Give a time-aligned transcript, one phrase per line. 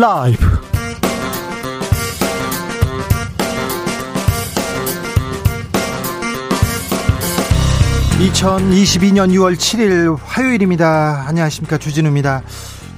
[0.00, 0.46] 라이브.
[8.18, 11.24] 2022년 6월 7일 화요일입니다.
[11.26, 11.76] 안녕하십니까.
[11.76, 12.42] 주진우입니다.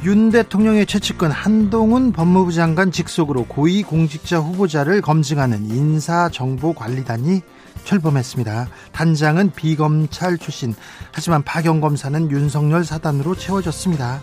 [0.04, 7.40] 윤 대통령의 최측근 한동훈 법무부 장관 직속으로 고위공직자 후보자를 검증하는 인사정보관리단이
[7.85, 8.68] 출범했습니다.
[8.93, 10.75] 단장은 비검찰 출신.
[11.13, 14.21] 하지만 박영 검사는 윤석열 사단으로 채워졌습니다.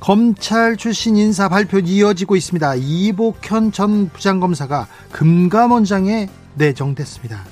[0.00, 2.74] 검찰 출신 인사 발표 이어지고 있습니다.
[2.76, 7.44] 이복현 전 부장검사가 금감원장에 내정됐습니다.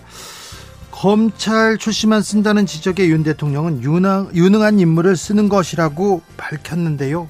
[0.91, 7.29] 검찰 출신만 쓴다는 지적에 윤 대통령은 유능, 유능한 인물을 쓰는 것이라고 밝혔는데요.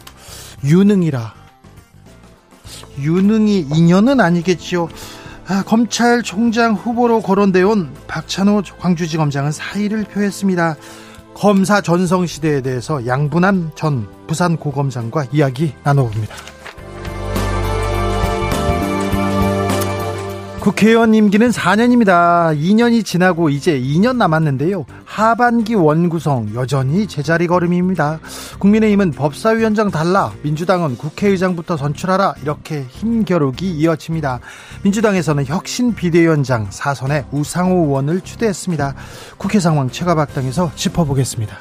[0.65, 1.35] 유능이라.
[3.01, 4.89] 유능이 인연은 아니겠지요.
[5.51, 10.77] 아, 검찰총장 후보로 거론되온 박찬호 광주지검장은 사의를 표했습니다.
[11.33, 16.35] 검사 전성시대에 대해서 양분한 전 부산고검장과 이야기 나눠봅니다.
[20.69, 22.55] 국회의원 임기는 4년입니다.
[22.55, 24.85] 2년이 지나고 이제 2년 남았는데요.
[25.07, 28.21] 하반기 원구성 여전히 제자리 걸음입니다.
[28.59, 34.41] 국민의힘은 법사위원장 달라, 민주당은 국회의장부터 선출하라 이렇게 힘겨루기 이어집니다.
[34.83, 38.95] 민주당에서는 혁신 비대위원장 사선에 우상호 의원을 추대했습니다.
[39.39, 41.57] 국회 상황 최가박당에서 짚어보겠습니다.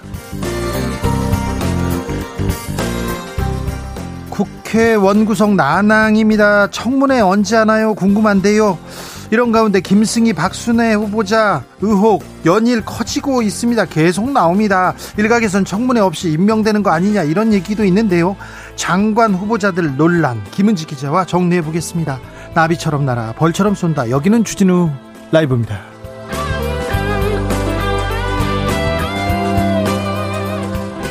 [4.37, 6.69] 국회 원구성 난항입니다.
[6.69, 7.95] 청문회 언제 하나요?
[7.95, 8.77] 궁금한데요.
[9.31, 13.85] 이런 가운데 김승희 박순애 후보자 의혹 연일 커지고 있습니다.
[13.85, 14.93] 계속 나옵니다.
[15.17, 18.35] 일각에선 청문회 없이 임명되는 거 아니냐 이런 얘기도 있는데요.
[18.75, 22.19] 장관 후보자들 논란 김은지 기자와 정리해 보겠습니다.
[22.53, 24.11] 나비처럼 날아 벌처럼 쏜다.
[24.11, 24.91] 여기는 주진우
[25.31, 25.96] 라이브입니다.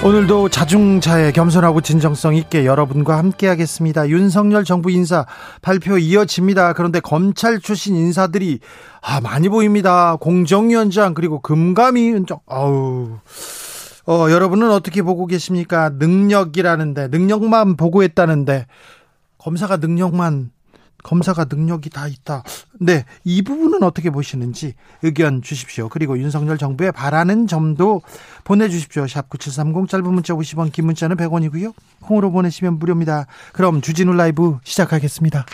[0.07, 4.09] 오늘도 자중차에 겸손하고 진정성 있게 여러분과 함께하겠습니다.
[4.09, 5.27] 윤석열 정부 인사
[5.63, 6.75] 발표 이어집니다.
[6.75, 8.61] 그런데 검찰 출신 인사들이
[9.03, 10.15] 아 많이 보입니다.
[10.15, 13.19] 공정위원장 그리고 금감위원장 아우
[14.07, 15.91] 어, 여러분은 어떻게 보고 계십니까?
[15.99, 18.67] 능력이라는데 능력만 보고했다는데
[19.39, 20.53] 검사가 능력만
[21.07, 22.43] 검사가 능력이 다 있다.
[22.81, 25.89] 네, 이 부분은 어떻게 보시는지 의견 주십시오.
[25.89, 28.03] 그리고 윤석열 정부에 바라는 점도
[28.43, 29.07] 보내주십시오.
[29.07, 31.73] 샵 9730 짧은 문자 50원, 긴 문자는 100원이고요.
[32.03, 33.27] 콩으로 보내시면 무료입니다.
[33.53, 35.47] 그럼 주진우 라이브 시작하겠습니다.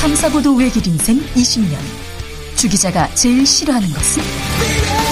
[0.00, 1.78] 탐사보도 외길 인생 20년.
[2.56, 5.11] 주 기자가 제일 싫어하는 것은?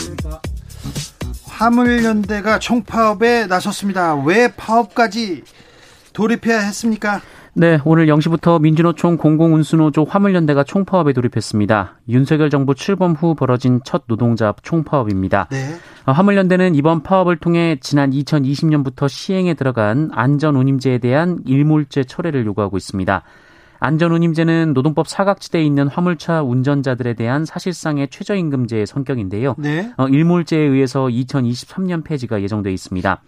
[1.61, 4.15] 화물연대가 총파업에 나섰습니다.
[4.15, 5.43] 왜 파업까지
[6.11, 7.21] 돌입해야 했습니까?
[7.53, 11.99] 네, 오늘 0시부터 민주노총 공공운수노조 화물연대가 총파업에 돌입했습니다.
[12.09, 15.49] 윤석열 정부 출범 후 벌어진 첫 노동자 총파업입니다.
[15.51, 15.75] 네.
[16.07, 23.21] 어, 화물연대는 이번 파업을 통해 지난 2020년부터 시행에 들어간 안전운임제에 대한 일몰제 철회를 요구하고 있습니다.
[23.81, 29.55] 안전운임제는 노동법 사각지대에 있는 화물차 운전자들에 대한 사실상의 최저임금제의 성격인데요.
[29.57, 29.91] 네.
[29.97, 33.21] 어, 일몰제에 의해서 2023년 폐지가 예정돼 있습니다.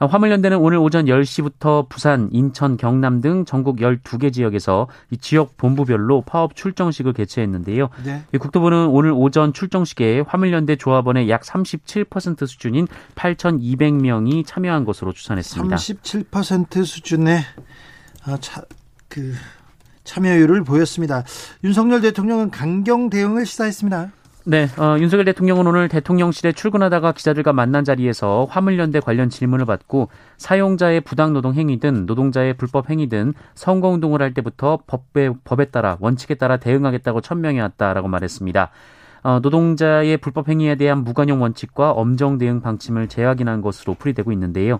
[0.00, 6.22] 어, 화물연대는 오늘 오전 10시부터 부산, 인천, 경남 등 전국 12개 지역에서 이 지역 본부별로
[6.22, 7.88] 파업 출정식을 개최했는데요.
[8.04, 8.24] 네.
[8.38, 15.76] 국토부는 오늘 오전 출정식에 화물연대 조합원의 약 37% 수준인 8,200명이 참여한 것으로 추산했습니다.
[15.76, 17.40] 37% 수준의
[18.24, 18.62] 아, 차,
[19.08, 19.32] 그
[20.06, 21.24] 참여율을 보였습니다.
[21.62, 24.12] 윤석열 대통령은 강경 대응을 시사했습니다.
[24.48, 31.00] 네, 어, 윤석열 대통령은 오늘 대통령실에 출근하다가 기자들과 만난 자리에서 화물연대 관련 질문을 받고 사용자의
[31.00, 36.58] 부당 노동 행위든 노동자의 불법 행위든 선거 운동을 할 때부터 법에, 법에 따라 원칙에 따라
[36.58, 38.70] 대응하겠다고 천명해 왔다라고 말했습니다.
[39.24, 44.78] 어, 노동자의 불법 행위에 대한 무관용 원칙과 엄정 대응 방침을 재확인한 것으로 풀이되고 있는데요.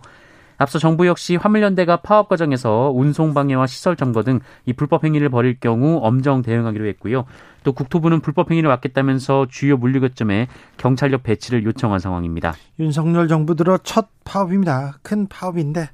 [0.58, 5.58] 앞서 정부 역시 화물연대가 파업 과정에서 운송 방해와 시설 점거 등 이 불법 행위를 벌일
[5.60, 7.24] 경우 엄정 대응하기로 했고요.
[7.62, 12.54] 또 국토부는 불법 행위를 막겠다면서 주요 물류거점에 경찰력 배치를 요청한 상황입니다.
[12.78, 14.98] 윤석열 정부 들어 첫 파업입니다.
[15.02, 15.90] 큰 파업인데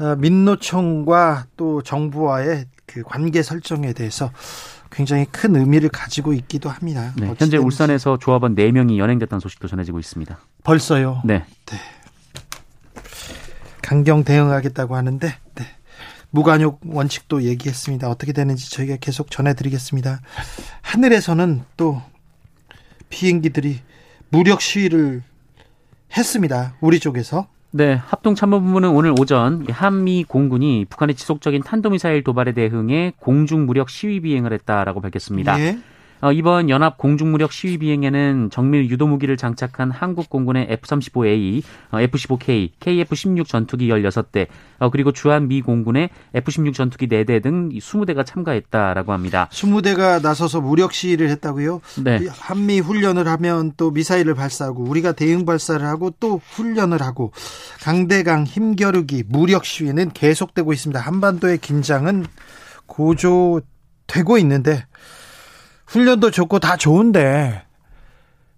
[0.00, 4.30] 어, 민노총과 또 정부와의 그 관계 설정에 대해서
[4.90, 7.12] 굉장히 큰 의미를 가지고 있기도 합니다.
[7.16, 10.38] 네, 현재 울산에서 조합원 4명이 연행됐다는 소식도 전해지고 있습니다.
[10.64, 11.20] 벌써요?
[11.24, 11.44] 네.
[11.66, 11.76] 네.
[13.88, 15.64] 강경 대응하겠다고 하는데 네.
[16.28, 18.10] 무관용 원칙도 얘기했습니다.
[18.10, 20.20] 어떻게 되는지 저희가 계속 전해드리겠습니다.
[20.82, 22.02] 하늘에서는 또
[23.08, 23.78] 비행기들이
[24.28, 25.22] 무력 시위를
[26.14, 26.74] 했습니다.
[26.82, 27.48] 우리 쪽에서.
[27.70, 34.52] 네, 합동참모본부는 오늘 오전 한미 공군이 북한의 지속적인 탄도미사일 도발에 대응해 공중 무력 시위 비행을
[34.52, 35.58] 했다라고 밝혔습니다.
[35.60, 35.78] 예.
[36.20, 41.62] 어, 이번 연합 공중무력 시위 비행에는 정밀 유도 무기를 장착한 한국 공군의 F-35A,
[41.92, 44.48] 어, F-15K, KF-16 전투기 16대,
[44.80, 49.48] 어, 그리고 주한 미 공군의 F-16 전투기 4대 등 20대가 참가했다라고 합니다.
[49.52, 51.80] 20대가 나서서 무력 시위를 했다고요?
[52.02, 52.26] 네.
[52.28, 57.32] 한미 훈련을 하면 또 미사일을 발사하고 우리가 대응 발사를 하고 또 훈련을 하고
[57.82, 60.98] 강대강 힘겨루기 무력 시위는 계속되고 있습니다.
[60.98, 62.26] 한반도의 긴장은
[62.86, 64.87] 고조되고 있는데
[65.88, 67.64] 훈련도 좋고 다 좋은데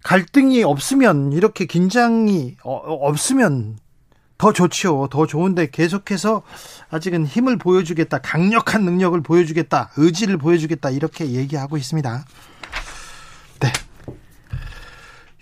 [0.03, 3.77] 갈등이 없으면 이렇게 긴장이 어, 없으면
[4.37, 5.07] 더 좋지요.
[5.11, 6.41] 더 좋은데 계속해서
[6.89, 8.19] 아직은 힘을 보여주겠다.
[8.19, 9.91] 강력한 능력을 보여주겠다.
[9.97, 10.89] 의지를 보여주겠다.
[10.89, 12.25] 이렇게 얘기하고 있습니다.
[13.59, 13.71] 네.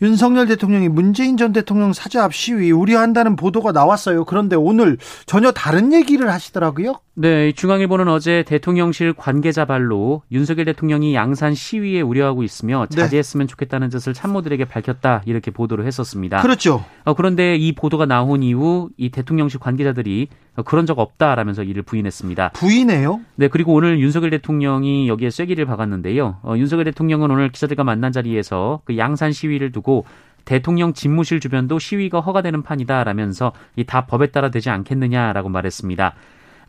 [0.01, 4.25] 윤석열 대통령이 문재인 전 대통령 사저 앞 시위 우려한다는 보도가 나왔어요.
[4.25, 7.00] 그런데 오늘 전혀 다른 얘기를 하시더라고요.
[7.21, 12.95] 네, 중앙일보는 어제 대통령실 관계자 발로 윤석열 대통령이 양산 시위에 우려하고 있으며 네.
[12.95, 13.51] 자제했으면 네.
[13.51, 16.42] 좋겠다는 뜻을 참모들에게 밝혔다 이렇게 보도를 했었습니다.
[16.42, 16.86] 그렇죠.
[17.04, 20.30] 어, 그런데 이 보도가 나온 이후 이 대통령실 관계자들이
[20.63, 22.51] 그런 적 없다라면서 이를 부인했습니다.
[22.54, 23.19] 부인해요?
[23.36, 26.38] 네, 그리고 오늘 윤석열 대통령이 여기에 쐐기를 박았는데요.
[26.42, 30.06] 어, 윤석열 대통령은 오늘 기자들과 만난 자리에서 그 양산 시위를 두고
[30.45, 36.15] 대통령 집무실 주변도 시위가 허가되는 판이다라면서 이 다 법에 따라 되지 않겠느냐라고 말했습니다.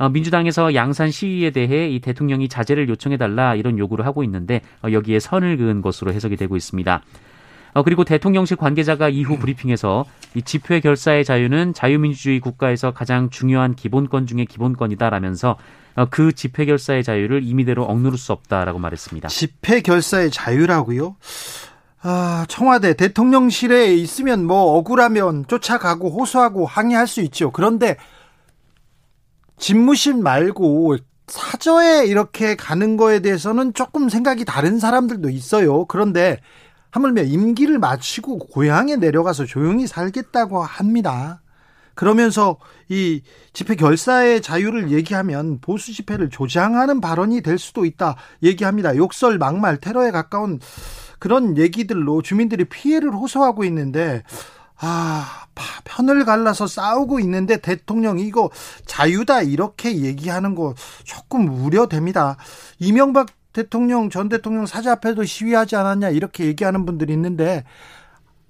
[0.00, 5.20] 어, 민주당에서 양산 시위에 대해 이 대통령이 자제를 요청해달라 이런 요구를 하고 있는데 어, 여기에
[5.20, 7.02] 선을 그은 것으로 해석이 되고 있습니다.
[7.74, 14.26] 어, 그리고 대통령실 관계자가 이후 브리핑에서 이 집회 결사의 자유는 자유민주주의 국가에서 가장 중요한 기본권
[14.26, 15.58] 중의 기본권이다라면서
[16.08, 19.28] 그 집회 결사의 자유를 임의대로 억누를 수 없다라고 말했습니다.
[19.28, 21.16] 집회 결사의 자유라고요?
[22.02, 27.50] 아, 청와대 대통령실에 있으면 뭐 억울하면 쫓아가고 호소하고 항의할 수 있죠.
[27.50, 27.98] 그런데
[29.60, 30.96] 집무실 말고
[31.28, 35.84] 사저에 이렇게 가는 거에 대해서는 조금 생각이 다른 사람들도 있어요.
[35.84, 36.40] 그런데
[36.90, 41.40] 하물며 임기를 마치고 고향에 내려가서 조용히 살겠다고 합니다.
[41.94, 42.56] 그러면서
[42.88, 43.22] 이
[43.52, 48.96] 집회 결사의 자유를 얘기하면 보수 집회를 조장하는 발언이 될 수도 있다 얘기합니다.
[48.96, 50.58] 욕설, 막말, 테러에 가까운
[51.18, 54.22] 그런 얘기들로 주민들이 피해를 호소하고 있는데
[54.80, 55.39] 아,
[55.84, 58.50] 편을 갈라서 싸우고 있는데 대통령이 이거
[58.86, 60.74] 자유다 이렇게 얘기하는 거
[61.04, 62.36] 조금 우려됩니다.
[62.78, 67.64] 이명박 대통령 전 대통령 사자 앞에도 시위하지 않았냐 이렇게 얘기하는 분들이 있는데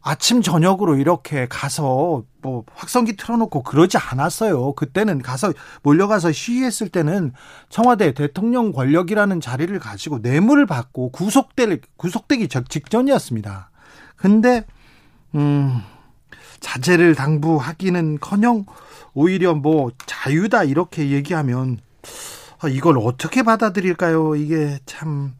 [0.02, 4.72] 아침 저녁으로 이렇게 가서 뭐 확성기 틀어놓고 그러지 않았어요.
[4.72, 7.32] 그때는 가서 몰려가서 시위했을 때는
[7.68, 13.70] 청와대 대통령 권력이라는 자리를 가지고 뇌물을 받고 구속될 구속되기 직전이었습니다.
[14.16, 14.64] 근데
[15.34, 15.82] 음
[16.60, 18.66] 자제를 당부하기는커녕
[19.14, 21.78] 오히려 뭐 자유다 이렇게 얘기하면
[22.60, 24.36] 아, 이걸 어떻게 받아들일까요?
[24.36, 25.32] 이게 참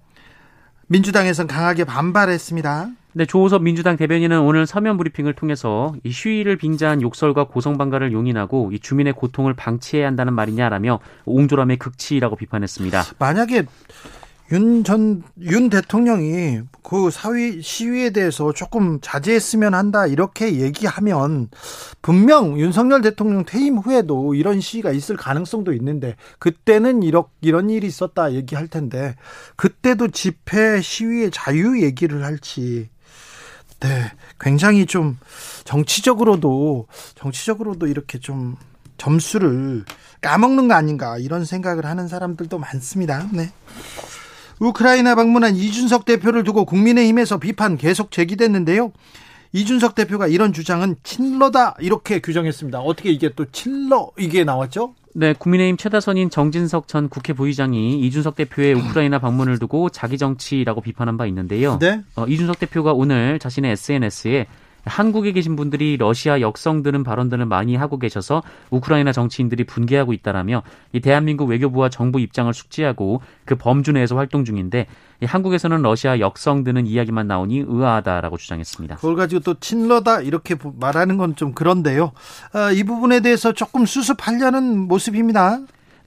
[0.89, 2.91] 민주당에선 강하게 반발했습니다.
[3.13, 8.79] 네, 조호섭 민주당 대변인은 오늘 서면 브리핑을 통해서 이 시위를 빙자한 욕설과 고성방가를 용인하고 이
[8.79, 13.03] 주민의 고통을 방치해야 한다는 말이냐라며 옹졸함의 극치라고 비판했습니다.
[13.19, 13.65] 만약에
[14.53, 21.51] 윤 전, 윤 대통령이 그 사위, 시위에 대해서 조금 자제했으면 한다, 이렇게 얘기하면
[22.03, 28.33] 분명 윤석열 대통령 퇴임 후에도 이런 시위가 있을 가능성도 있는데 그때는 이런, 이런 일이 있었다
[28.33, 29.15] 얘기할 텐데
[29.55, 32.89] 그때도 집회 시위의 자유 얘기를 할지
[33.81, 35.17] 네, 굉장히 좀
[35.65, 38.57] 정치적으로도 정치적으로도 이렇게 좀
[38.99, 39.85] 점수를
[40.21, 43.27] 까먹는 거 아닌가 이런 생각을 하는 사람들도 많습니다.
[43.33, 43.51] 네.
[44.61, 48.93] 우크라이나 방문한 이준석 대표를 두고 국민의힘에서 비판 계속 제기됐는데요.
[49.53, 52.79] 이준석 대표가 이런 주장은 친러다 이렇게 규정했습니다.
[52.81, 54.95] 어떻게 이게 또 친러 이게 나왔죠?
[55.13, 61.17] 네, 국민의힘 최다선인 정진석 전 국회 부의장이 이준석 대표의 우크라이나 방문을 두고 자기 정치라고 비판한
[61.17, 61.79] 바 있는데요.
[61.81, 62.01] 네.
[62.15, 64.47] 어, 이준석 대표가 오늘 자신의 SNS에
[64.85, 71.01] 한국에 계신 분들이 러시아 역성 드는 발언들을 많이 하고 계셔서 우크라이나 정치인들이 분개하고 있다라며 이
[71.01, 74.87] 대한민국 외교부와 정부 입장을 숙지하고 그 범주 내에서 활동 중인데
[75.25, 78.97] 한국에서는 러시아 역성 드는 이야기만 나오니 의아하다라고 주장했습니다.
[78.97, 82.13] 그걸 가지고 또 친러다 이렇게 말하는 건 좀 그런데요.
[82.53, 85.61] 아, 이 부분에 대해서 조금 수습하려는 모습입니다.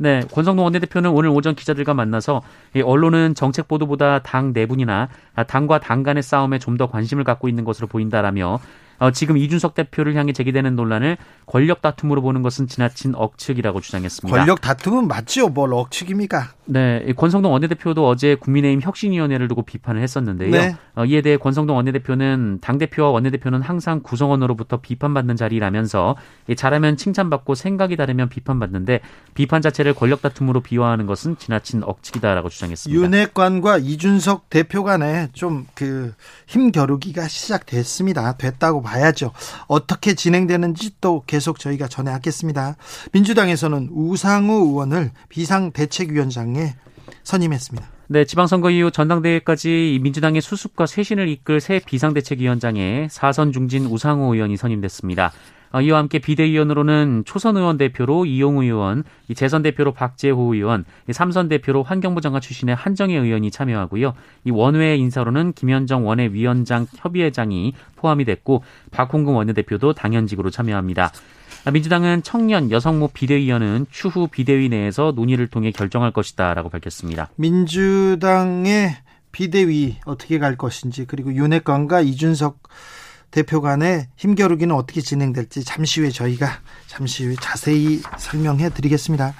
[0.03, 2.41] 네, 권성동 원내대표는 오늘 오전 기자들과 만나서
[2.83, 5.07] 언론은 정책 보도보다 당 내분이나
[5.47, 8.59] 당과 당 간의 싸움에 좀 더 관심을 갖고 있는 것으로 보인다라며
[8.99, 14.37] 어, 지금 이준석 대표를 향해 제기되는 논란을 권력 다툼으로 보는 것은 지나친 억측이라고 주장했습니다.
[14.37, 15.49] 권력 다툼은 맞죠.
[15.49, 16.49] 뭘 억측입니까?
[16.65, 20.51] 네, 권성동 원내대표도 어제 국민의힘 혁신위원회를 두고 비판을 했었는데요.
[20.51, 20.75] 네.
[20.95, 26.15] 어, 이에 대해 권성동 원내대표는 당 대표와 원내대표는 항상 구성원으로부터 비판받는 자리라면서
[26.55, 29.01] 잘하면 칭찬받고 생각이 다르면 비판받는데
[29.33, 33.01] 비판 자체를 권력 다툼으로 비화하는 것은 지나친 억측이다라고 주장했습니다.
[33.03, 36.13] 윤핵관과 이준석 대표 간에 좀 그
[36.47, 38.33] 힘겨루기가 시작됐습니다.
[38.37, 39.31] 됐다고 봐 야죠.
[39.67, 42.75] 어떻게 진행되는지 또 계속 저희가 전해하겠습니다.
[43.11, 46.75] 민주당에서는 우상우 의원을 비상대책위원장에
[47.23, 47.87] 선임했습니다.
[48.07, 55.31] 네, 지방선거 이후 전당대회까지 민주당의 수습과 쇄신을 이끌 새 비상대책위원장에 사선 중진 우상호 의원이 선임됐습니다.
[55.73, 59.03] 어, 이와 함께 비대위원으로는 초선 의원 대표로 이용우 의원,
[59.35, 64.13] 재선 대표로 박재호 의원, 삼선 대표로 환경부 장관 출신의 한정혜 의원이 참여하고요.
[64.45, 71.11] 이 원외 인사로는 김현정 원외위원장 협의회장이 포함이 됐고 박홍근 원내대표도 당연직으로 참여합니다.
[71.71, 77.29] 민주당은 청년 여성모 비대위원은 추후 비대위 내에서 논의를 통해 결정할 것이다라고 밝혔습니다.
[77.37, 78.97] 민주당의
[79.31, 82.59] 비대위 어떻게 갈 것인지 그리고 윤핵관과 이준석
[83.33, 86.47] 대표 간의 힘겨루기는 어떻게 진행될지 잠시 후에 저희가
[86.85, 89.33] 잠시 후에 자세히 설명해 드리겠습니다.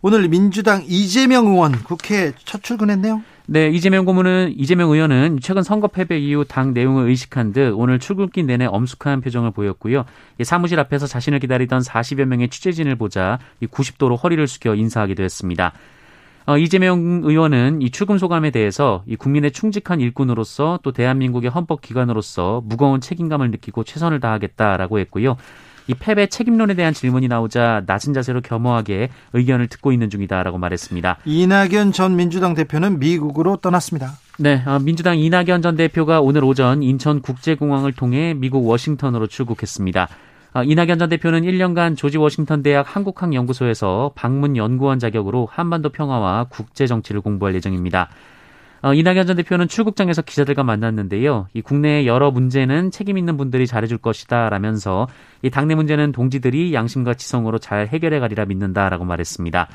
[0.00, 3.22] 오늘 민주당 이재명 의원 국회 첫 출근했네요.
[3.46, 8.46] 네, 이재명 고문은 이재명 의원은 최근 선거 패배 이후 당 내용을 의식한 듯 오늘 출근길
[8.46, 10.06] 내내 엄숙한 표정을 보였고요.
[10.42, 15.74] 사무실 앞에서 자신을 기다리던 40여 명의 취재진을 보자 90도로 허리를 숙여 인사하기도 했습니다.
[16.48, 22.62] 어, 이재명 의원은 이 출금 소감에 대해서 이 국민의 충직한 일꾼으로서 또 대한민국의 헌법 기관으로서
[22.64, 25.36] 무거운 책임감을 느끼고 최선을 다하겠다라고 했고요.
[25.88, 31.18] 이 패배 책임론에 대한 질문이 나오자 낮은 자세로 겸허하게 의견을 듣고 있는 중이다라고 말했습니다.
[31.26, 34.12] 이낙연 전 민주당 대표는 미국으로 떠났습니다.
[34.38, 40.08] 네, 어, 민주당 이낙연 전 대표가 오늘 오전 인천국제공항을 통해 미국 워싱턴으로 출국했습니다.
[40.54, 46.46] 어, 이낙연 전 대표는 1년간 조지 워싱턴 대학 한국학 연구소에서 방문 연구원 자격으로 한반도 평화와
[46.48, 48.08] 국제 정치를 공부할 예정입니다.
[48.80, 51.48] 어, 이낙연 전 대표는 출국장에서 기자들과 만났는데요.
[51.52, 55.08] 이 국내의 여러 문제는 책임 있는 분들이 잘해줄 것이다 라면서
[55.42, 59.68] 이 당내 문제는 동지들이 양심과 지성으로 잘 해결해 가리라 믿는다라고 말했습니다.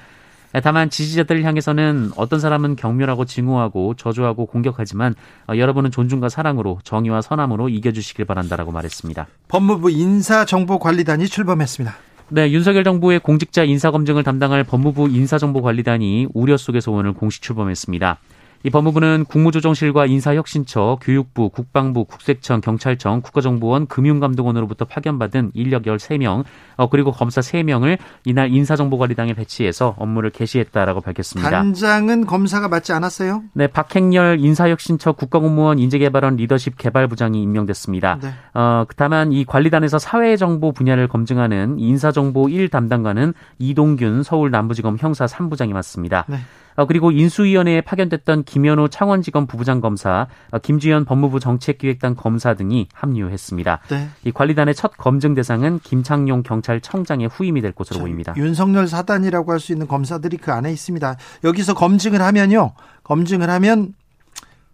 [0.61, 5.15] 다만 지지자들을 향해서는 어떤 사람은 경멸하고 증오하고 저주하고 공격하지만
[5.47, 9.27] 어, 여러분은 존중과 사랑으로 정의와 선함으로 이겨주시길 바란다라고 말했습니다.
[9.47, 11.95] 법무부 인사정보관리단이 출범했습니다.
[12.29, 18.17] 네, 윤석열 정부의 공직자 인사검증을 담당할 법무부 인사정보관리단이 우려 속에서 오늘 공식 출범했습니다.
[18.65, 26.45] 이 법무부는 국무조정실과 인사혁신처, 교육부, 국방부, 국세청, 경찰청, 국가정보원, 금융감독원으로부터 파견받은 인력 13명,
[26.77, 31.49] 어, 그리고 검사 3명을 이날 인사정보관리당에 배치해서 업무를 개시했다라고 밝혔습니다.
[31.49, 33.43] 단장은 검사가 맞지 않았어요?
[33.51, 38.19] 네, 박행렬 인사혁신처 국가공무원 인재개발원 리더십 개발부장이 임명됐습니다.
[38.21, 38.29] 네.
[38.53, 45.73] 어, 다만 이 관리단에서 사회정보 분야를 검증하는 인사정보 1 담당관은 이동균 서울 남부지검 형사 3부장이
[45.73, 46.23] 맡습니다.
[46.29, 46.37] 네.
[46.75, 53.79] 어, 그리고 인수위원회에 파견됐던 김현우 창원지검 부부장 검사, 어, 김주현 법무부 정책기획단 검사 등이 합류했습니다.
[53.89, 54.09] 네.
[54.23, 58.33] 이 관리단의 첫 검증 대상은 김창용 경찰청장의 후임이 될 것으로 자, 보입니다.
[58.37, 61.15] 윤석열 사단이라고 할 수 있는 검사들이 그 안에 있습니다.
[61.45, 63.93] 여기서 검증을 하면요, 검증을 하면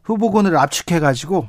[0.03, 1.47] 후보군을 압축해 가지고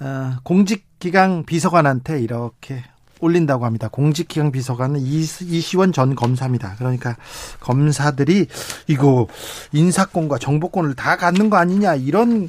[0.00, 2.84] 어, 공직기강 비서관한테 이렇게
[3.20, 3.88] 올린다고 합니다.
[3.88, 6.74] 공직기강 비서관은 이시원 전 검사입니다.
[6.78, 7.16] 그러니까
[7.60, 8.46] 검사들이
[8.86, 9.26] 이거
[9.72, 12.48] 인사권과 정보권을 다 갖는 거 아니냐 이런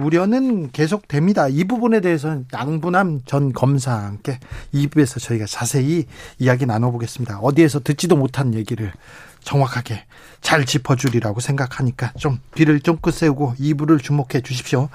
[0.00, 1.48] 우려는 계속됩니다.
[1.48, 4.38] 이 부분에 대해서는 양분함 전 검사와 함께
[4.74, 6.06] 2부에서 저희가 자세히
[6.38, 7.38] 이야기 나눠보겠습니다.
[7.40, 8.92] 어디에서 듣지도 못한 얘기를
[9.40, 10.04] 정확하게
[10.40, 14.88] 잘 짚어주리라고 생각하니까 좀 귀를 쫑긋 세우고 2부를 주목해 주십시오.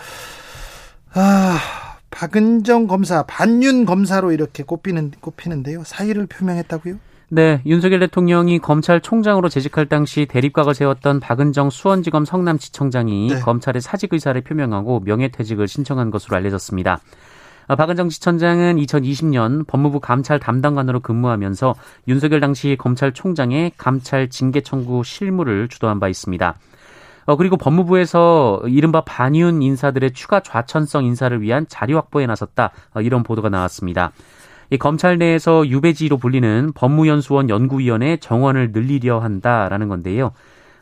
[1.14, 1.87] 아...
[2.10, 5.84] 박은정 검사 반윤 검사로 이렇게 꼽히는 꼽히는데요.
[5.84, 6.96] 사의를 표명했다고요?
[7.30, 13.40] 네, 윤석열 대통령이 검찰총장으로 재직할 당시 대립각을 세웠던 박은정 수원지검 성남지청장이 네.
[13.42, 17.02] 검찰의 사직 의사를 표명하고 명예퇴직을 신청한 것으로 알려졌습니다.
[17.68, 21.76] 아, 박은정 지청장은 2020년 법무부 감찰 담당관으로 근무하면서
[22.08, 26.56] 윤석열 당시 검찰총장의 감찰 징계 청구 실무를 주도한 바 있습니다.
[27.28, 32.72] 어, 그리고 법무부에서 이른바 반윤 인사들의 추가 좌천성 인사를 위한 자료 확보에 나섰다.
[32.96, 34.14] 어, 이런 보도가 나왔습니다.
[34.70, 40.32] 이 검찰 내에서 유배지로 불리는 법무연수원 연구위원회 정원을 늘리려 한다라는 건데요.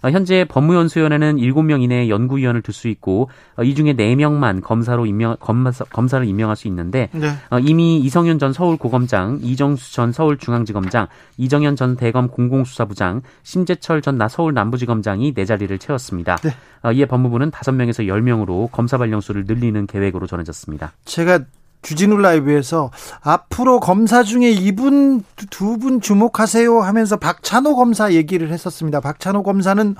[0.06, 5.36] 어, 현재 법무연수위원회는 7명 이내의 연구위원을 둘 수 있고 어, 이 중에 4명만 검사로 임명
[5.40, 7.30] 검사, 검사를 임명할 수 있는데 네.
[7.50, 11.08] 어, 이미 이성윤 전 서울고검장, 이정수 전 서울중앙지검장,
[11.38, 16.36] 이정현 전 대검 공공수사부장, 심재철 전 서울 남부지검장이 네 자리를 채웠습니다.
[16.38, 16.52] 네.
[16.94, 20.94] 이에 법무부는 5명에서 10명으로 검사 발령수를 늘리는 계획으로 전해졌습니다.
[21.06, 21.40] 제가
[21.82, 22.92] 주진우 라이브에서
[23.22, 29.00] 앞으로 검사 중에 이분 두 분 주목하세요 하면서 박찬호 검사 얘기를 했었습니다.
[29.02, 29.96] 박찬호 검사는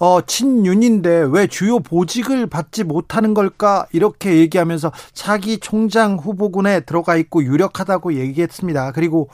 [0.00, 3.86] 어, 친윤인데 왜 주요 보직을 받지 못하는 걸까?
[3.92, 8.92] 이렇게 얘기하면서 차기 총장 후보군에 들어가 있고 유력하다고 얘기했습니다.
[8.92, 9.28] 그리고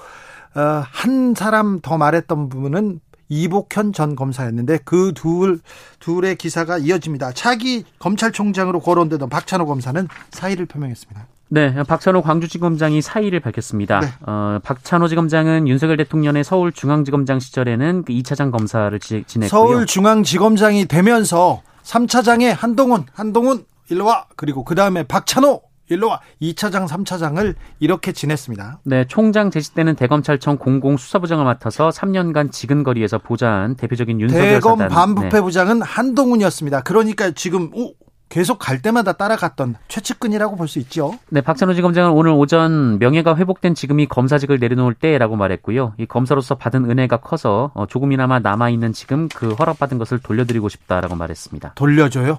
[0.57, 5.61] 어, 한 사람 더 말했던 부분은 이복현 전 검사였는데 그 둘
[6.01, 7.33] 둘의 기사가 이어집니다.
[7.33, 11.27] 차기 검찰총장으로 거론되던 박찬호 검사는 사의를 표명했습니다.
[11.49, 14.01] 네, 박찬호 광주지검장이 사의를 밝혔습니다.
[14.01, 14.09] 네.
[14.27, 19.49] 어, 박찬호 지검장은 윤석열 대통령의 서울중앙지검장 시절에는 그 2차장 검사를 지, 지냈고요.
[19.49, 24.27] 서울중앙지검장이 되면서 3차장에 한동훈, 한동훈 일로 와.
[24.37, 25.61] 그리고 그 다음에 박찬호
[25.91, 28.81] 일로 와 2차장, 3차장을 이렇게 지냈습니다.
[28.85, 34.89] 네, 총장 재직 때는 대검찰청 공공수사부장을 맡아서 3년간 지근거리에서 보좌한 대표적인 윤석열 대검 사단.
[34.89, 35.41] 반부패 네.
[35.43, 36.83] 부장은 한동훈이었습니다.
[36.83, 37.93] 그러니까 지금 오,
[38.35, 41.17] 계속 갈 때마다 따라갔던 최측근이라고 볼 수 있죠.
[41.29, 45.95] 네, 박찬호 지검장은 오늘 오전 명예가 회복된 지금이 검사직을 내려놓을 때라고 말했고요.
[45.99, 51.15] 이 검사로서 받은 은혜가 커서 어, 조금이나마 남아 있는 지금 그 허락받은 것을 돌려드리고 싶다라고
[51.15, 51.75] 말했습니다.
[51.77, 52.39] 돌려줘요?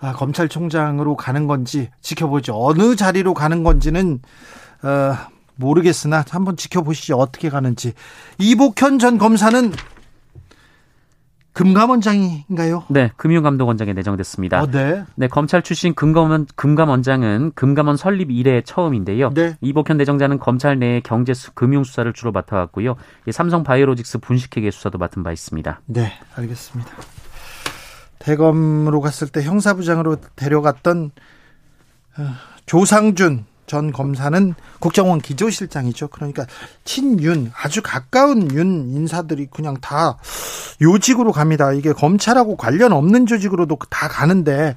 [0.00, 2.62] 아, 검찰총장으로 가는 건지 지켜보죠.
[2.62, 4.20] 어느 자리로 가는 건지는
[4.82, 5.14] 어,
[5.56, 7.16] 모르겠으나 한번 지켜보시죠.
[7.16, 7.94] 어떻게 가는지.
[8.36, 9.72] 이복현 전 검사는
[11.52, 12.84] 금감원장인가요?
[12.88, 14.62] 네, 금융감독원장에 내정됐습니다.
[14.62, 15.04] 어, 네.
[15.16, 19.30] 네, 검찰 출신 금감원 금감원장은 금감원 설립 이래 처음인데요.
[19.30, 19.56] 네.
[19.60, 22.96] 이복현 내정자는 검찰 내의 경제 금융 수사를 주로 맡아왔고요.
[23.32, 25.80] 삼성 바이오로직스 분식회계 수사도 맡은 바 있습니다.
[25.86, 26.90] 네, 알겠습니다.
[28.20, 31.10] 대검으로 갔을 때 형사부장으로 데려갔던
[32.18, 32.22] 어,
[32.66, 36.08] 조상준 전 검사는 국정원 기조실장이죠.
[36.08, 36.44] 그러니까
[36.82, 40.18] 친윤 아주 가까운 윤 인사들이 그냥 다
[40.82, 41.72] 요직으로 갑니다.
[41.72, 44.74] 이게 검찰하고 관련 없는 조직으로도 다 가는데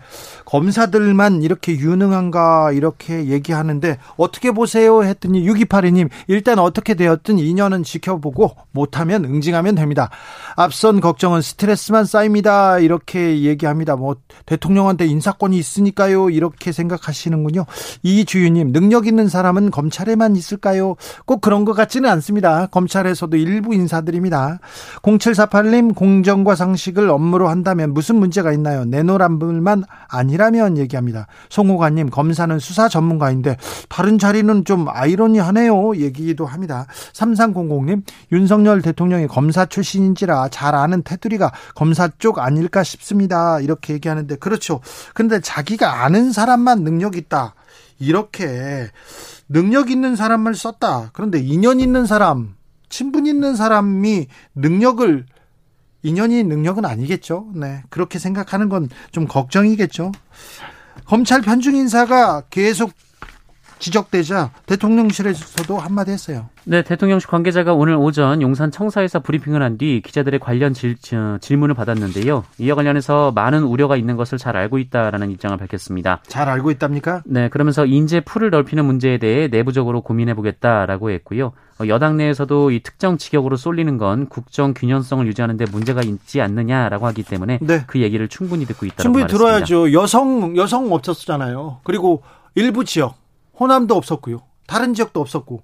[0.53, 9.25] 검사들만 이렇게 유능한가 이렇게 얘기하는데 어떻게 보세요 했더니 6282님 일단 어떻게 되었든 2년은 지켜보고 못하면
[9.25, 10.11] 응징하면 됩니다.
[10.55, 12.77] 앞선 걱정은 스트레스만 쌓입니다.
[12.77, 13.95] 이렇게 얘기합니다.
[13.95, 16.29] 뭐 대통령한테 인사권이 있으니까요.
[16.29, 17.65] 이렇게 생각하시는군요.
[18.03, 20.97] 이 주유님 능력 있는 사람은 검찰에만 있을까요?
[21.25, 22.67] 꼭 그런 것 같지는 않습니다.
[22.67, 24.59] 검찰에서도 일부 인사들입니다.
[25.01, 28.85] 0748님 공정과 상식을 업무로 한다면 무슨 문제가 있나요?
[28.85, 31.27] 내노란불만 아니라 면 얘기합니다.
[31.49, 33.57] 송호관님 검사는 수사 전문가인데
[33.89, 35.95] 다른 자리는 좀 아이러니하네요.
[35.97, 36.87] 얘기도 합니다.
[37.13, 43.59] 3300님 윤석열 대통령이 검사 출신인지라 잘 아는 테두리가 검사 쪽 아닐까 싶습니다.
[43.59, 44.81] 이렇게 얘기하는데 그렇죠.
[45.13, 47.55] 근데 자기가 아는 사람만 능력 있다.
[47.99, 48.89] 이렇게
[49.47, 51.11] 능력 있는 사람을 썼다.
[51.13, 52.55] 그런데 인연 있는 사람,
[52.89, 55.25] 친분 있는 사람이 능력을
[56.03, 57.47] 인연이 능력은 아니겠죠.
[57.55, 57.81] 네.
[57.89, 60.11] 그렇게 생각하는 건 좀 걱정이겠죠.
[61.05, 62.91] 검찰 편중 인사가 계속
[63.79, 66.47] 지적되자 대통령실에서도 한마디 했어요.
[66.63, 70.95] 네, 대통령실 관계자가 오늘 오전 용산 청사에서 브리핑을 한 뒤 기자들의 관련 질,
[71.41, 72.45] 질문을 받았는데요.
[72.59, 76.21] 이와 관련해서 많은 우려가 있는 것을 잘 알고 있다라는 입장을 밝혔습니다.
[76.27, 77.23] 잘 알고 있답니까?
[77.25, 81.51] 네, 그러면서 인재 풀을 넓히는 문제에 대해 내부적으로 고민해 보겠다라고 했고요.
[81.83, 87.05] 어, 여당 내에서도 이 특정 직역으로 쏠리는 건 국정 균형성을 유지하는 데 문제가 있지 않느냐라고
[87.07, 87.83] 하기 때문에 네.
[87.87, 89.45] 그 얘기를 충분히 듣고 있다고 충분히 말했습니다.
[89.45, 89.93] 들어야죠.
[89.93, 91.79] 여성 여성 없었잖아요.
[91.83, 92.23] 그리고
[92.55, 93.15] 일부 지역
[93.59, 94.41] 호남도 없었고요.
[94.67, 95.63] 다른 지역도 없었고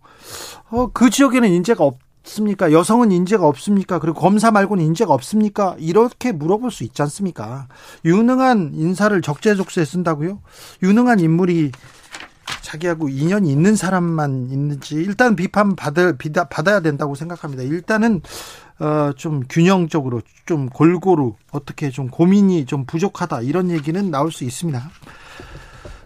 [0.71, 2.71] 어, 그 지역에는 인재가 없습니까?
[2.71, 3.99] 여성은 인재가 없습니까?
[3.99, 5.75] 그리고 검사 말고는 인재가 없습니까?
[5.79, 7.67] 이렇게 물어볼 수 있지 않습니까?
[8.05, 10.39] 유능한 인사를 적재적소에 쓴다고요?
[10.83, 11.71] 유능한 인물이
[12.61, 16.17] 자기하고 인연이 있는 사람만 있는지 일단 비판 받을
[16.49, 17.63] 받아야 된다고 생각합니다.
[17.63, 18.21] 일단은
[18.79, 24.89] 어, 좀 균형적으로 좀 골고루 어떻게 좀 고민이 좀 부족하다 이런 얘기는 나올 수 있습니다.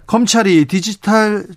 [0.08, 1.48] 검찰이 디지털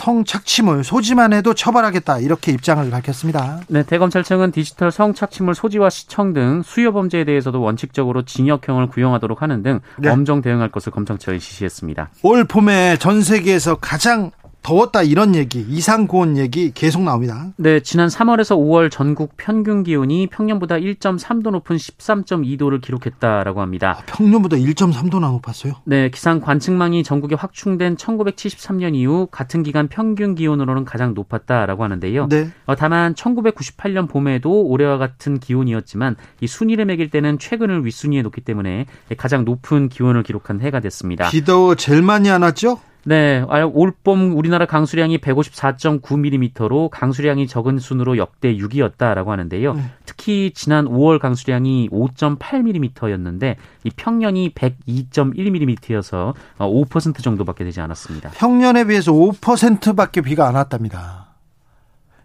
[0.00, 3.60] 성착취물 소지만 해도 처벌하겠다 이렇게 입장을 밝혔습니다.
[3.68, 9.80] 네, 대검찰청은 디지털 성착취물 소지와 시청 등 수요 범죄에 대해서도 원칙적으로 징역형을 구형하도록 하는 등
[9.98, 10.08] 네.
[10.08, 12.08] 엄정 대응할 것을 검찰청에 지시했습니다.
[12.22, 14.30] 올 봄에 전 세계에서 가장
[14.62, 17.48] 더웠다 이런 얘기, 이상 고온 얘기 계속 나옵니다.
[17.56, 23.96] 네, 지난 3월에서 5월 전국 평균 기온이 평년보다 1.3도 높은 13.2도를 기록했다라고 합니다.
[23.98, 25.74] 아, 평년보다 1.3도나 높았어요?
[25.84, 32.28] 네, 기상 관측망이 전국에 확충된 1973년 이후 같은 기간 평균 기온으로는 가장 높았다라고 하는데요.
[32.28, 32.50] 네.
[32.66, 38.86] 어, 다만 1998년 봄에도 올해와 같은 기온이었지만 이 순위를 매길 때는 최근을 윗순위에 놓기 때문에
[39.16, 41.30] 가장 높은 기온을 기록한 해가 됐습니다.
[41.30, 42.78] 비도 제일 많이 안 왔죠?
[43.04, 49.72] 네, 올봄 우리나라 강수량이 154.9mm로 강수량이 적은 순으로 역대 6위였다라고 하는데요.
[49.72, 49.90] 음.
[50.04, 58.30] 특히 지난 5월 강수량이 5.8mm였는데 이 평년이 102.1mm여서 5% 정도밖에 되지 않았습니다.
[58.30, 61.28] 평년에 비해서 5%밖에 비가 안 왔답니다.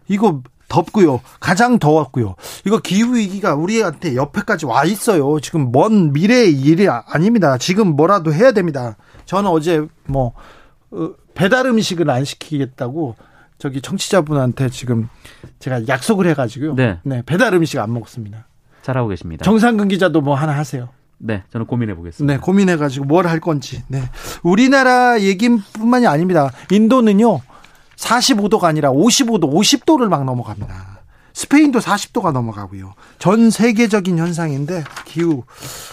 [0.08, 1.20] 이거 덥고요.
[1.40, 2.34] 가장 더웠고요.
[2.66, 5.40] 이거 기후 위기가 우리한테 옆에까지 와 있어요.
[5.40, 7.56] 지금 먼 미래의 일이 아닙니다.
[7.56, 8.96] 지금 뭐라도 해야 됩니다.
[9.26, 10.32] 저는 어제 뭐 어,
[11.34, 13.16] 배달 음식을 안 시키겠다고
[13.58, 15.08] 저기 청취자분한테 지금
[15.58, 16.74] 제가 약속을 해가지고요.
[16.74, 16.98] 네.
[17.02, 18.46] 네 배달 음식 안 먹었습니다.
[18.82, 19.44] 잘하고 계십니다.
[19.44, 20.88] 정상근 기자도 뭐 하나 하세요.
[21.18, 22.34] 네, 저는 고민해 보겠습니다.
[22.34, 23.82] 네, 고민해 가지고 뭘 할 건지.
[23.88, 24.02] 네,
[24.42, 26.50] 우리나라 얘기뿐만이 아닙니다.
[26.70, 27.40] 인도는요
[27.96, 30.95] 45도가 아니라 55도, 50도를 막 넘어갑니다.
[31.36, 32.94] 스페인도 40도가 넘어가고요.
[33.18, 35.44] 전 세계적인 현상인데 기후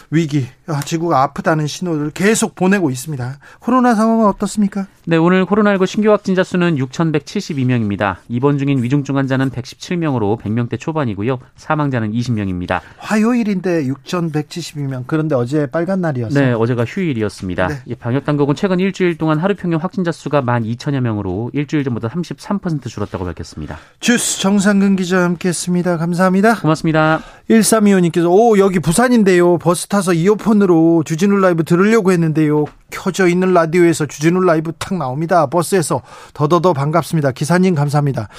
[0.09, 3.39] 위기, 아, 지구가 아프다는 신호를 계속 보내고 있습니다.
[3.59, 4.87] 코로나 상황은 어떻습니까?
[5.05, 8.17] 네, 오늘 코로나19 신규 확진자 수는 6,172명입니다.
[8.29, 11.39] 입원 중인 위중증 환자는 117명으로 100명대 초반이고요.
[11.57, 12.79] 사망자는 20명입니다.
[12.99, 15.03] 화요일인데 6,172명.
[15.07, 16.41] 그런데 어제 빨간 날이었어요.
[16.41, 17.67] 네, 어제가 휴일이었습니다.
[17.67, 17.95] 네.
[17.99, 23.25] 방역 당국은 최근 일주일 동안 하루 평균 확진자 수가 12,000여 명으로 일주일 전보다 33% 줄었다고
[23.25, 23.77] 밝혔습니다.
[23.99, 25.97] 주스 정상근 기자 함께했습니다.
[25.97, 26.55] 감사합니다.
[26.59, 27.21] 고맙습니다.
[27.49, 29.57] 1325님께서 오 여기 부산인데요.
[29.57, 32.65] 버스 타서 이어폰으로 주진우 라이브 들으려고 했는데요.
[32.91, 35.45] 켜져 있는 라디오에서 주진우 라이브 탁 나옵니다.
[35.47, 36.01] 버스에서
[36.33, 37.31] 더더더 반갑습니다.
[37.31, 38.29] 기사님 감사합니다.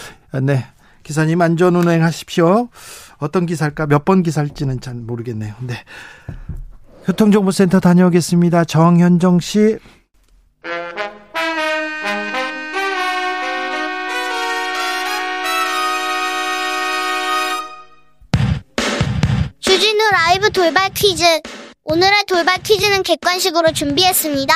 [0.43, 0.67] 네.
[1.03, 2.69] 기사님 안전 운행하십시오.
[3.19, 3.87] 어떤 기사일까?
[3.87, 5.55] 몇 번 기사일지는 잘 모르겠네요.
[5.61, 5.75] 네.
[7.07, 8.65] 교통정보센터 다녀오겠습니다.
[8.65, 9.79] 정현정 씨.
[20.15, 21.25] 라이브 돌발 퀴즈.
[21.83, 24.55] 오늘의 돌발 퀴즈는 객관식으로 준비했습니다.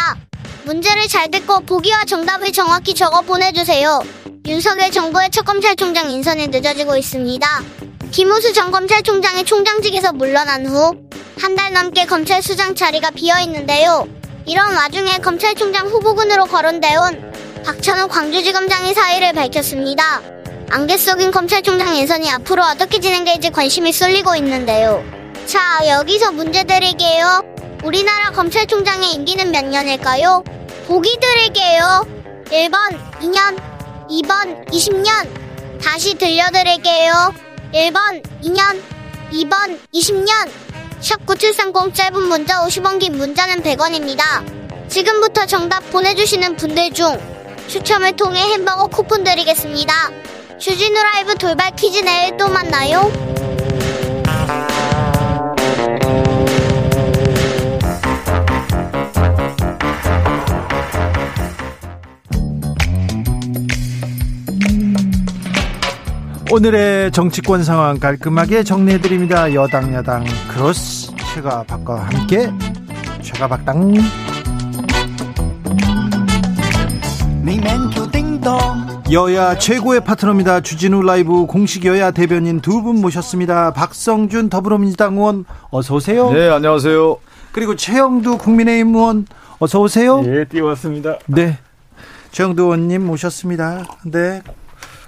[0.62, 4.00] 문제를 잘 듣고 보기와 정답을 정확히 적어 보내주세요.
[4.46, 7.62] 윤석열 정부의 첫 검찰총장 인선이 늦어지고 있습니다.
[8.12, 10.94] 김호수 전 검찰총장이 총장직에서 물러난 후
[11.40, 14.06] 한 달 넘게 검찰 수장 자리가 비어 있는데요.
[14.46, 17.32] 이런 와중에 검찰총장 후보군으로 거론되온
[17.64, 20.22] 박찬호 광주지검장이 사의를 밝혔습니다.
[20.70, 25.17] 안개 속인 검찰총장 인선이 앞으로 어떻게 진행될지 관심이 쏠리고 있는데요.
[25.48, 27.42] 자, 여기서 문제 드릴게요.
[27.82, 30.44] 우리나라 검찰총장의 임기는 몇 년일까요?
[30.87, 32.06] 보기 드릴게요.
[32.50, 32.76] 1번
[33.22, 33.56] 2년,
[34.11, 35.80] 2번 20년.
[35.80, 37.32] 다시 들려드릴게요.
[37.72, 38.82] 1번 2년,
[39.32, 40.50] 2번 20년.
[41.00, 44.90] 샵 9730 짧은 문자 50원 긴 문자는 100원입니다.
[44.90, 47.18] 지금부터 정답 보내주시는 분들 중
[47.68, 50.11] 추첨을 통해 햄버거 쿠폰 드리겠습니다.
[50.58, 53.27] 주진우 라이브 돌발 퀴즈 내일 또 만나요.
[66.50, 69.52] 오늘의 정치권 상황 깔끔하게 정리해드립니다.
[69.54, 72.50] 여당 야당 cross 최가 박과 함께
[73.22, 73.94] 최가박당
[79.12, 80.61] 여야 최고의 파트너입니다.
[80.61, 83.72] 주진우 라이브 공식 여야 대변인 두 분 모셨습니다.
[83.72, 86.30] 박성준 더불어민주당 의원 어서 오세요.
[86.30, 87.16] 네, 안녕하세요.
[87.52, 89.26] 그리고 최형두 국민의힘 의원
[89.58, 90.20] 어서 오세요.
[90.22, 91.18] 네, 띄웠습니다.
[91.26, 91.58] 네.
[92.30, 93.84] 최영두 의원님 모셨습니다.
[94.04, 94.42] 네.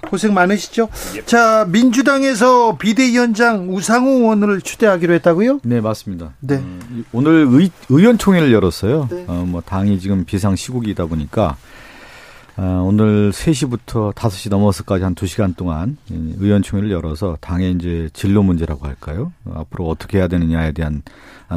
[0.09, 0.89] 고생 많으시죠?
[1.15, 1.21] 예.
[1.25, 5.59] 자, 민주당에서 비대위원장 우상호 의원을 추대하기로 했다고요?
[5.63, 6.33] 네, 맞습니다.
[6.39, 6.55] 네.
[6.55, 6.79] 어,
[7.13, 9.07] 오늘 의, 의원총회를 열었어요.
[9.09, 9.25] 네.
[9.27, 11.55] 어, 뭐 당이 지금 비상 시국이다 보니까
[12.57, 19.31] 어, 오늘 3시부터 5시 넘어서까지 한 2시간 동안 의원총회를 열어서 당의 이제 진로 문제라고 할까요?
[19.45, 21.01] 어, 앞으로 어떻게 해야 되느냐에 대한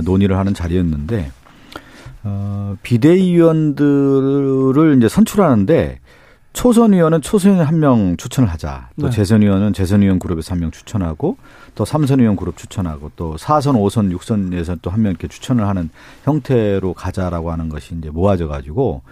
[0.05, 1.31] 논의를 하는 자리였는데
[2.25, 6.01] 어, 비대위원들을 이제 선출하는데
[6.55, 8.89] 초선 의원은 초선 의원 한 명 추천을 하자.
[9.01, 9.11] 또 네.
[9.13, 11.37] 재선 의원은 재선 의원 그룹에서 한 명 추천하고
[11.75, 15.91] 또 삼선 의원 그룹 추천하고 또 사선, 오선, 육선에서 또 한 명 이렇게 추천을 하는
[16.25, 19.03] 형태로 가자라고 하는 것이 이제 모아져 가지고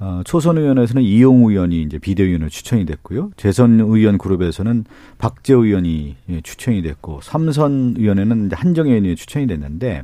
[0.00, 3.32] 어, 초선 의원에서는 이용우 의원이 이제 비대위원으로 추천이 됐고요.
[3.36, 4.84] 재선 의원 그룹에서는
[5.18, 10.02] 박재 의원이 예, 추천이 됐고 삼선 의원에는 이제 한정혜 의원이 추천이 됐는데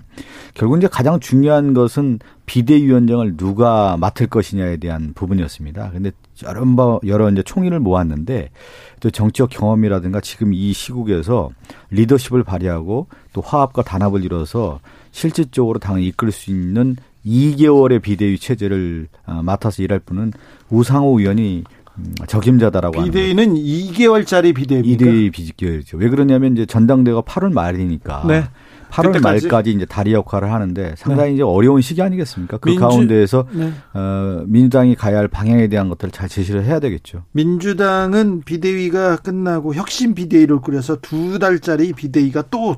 [0.54, 5.92] 결국 이제 가장 중요한 것은 비대위원장을 누가 맡을 것이냐에 대한 부분이었습니다.
[5.92, 6.10] 근데
[6.42, 8.50] 여러 여러 이제 총의를 모았는데
[8.98, 11.50] 또 정치적 경험이라든가 지금 이 시국에서
[11.90, 14.80] 리더십을 발휘하고 또 화합과 단합을 이뤄서
[15.12, 20.32] 실질적으로 당을 이끌 수 있는 2개월의 비대위 체제를 어, 맡아서 일할 분은
[20.70, 21.64] 우상호 의원이
[21.96, 25.04] 음, 적임자다라고 하는 비대위는 2개월짜리 비대위입니까?
[25.04, 25.96] 비대위 비대위죠.
[25.96, 28.44] 왜 그러냐면 이제 전당대가 8월 말이니까 네.
[28.90, 29.46] 8월 그때까지?
[29.46, 31.34] 말까지 이제 다리 역할을 하는데 상당히 네.
[31.34, 32.58] 이제 어려운 시기 아니겠습니까?
[32.58, 33.72] 그 민주, 가운데에서 네.
[33.92, 37.24] 어, 민주당이 가야 할 방향에 대한 것들을 잘 제시를 해야 되겠죠.
[37.32, 42.76] 민주당은 비대위가 끝나고 혁신 비대위를 꾸려서 두 달짜리 비대위가 또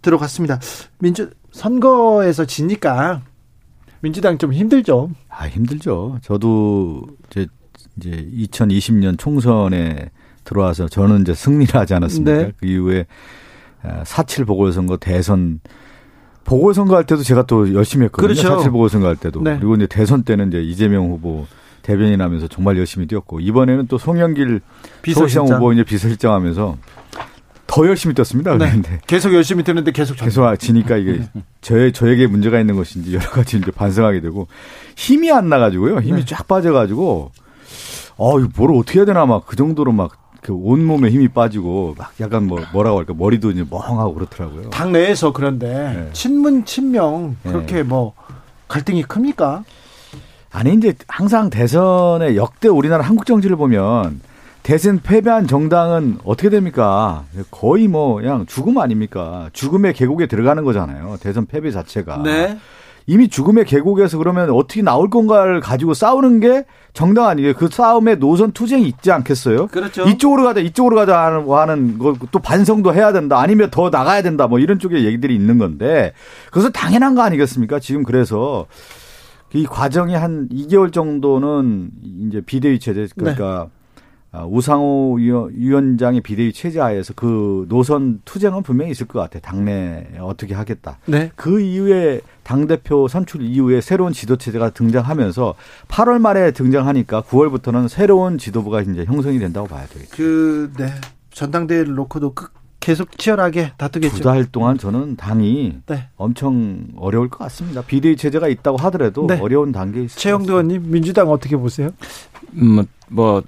[0.00, 0.60] 들어갔습니다.
[0.98, 3.22] 민주 선거에서 지니까
[4.02, 5.10] 민주당 좀 힘들죠.
[5.28, 6.18] 아 힘들죠.
[6.22, 7.46] 저도 이제
[7.96, 10.10] 이제 2020년 총선에
[10.44, 12.36] 들어와서 저는 이제 승리를 하지 않았습니까?
[12.36, 12.52] 네.
[12.58, 13.06] 그 이후에
[13.82, 15.60] 4.7 보궐선거 대선
[16.44, 18.34] 보궐선거 할 때도 제가 또 열심히 했거든요.
[18.34, 18.58] 그렇죠.
[18.58, 19.40] 4.7 보궐선거 할 때도.
[19.42, 19.56] 네.
[19.56, 21.46] 그리고 이제 대선 때는 이제 이재명 후보
[21.82, 24.60] 대변인 하면서 정말 열심히 뛰었고 이번에는 또 송영길
[25.02, 26.76] 비서실장 후보 이제 비서실장 하면서
[27.72, 28.58] 더 열심히 뛰었습니다.
[28.58, 28.66] 네.
[28.68, 31.22] 그런데 계속 열심히 뛰는데 계속 계속 지니까 이게
[31.62, 34.46] 저 저에게 문제가 있는 것인지 여러 가지 이제 반성하게 되고
[34.96, 36.00] 힘이 안 나가지고요.
[36.00, 36.24] 힘이 네.
[36.26, 37.32] 쫙 빠져가지고
[38.16, 42.12] 어, 이거 뭘 어떻게 해야 되나 막 그 정도로 막 그 온몸에 힘이 빠지고 막
[42.20, 44.70] 약간 뭐 뭐라고 할까 머리도 이제 멍하고 그렇더라고요.
[44.70, 46.10] 당 내에서 그런데 네.
[46.12, 47.82] 친문 친명 그렇게 네.
[47.84, 48.12] 뭐
[48.66, 49.62] 갈등이 큽니까?
[50.50, 54.20] 아니 이제 항상 대선의 역대 우리나라 한국 정치를 보면
[54.62, 57.24] 대선 패배한 정당은 어떻게 됩니까?
[57.50, 59.50] 거의 뭐 그냥 죽음 아닙니까?
[59.52, 61.16] 죽음의 계곡에 들어가는 거잖아요.
[61.20, 62.22] 대선 패배 자체가.
[62.22, 62.58] 네.
[63.06, 67.54] 이미 죽음의 계곡에서 그러면 어떻게 나올 건가를 가지고 싸우는 게 정당 아니에요.
[67.54, 69.66] 그 싸움에 노선 투쟁이 있지 않겠어요?
[69.66, 70.04] 그렇죠.
[70.04, 71.98] 이쪽으로 가자, 이쪽으로 가자 하는, 하는
[72.30, 73.40] 또 반성도 해야 된다.
[73.40, 74.46] 아니면 더 나가야 된다.
[74.46, 76.12] 뭐 이런 쪽의 얘기들이 있는 건데
[76.46, 77.80] 그것은 당연한 거 아니겠습니까?
[77.80, 78.66] 지금 그래서
[79.52, 81.90] 이 과정이 한 2개월 정도는
[82.28, 83.81] 이제 비대위 체제 그러니까 네.
[84.34, 89.42] 아, 우상호 위원장의 비대위 체제하에서 그 노선 투쟁은 분명히 있을 것 같아요.
[89.42, 90.98] 당내 어떻게 하겠다.
[91.04, 91.30] 네.
[91.36, 95.54] 그 이후에 당대표 선출 이후에 새로운 지도체제가 등장하면서
[95.88, 100.16] 8월 말에 등장하니까 9월부터는 새로운 지도부가 이제 형성이 된다고 봐야 되겠죠.
[100.16, 100.86] 그, 네.
[101.32, 104.16] 전당대회를 놓고도 끝 계속 치열하게 다투겠죠.
[104.16, 106.08] 두 달 동안 저는 당이 네.
[106.16, 107.82] 엄청 어려울 것 같습니다.
[107.82, 109.38] 비대위 체제가 있다고 하더라도 네.
[109.40, 110.20] 어려운 단계에 있습니다.
[110.20, 111.90] 최영도 의원님 민주당 어떻게 보세요?
[112.54, 113.42] 음, 뭐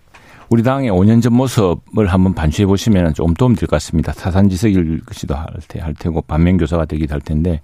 [0.51, 4.13] 우리 당의 5년 전 모습을 한번 반추해 보시면 좀 도움 될 것 같습니다.
[4.13, 7.61] 사산지석일 것이도 할, 테, 할 테고 반면교사가 되기도 할 텐데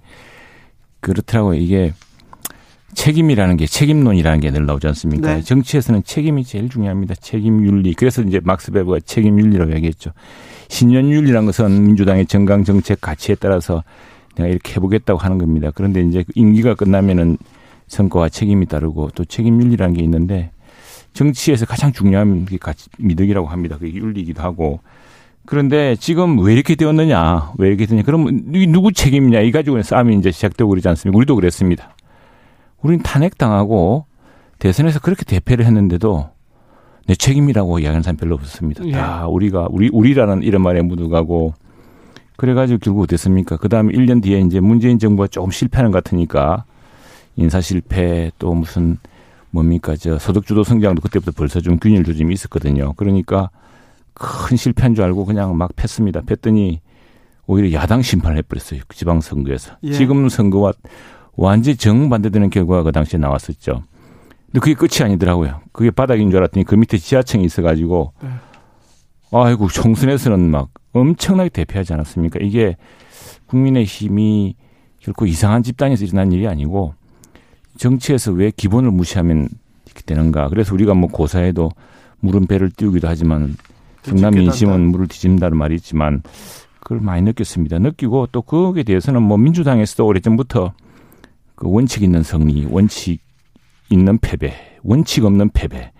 [0.99, 1.55] 그렇더라고요.
[1.59, 1.93] 이게
[2.93, 5.35] 책임이라는 게 책임론이라는 게 늘 나오지 않습니까?
[5.35, 5.41] 네.
[5.41, 7.15] 정치에서는 책임이 제일 중요합니다.
[7.15, 7.93] 책임 윤리.
[7.93, 10.11] 그래서 이제 막스 베버가 책임 윤리라고 얘기했죠.
[10.67, 13.83] 신년 윤리라는 것은 민주당의 정강 정책 가치에 따라서
[14.35, 15.71] 내가 이렇게 해보겠다고 하는 겁니다.
[15.73, 17.37] 그런데 이제 임기가 끝나면은
[17.87, 20.51] 성과와 책임이 따르고 또 책임 윤리라는 게 있는데
[21.13, 22.57] 정치에서 가장 중요한 게
[22.97, 23.77] 미덕이라고 합니다.
[23.77, 24.79] 그게 윤리이기도 하고.
[25.45, 27.53] 그런데 지금 왜 이렇게 되었느냐?
[27.57, 28.03] 왜 이렇게 되냐?
[28.03, 29.41] 그럼 누구 책임이냐?
[29.41, 31.17] 이 가지고 싸움이 이제 시작되고 그러지 않습니까?
[31.17, 31.95] 우리도 그랬습니다.
[32.81, 34.05] 우리는 탄핵당하고
[34.59, 36.29] 대선에서 그렇게 대패를 했는데도
[37.07, 38.85] 내 책임이라고 이야기하는 사람 별로 없었습니다.
[38.85, 38.91] 예.
[38.91, 41.53] 다 우리가, 우리, 우리라는 이런 말에 묻어가고
[42.37, 43.57] 그래가지고 결국 어땠습니까?
[43.57, 46.63] 그 다음에 1년 뒤에 이제 문재인 정부가 조금 실패하는 것 같으니까
[47.35, 48.97] 인사 실패 또 무슨
[49.51, 52.93] 뭡니까 저 소득 주도 성장도 그때부터 벌써 좀 균일 조짐이 있었거든요.
[52.93, 53.49] 그러니까
[54.13, 56.21] 큰 실패한 줄 알고 그냥 막 팼습니다.
[56.21, 56.81] 팼더니
[57.47, 58.81] 오히려 야당 심판을 해버렸어요.
[58.87, 59.77] 그 지방선거에서.
[59.83, 59.91] 예.
[59.91, 60.73] 지금 선거와
[61.35, 63.83] 완전히 정반대되는 결과가 그 당시에 나왔었죠.
[64.47, 65.61] 근데 그게 끝이 아니더라고요.
[65.71, 68.29] 그게 바닥인 줄 알았더니 그 밑에 지하층이 있어가지고 네.
[69.33, 72.39] 아이고 총선에서는 막 엄청나게 대표하지 않았습니까?
[72.41, 72.75] 이게
[73.47, 74.55] 국민의 힘이
[74.99, 76.93] 결코 이상한 집단에서 일어난 일이 아니고
[77.81, 79.49] 정치에서 왜 기본을 무시하면
[80.05, 80.49] 되는가.
[80.49, 81.71] 그래서 우리가 뭐 고사에도
[82.19, 83.57] 물은 배를 띄우기도 하지만
[84.03, 86.21] 성남 민심은 물을 뒤집는다는 말이 있지만
[86.79, 87.79] 그걸 많이 느꼈습니다.
[87.79, 90.73] 느끼고 또 거기에 대해서는 뭐 민주당에서도 오래전부터
[91.55, 93.19] 그 원칙 있는 승리, 원칙
[93.89, 95.91] 있는 패배, 원칙 없는 패배.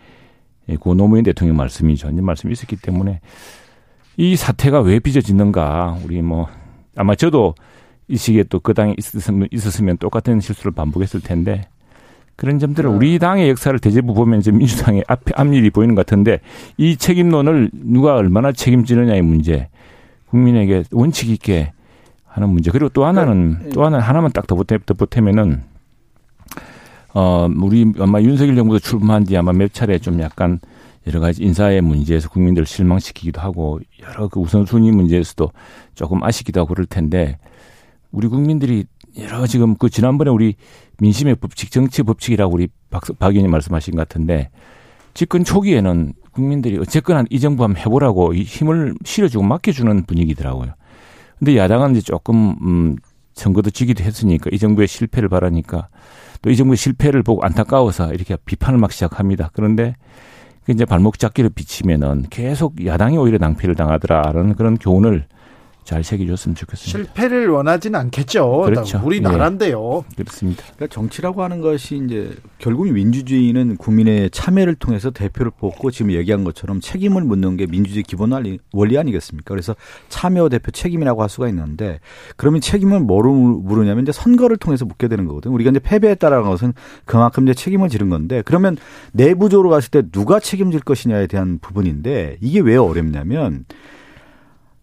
[0.70, 2.12] 예, 고 노무현 대통령 말씀이죠.
[2.12, 3.22] 이제 말씀이 있었기 때문에
[4.18, 5.98] 이 사태가 왜 빚어지는가.
[6.06, 6.48] 우리 뭐
[6.96, 7.56] 아마 저도
[8.12, 11.68] 이 시기에 또 그 당에 있었으면, 있었으면 똑같은 실수를 반복했을 텐데
[12.36, 12.96] 그런 점들을 네.
[12.96, 16.40] 우리 당의 역사를 대제부 보면 이제 민주당의 앞에 앞일이 보이는 것 같은데
[16.78, 19.70] 이 책임론을 누가 얼마나 책임지느냐의 문제,
[20.30, 21.72] 국민에게 원칙 있게
[22.26, 22.72] 하는 문제.
[22.72, 23.70] 그리고 또 하나는 네.
[23.70, 25.64] 또 하나 하나만 딱 덧보태면은
[27.14, 30.60] 어 우리 아마 윤석열 정부도 출범한 뒤 아마 몇 차례 좀 약간
[31.08, 35.52] 여러 가지 인사의 문제에서 국민들을 실망시키기도 하고 여러 그 우선순위 문제에서도
[35.94, 37.38] 조금 아쉽기도 하고 그럴 텐데
[38.12, 38.86] 우리 국민들이
[39.20, 40.56] 여러 지금 그 지난번에 우리
[41.00, 44.50] 민심의 법칙, 정치 법칙이라고 우리 박, 박 의원님 말씀하신 것 같은데
[45.14, 50.74] 집권 초기에는 국민들이 어쨌거나 이 정부 한번 해보라고 이 힘을 실어주고 맡겨주는 분위기더라고요.
[51.40, 52.96] 근데 야당은 이제 조금, 음,
[53.34, 55.88] 선거도 지기도 했으니까 이 정부의 실패를 바라니까
[56.42, 59.52] 또 이 정부의 실패를 보고 안타까워서 이렇게 비판을 막 시작합니다.
[59.54, 59.96] 그런데
[60.66, 65.26] 그 이제 발목 잡기를 비치면은 계속 야당이 오히려 낭패를 당하더라라는 그런 교훈을
[65.84, 66.98] 잘 새겨줬으면 좋겠습니다.
[66.98, 68.62] 실패를 원하지는 않겠죠.
[68.66, 69.02] 그렇죠.
[69.04, 69.30] 우리 네.
[69.30, 70.06] 나라인데요.
[70.10, 70.24] 네.
[70.24, 70.64] 그렇습니다.
[70.76, 76.80] 그러니까 정치라고 하는 것이 이제 결국 민주주의는 국민의 참여를 통해서 대표를 뽑고 지금 얘기한 것처럼
[76.80, 78.32] 책임을 묻는 게 민주주의 기본
[78.72, 79.50] 원리 아니겠습니까?
[79.50, 79.76] 그래서
[80.10, 82.00] 참여 대표 책임이라고 할 수가 있는데
[82.38, 85.54] 그러면 책임을 뭐로 물으냐면 이제 선거를 통해서 묻게 되는 거거든요.
[85.54, 86.74] 우리가 이제 패배했다라는 것은
[87.06, 88.78] 그만큼 이제 책임을 지른 건데 그러면
[89.12, 93.66] 내부적으로 갔을 때 누가 책임질 것이냐에 대한 부분인데 이게 왜 어렵냐면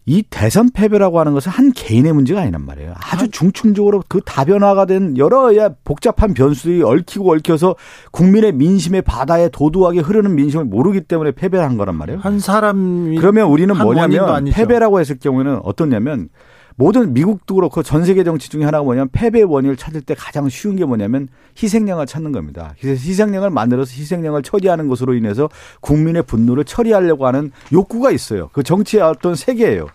[0.09, 2.95] 이 대선 패배라고 하는 것은 한 개인의 문제가 아니란 말이에요.
[2.99, 5.51] 아주 중층적으로 그 다변화가 된 여러
[5.83, 7.75] 복잡한 변수들이 얽히고 얽혀서
[8.09, 12.21] 국민의 민심의 바다에 도도하게 흐르는 민심을 모르기 때문에 패배한 거란 말이에요.
[12.21, 16.29] 한 사람이 그러면 우리는 뭐냐면 패배라고 했을 경우에는 어떻냐면
[16.79, 20.77] 모든 미국도 그렇고 전 세계 정치 중에 하나가 뭐냐면 패배 원인을 찾을 때 가장 쉬운
[20.77, 21.27] 게 뭐냐면
[21.61, 22.73] 희생양을 찾는 겁니다.
[22.81, 25.49] 희생양을 만들어서 희생양을 처리하는 것으로 인해서
[25.81, 28.49] 국민의 분노를 처리하려고 하는 욕구가 있어요.
[28.53, 29.87] 그 정치의 어떤 세계예요.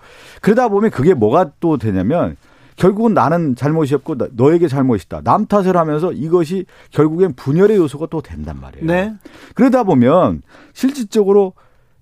[0.42, 2.36] 그러다 보면 그게 뭐가 또 되냐면
[2.76, 5.22] 결국은 나는 잘못이었고 너에게 잘못이다.
[5.24, 8.84] 남 탓을 하면서 이것이 결국엔 분열의 요소가 또 된단 말이에요.
[8.84, 9.14] 네.
[9.54, 10.42] 그러다 보면
[10.74, 11.54] 실질적으로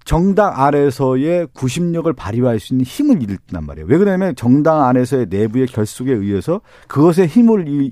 [0.05, 3.87] 정당 안에서의 구심력을 발휘할 수 있는 힘을 잃단 말이에요.
[3.89, 7.91] 왜 그러냐면 정당 안에서의 내부의 결속에 의해서 그것의 힘을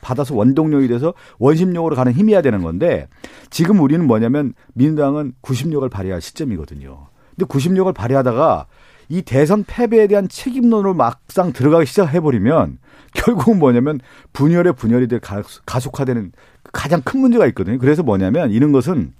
[0.00, 3.08] 받아서 원동력이 돼서 원심력으로 가는 힘이어야 되는 건데
[3.50, 7.06] 지금 우리는 뭐냐면 민주당은 구심력을 발휘할 시점이거든요.
[7.30, 8.66] 근데 구심력을 발휘하다가
[9.08, 12.78] 이 대선 패배에 대한 책임론으로 막상 들어가기 시작해버리면
[13.14, 14.00] 결국은 뭐냐면
[14.32, 15.20] 분열의 분열이 될
[15.66, 16.32] 가속화되는
[16.72, 17.78] 가장 큰 문제가 있거든요.
[17.78, 19.12] 그래서 뭐냐면 이런 것은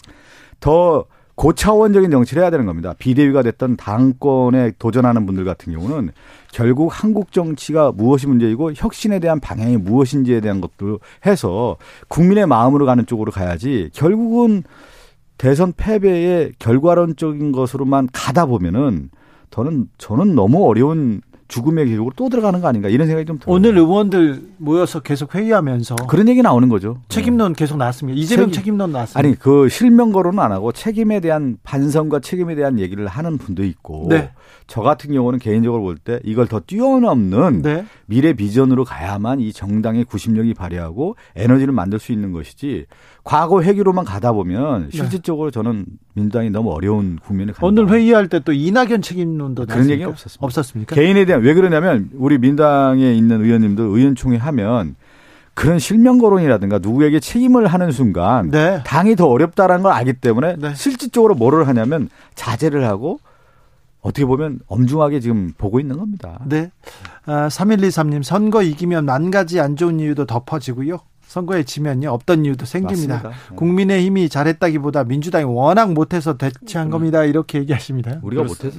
[0.61, 2.95] 더 고차원적인 정치를 해야 되는 겁니다.
[2.99, 6.11] 비대위가 됐던 당권에 도전하는 분들 같은 경우는
[6.53, 11.77] 결국 한국 정치가 무엇이 문제이고 혁신에 대한 방향이 무엇인지에 대한 것도 해서
[12.09, 14.63] 국민의 마음으로 가는 쪽으로 가야지 결국은
[15.39, 19.11] 대선 패배의 결과론적인 것으로만 가다 보면은
[19.51, 23.55] 저는 저는 너무 어려운 죽음의 길로 또 들어가는 거 아닌가 이런 생각이 좀 들어요.
[23.55, 27.03] 오늘 의원들 모여서 계속 회의하면서 그런 얘기 나오는 거죠.
[27.09, 28.19] 책임론 계속 나왔습니다.
[28.19, 29.19] 이재명 책임, 론 나왔습니다.
[29.19, 34.07] 아니 그 실명 거론은 안 하고 책임에 대한 반성과 책임에 대한 얘기를 하는 분도 있고
[34.09, 34.31] 네.
[34.67, 37.85] 저 같은 경우는 개인적으로 볼 때 이걸 더 뛰어넘는 네.
[38.07, 42.87] 미래 비전으로 가야만 이 정당의 구심력이 발휘하고 에너지를 만들 수 있는 것이지
[43.25, 44.97] 과거 회기로만 가다 보면 네.
[44.97, 45.55] 실질적으로 네.
[45.55, 47.65] 저는 민주당이 너무 어려운 국면에 간다.
[47.67, 50.45] 오늘 회의할 때 또 이낙연 책임론도 그런 얘기 없었습니다.
[50.45, 50.95] 없었습니까?
[50.97, 54.97] 개인에 대한 왜 그러냐면 우리 민당에 있는 의원님들 의원총회 하면
[55.55, 58.83] 그런 실명 거론이라든가 누구에게 책임을 하는 순간 네.
[58.85, 60.75] 당이 더 어렵다라는 걸 알기 때문에 네.
[60.75, 63.21] 실질적으로 뭐를 하냐면 자제를 하고
[64.01, 66.41] 어떻게 보면 엄중하게 지금 보고 있는 겁니다.
[66.47, 66.73] 네.
[67.27, 70.99] 아, 3123님, 선거 이기면 만 가지 안 좋은 이유도 덮어지고요.
[71.33, 73.23] 선거에 지면요 없던 이유도 생깁니다.
[73.23, 73.57] 네.
[73.57, 76.93] 국민의힘이 잘했다기보다 민주당이 워낙 못해서 대체한 네.
[76.93, 77.25] 겁니다.
[77.25, 78.21] 이렇게 얘기하십니다.
[78.23, 78.79] 우리가 못해서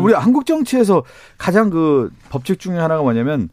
[0.00, 1.04] 우리 한국 정치에서
[1.38, 3.50] 가장 그 법칙 중에 하나가 뭐냐면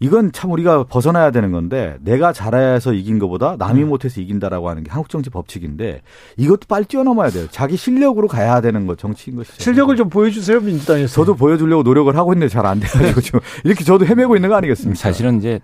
[0.00, 3.88] 이건 참 우리가 벗어나야 되는 건데 내가 잘해서 이긴 것보다 남이 음.
[3.90, 6.02] 못해서 이긴다라고 하는 게 한국 정치 법칙인데
[6.36, 7.46] 이것도 빨리 뛰어넘어야 돼요.
[7.52, 9.62] 자기 실력으로 가야 되는 거 정치인 것이죠.
[9.62, 11.14] 실력을 좀 보여주세요 민주당에서.
[11.14, 14.98] 저도 보여주려고 노력을 하고 있는데 잘 안 돼가지고 좀 이렇게 저도 헤매고 있는 거 아니겠습니까?
[14.98, 15.60] 사실은 이제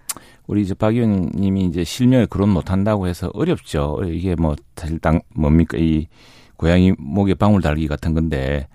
[0.50, 4.00] 우리 이제 박 의원님이 이제 실명을 그런 못한다고 해서 어렵죠.
[4.04, 6.08] 이게 뭐 사실 땅 뭡니까 이
[6.56, 8.66] 고양이 목에 방울 달기 같은 건데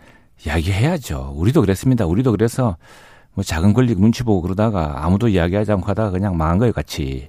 [0.45, 1.33] 이야기해야죠.
[1.35, 2.05] 우리도 그랬습니다.
[2.05, 2.77] 우리도 그래서
[3.33, 7.27] 뭐 작은 권리 눈치 보고 그러다가 아무도 이야기하지 않고 하다가 그냥 망한 거예요, 같이.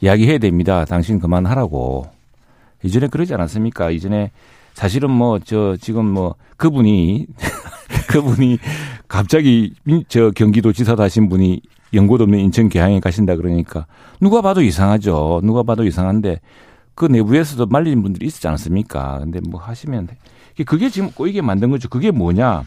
[0.00, 0.84] 이야기해야 됩니다.
[0.84, 2.06] 당신 그만하라고.
[2.84, 3.90] 이전에 그러지 않았습니까?
[3.90, 4.30] 이전에
[4.74, 7.26] 사실은 뭐 저 지금 뭐 그분이
[8.10, 8.58] 그분이
[9.08, 9.74] 갑자기
[10.06, 11.62] 저 경기도지사 하신 분이
[11.94, 13.86] 연고도 없는 인천 계양에 가신다 그러니까
[14.20, 15.40] 누가 봐도 이상하죠.
[15.44, 16.40] 누가 봐도 이상한데
[16.94, 19.20] 그 내부에서도 말리는 분들이 있었지 않았습니까?
[19.20, 20.08] 근데 뭐 하시면
[20.66, 21.88] 그게 지금 꼬이게 만든 거죠.
[21.88, 22.64] 그게 뭐냐?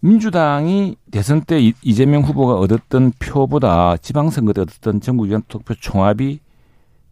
[0.00, 6.40] 민주당이 대선 때 이재명 후보가 얻었던 표보다 지방선거 때 얻었던 전국위원 투표 총합이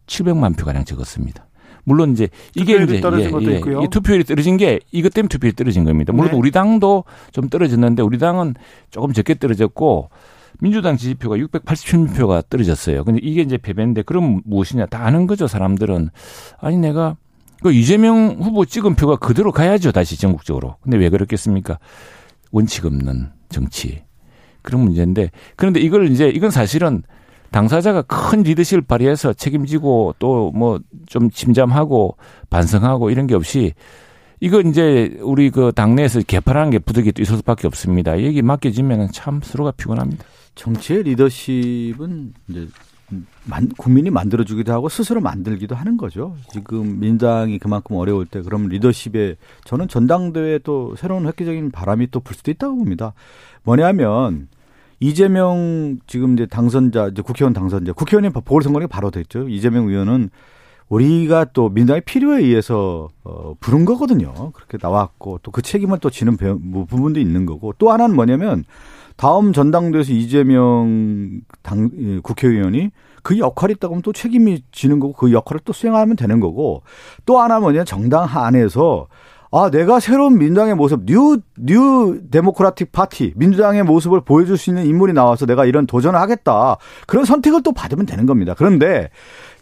[0.07, 1.47] 700만 표가량 적었습니다.
[1.83, 6.13] 물론 이제 이게 이제 떨어진 예, 예, 투표율이 떨어진 게 이것 때문에 투표율이 떨어진 겁니다.
[6.13, 6.37] 물론 네.
[6.37, 8.55] 우리 당도 좀 떨어졌는데 우리 당은
[8.91, 10.09] 조금 적게 떨어졌고
[10.61, 13.03] 민주당 지지표가 687표가 떨어졌어요.
[13.03, 16.09] 근데 이게 이제 패배인데 그럼 무엇이냐 다 아는 거죠 사람들은
[16.59, 17.17] 아니 내가
[17.61, 20.77] 그 이재명 후보 찍은 표가 그대로 가야죠 다시 전국적으로.
[20.81, 21.79] 근데 왜 그렇겠습니까?
[22.51, 24.03] 원칙 없는 정치
[24.61, 27.03] 그런 문제인데 그런데 이걸 이제 이건 사실은
[27.51, 32.15] 당사자가 큰 리더십을 발휘해서 책임지고 또 뭐 좀 침잠하고
[32.49, 33.73] 반성하고 이런 게 없이
[34.39, 38.23] 이거 이제 우리 그 당내에서 개판하는 게 부득이 또 있을 수밖에 없습니다.
[38.23, 40.23] 여기 맡겨지면 참 서로가 피곤합니다.
[40.55, 42.67] 정치의 리더십은 이제
[43.77, 46.35] 국민이 만들어주기도 하고 스스로 만들기도 하는 거죠.
[46.53, 49.35] 지금 민당이 그만큼 어려울 때 그럼 리더십에
[49.65, 53.13] 저는 전당대회 또 새로운 획기적인 바람이 또 불 수도 있다고 봅니다.
[53.63, 54.47] 뭐냐면
[54.99, 59.49] 이재명 지금 이제 당선자 이제 국회의원 당선자 국회의원이 보궐선거가 바로 됐죠.
[59.49, 60.29] 이재명 의원은
[60.89, 64.51] 우리가 또 민당의 필요에 의해서 어 부른 거거든요.
[64.51, 68.63] 그렇게 나왔고 또 그 책임을 또 지는 뭐 부분도 있는 거고 또 하나는 뭐냐면
[69.21, 71.91] 다음 전당대회에서 이재명 당
[72.23, 72.89] 국회의원이
[73.21, 76.81] 그 역할이 있다고 하면 또 책임이 지는 거고 그 역할을 또 수행하면 되는 거고
[77.27, 79.05] 또 하나 뭐냐 정당 안에서
[79.53, 85.11] 아, 내가 새로운 민주당의 모습, new, new Democratic Party, 민주당의 모습을 보여줄 수 있는 인물이
[85.11, 86.77] 나와서 내가 이런 도전을 하겠다.
[87.05, 88.55] 그런 선택을 또 받으면 되는 겁니다.
[88.57, 89.09] 그런데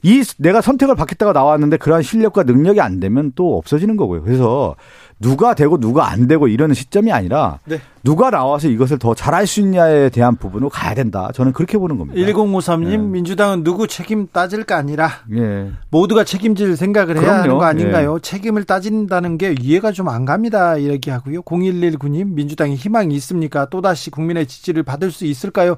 [0.04, 4.22] 이 내가 선택을 받겠다가 나왔는데 그러한 실력과 능력이 안 되면 또 없어지는 거고요.
[4.22, 4.76] 그래서
[5.20, 7.80] 누가 되고 누가 안 되고 이러는 시점이 아니라 네.
[8.04, 11.30] 누가 나와서 이것을 더 잘할 수 있냐에 대한 부분으로 가야 된다.
[11.34, 12.20] 저는 그렇게 보는 겁니다.
[12.20, 12.98] 1053님 네.
[12.98, 15.72] 민주당은 누구 책임 따질까 아니라 네.
[15.90, 17.42] 모두가 책임질 생각을 해야 그럼요.
[17.42, 18.14] 하는 거 아닌가요?
[18.16, 18.20] 네.
[18.22, 20.76] 책임을 따진다는 게 이해가 좀 안 갑니다.
[20.78, 21.42] 이야기하고요.
[21.44, 23.66] 0119님 민주당에 희망이 있습니까?
[23.70, 25.76] 또다시 국민의 지지를 받을 수 있을까요?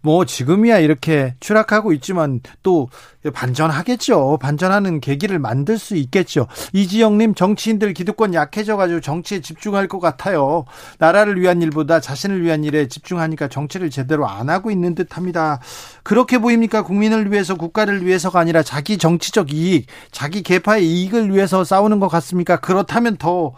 [0.00, 2.88] 뭐 지금이야 이렇게 추락하고 있지만 또
[3.32, 4.38] 반전하겠죠.
[4.40, 6.46] 반전하는 계기를 만들 수 있겠죠.
[6.72, 10.64] 이지영님 정치인들 기득권 약해져가지고 정치에 집중할 것 같아요.
[10.98, 15.60] 나라를 위한 일보다 자신을 위한 일에 집중하니까 정치를 제대로 안 하고 있는 듯합니다.
[16.02, 16.82] 그렇게 보입니까?
[16.82, 22.60] 국민을 위해서 국가를 위해서가 아니라 자기 정치적 이익, 자기 개파의 이익을 위해서 싸우는 것 같습니까?
[22.60, 23.52] 그렇다면 더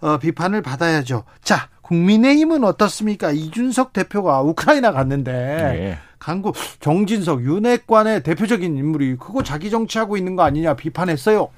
[0.00, 1.24] 어, 비판을 받아야죠.
[1.42, 3.30] 자, 국민의힘은 어떻습니까?
[3.30, 5.98] 이준석 대표가 우크라이나 갔는데 네.
[6.18, 11.48] 강구 정진석 윤핵관의 대표적인 인물이 그거 자기 정치하고 있는 거 아니냐 비판했어요.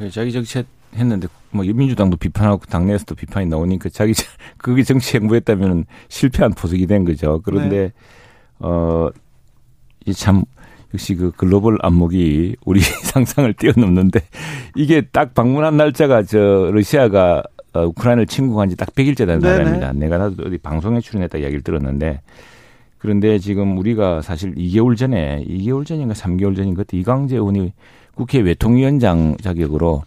[0.00, 0.64] 네, 자기 정치
[0.94, 4.14] 했는데 뭐 민주당도 비판하고 당내에서도 비판이 나오니까 자기
[4.56, 7.42] 그게 정치 행보했다면 실패한 포석이 된 거죠.
[7.44, 7.92] 그런데
[8.58, 8.68] 네.
[10.06, 10.44] 어이참
[10.94, 14.20] 역시 그 글로벌 안목이 우리 상상을 뛰어넘는데
[14.76, 16.38] 이게 딱 방문한 날짜가 저
[16.72, 17.42] 러시아가
[17.74, 19.58] 어, 우크라이나를 침공한 지 딱 100일째 되는 네네.
[19.58, 19.92] 나라입니다.
[19.92, 22.20] 내가 나도 어디 방송에 출연했다 이야기를 들었는데
[22.98, 27.72] 그런데 지금 우리가 사실 2개월 전에 2개월 전인가 3개월 전인 그때 이광재 의원이
[28.14, 30.02] 국회 외통위원장 자격으로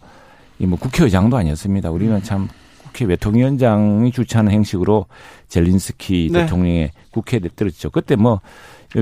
[0.58, 1.90] 이 뭐 국회의장도 아니었습니다.
[1.90, 2.48] 우리는 참
[2.84, 5.06] 국회 외통위원장이 주최하는 행식으로
[5.48, 6.40] 젤린스키 네.
[6.40, 7.90] 대통령의 국회에 들었죠.
[7.90, 8.40] 그때 뭐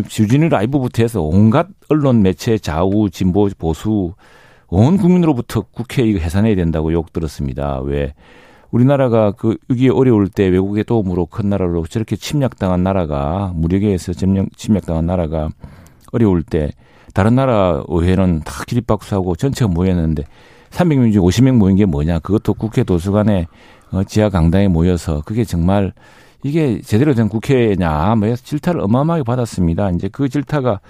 [0.09, 4.15] 주진우 라이브부터 해서 온갖 언론 매체 좌우 진보 보수
[4.69, 7.81] 온 국민으로부터 국회 이거 해산해야 된다고 욕 들었습니다.
[7.81, 8.15] 왜
[8.71, 15.07] 우리나라가 그 위기에 어려울 때 외국의 도움으로 큰 나라로 저렇게 침략당한 나라가 무력에 의해서 침략당한
[15.07, 15.49] 나라가
[16.13, 16.71] 어려울 때
[17.15, 20.25] 다른 나라 의회는 다 기립박수하고 전체가 모였는데
[20.71, 23.47] 300명 중 50명 모인 게 뭐냐 그것도 국회 도서관에
[23.91, 25.93] 어, 지하 강당에 모여서 그게 정말
[26.45, 29.91] 이게 제대로 된 국회냐 뭐 질타를 어마어마하게 받았습니다.
[29.91, 30.81] 이제 그 질타가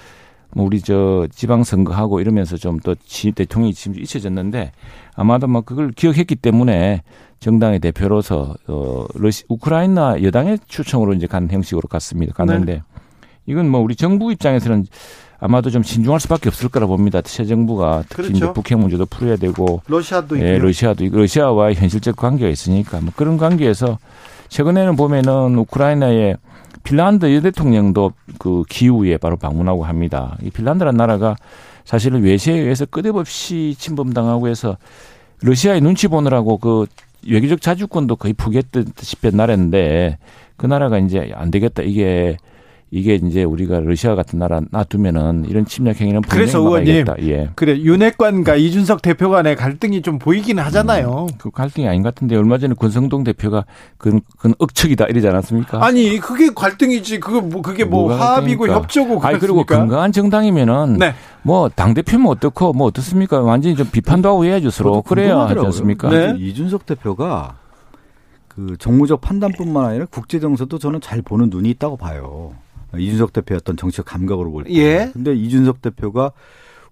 [0.53, 2.95] 뭐 우리 저 지방 선거하고 이러면서 좀 또
[3.35, 4.73] 대통령이 지금 잊혀졌는데
[5.15, 7.03] 아마도 뭐 그걸 기억했기 때문에
[7.41, 12.35] 정당의 대표로서 어 러시 우크라이나 여당의 추천으로 이제 간 형식으로 갔습니다.
[12.35, 12.83] 갔는데 네.
[13.47, 14.87] 이건 뭐 우리 정부 입장에서는
[15.39, 17.23] 아마도 좀 신중할 수밖에 없을 거라 봅니다.
[17.25, 18.37] 새 정부가 특히 그렇죠.
[18.37, 20.67] 이제 북핵 문제도 풀어야 되고 러시아도 예, 있고요.
[20.67, 23.99] 러시아도 러시아와의 현실적 관계가 있으니까 뭐 그런 관계에서
[24.49, 26.37] 최근에는 보면은 우크라이나의
[26.83, 30.37] 핀란드 여 대통령도 그 기후에 바로 방문하고 합니다.
[30.43, 31.37] 이 핀란드라는 나라가
[31.87, 34.77] 사실은 외세에 의해서 끝없이 침범당하고 해서
[35.41, 36.87] 러시아의 눈치 보느라고 그
[37.27, 40.19] 외교적 자주권도 거의 포기했듯이 한 나라인데
[40.57, 41.83] 그 나라가 이제 안 되겠다.
[41.83, 42.37] 이게
[42.93, 47.51] 이게 이제 우리가 러시아 같은 나라 놔두면은 이런 침략 행위는 그래서 의원님 예.
[47.55, 51.27] 그래 윤핵관과 이준석 대표 간의 갈등이 좀 보이긴 하잖아요.
[51.31, 53.65] 음, 그 갈등이 아닌 것 같은데 얼마 전에 권성동 대표가
[53.97, 55.85] 그건, 그건 억측이다 이러지 않았습니까?
[55.85, 61.15] 아니 그게 갈등이지 그거 뭐 그게 뭐 합의고 협조고 아니 그리고 건강한 정당이면은 네.
[61.43, 63.41] 뭐당 대표면 어떻고 뭐 어떻습니까?
[63.41, 66.11] 완전히 좀 비판도 하고 해야죠 서로 그래야 하지 않습니까?
[66.11, 66.35] 네.
[66.37, 67.57] 이준석 대표가
[68.49, 72.53] 그 정무적 판단뿐만 아니라 국제 정서도 저는 잘 보는 눈이 있다고 봐요.
[72.99, 74.73] 이준석 대표의 어떤 정치적 감각으로 볼 때.
[74.75, 75.11] 예.
[75.13, 76.33] 근데 이준석 대표가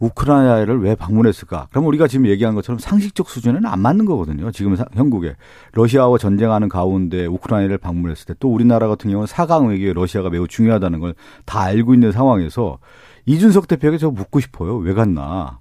[0.01, 1.67] 우크라이나를 왜 방문했을까?
[1.71, 4.51] 그럼 우리가 지금 얘기한 것처럼 상식적 수준에는 안 맞는 거거든요.
[4.53, 5.35] 지금 형국에
[5.73, 11.01] 러시아와 전쟁하는 가운데 우크라이나를 방문했을 때 또 우리나라 같은 경우는 사강 외교에 러시아가 매우 중요하다는
[11.01, 11.15] 걸
[11.47, 12.79] 다 알고 있는 상황에서
[13.27, 14.77] 이준석 대표에게 저 묻고 싶어요.
[14.77, 15.59] 왜 갔나?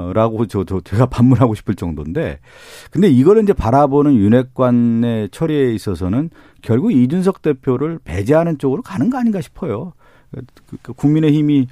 [0.00, 2.38] 어, 라고 저, 저, 제가 반문하고 싶을 정도인데.
[2.90, 6.30] 근데 이거를 이제 바라보는 윤핵관의 처리에 있어서는
[6.62, 9.92] 결국 이준석 대표를 배제하는 쪽으로 가는 거 아닌가 싶어요.
[10.30, 11.66] 그, 그 국민의힘이,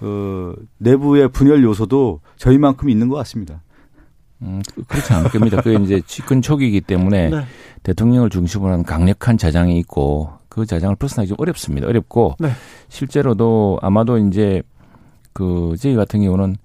[0.00, 3.62] 어, 내부의 분열 요소도 저희만큼 있는 것 같습니다.
[4.42, 5.60] 음, 그, 그렇지 않을 겁니다.
[5.60, 7.44] 그게 이제 집권 초기이기 때문에 네.
[7.82, 11.86] 대통령을 중심으로 하는 강력한 자장이 있고 그 자장을 벗어나기 좀 어렵습니다.
[11.86, 12.50] 어렵고 네.
[12.88, 14.62] 실제로도 아마도 이제
[15.32, 16.56] 그 저희 같은 경우는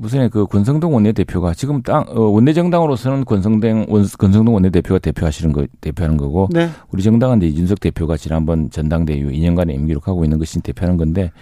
[0.00, 6.16] 무슨 그 권성동 원내대표가 지금 땅 어, 원내정당으로서는 권성동 원, 권성동 원내대표가 대표하시는 거 대표하는
[6.16, 6.70] 거고 네.
[6.90, 11.32] 우리 정당은 이제 이준석 대표가 지난번 전당대회 2년간의 임기를 하고 있는 것이 대표하는 건데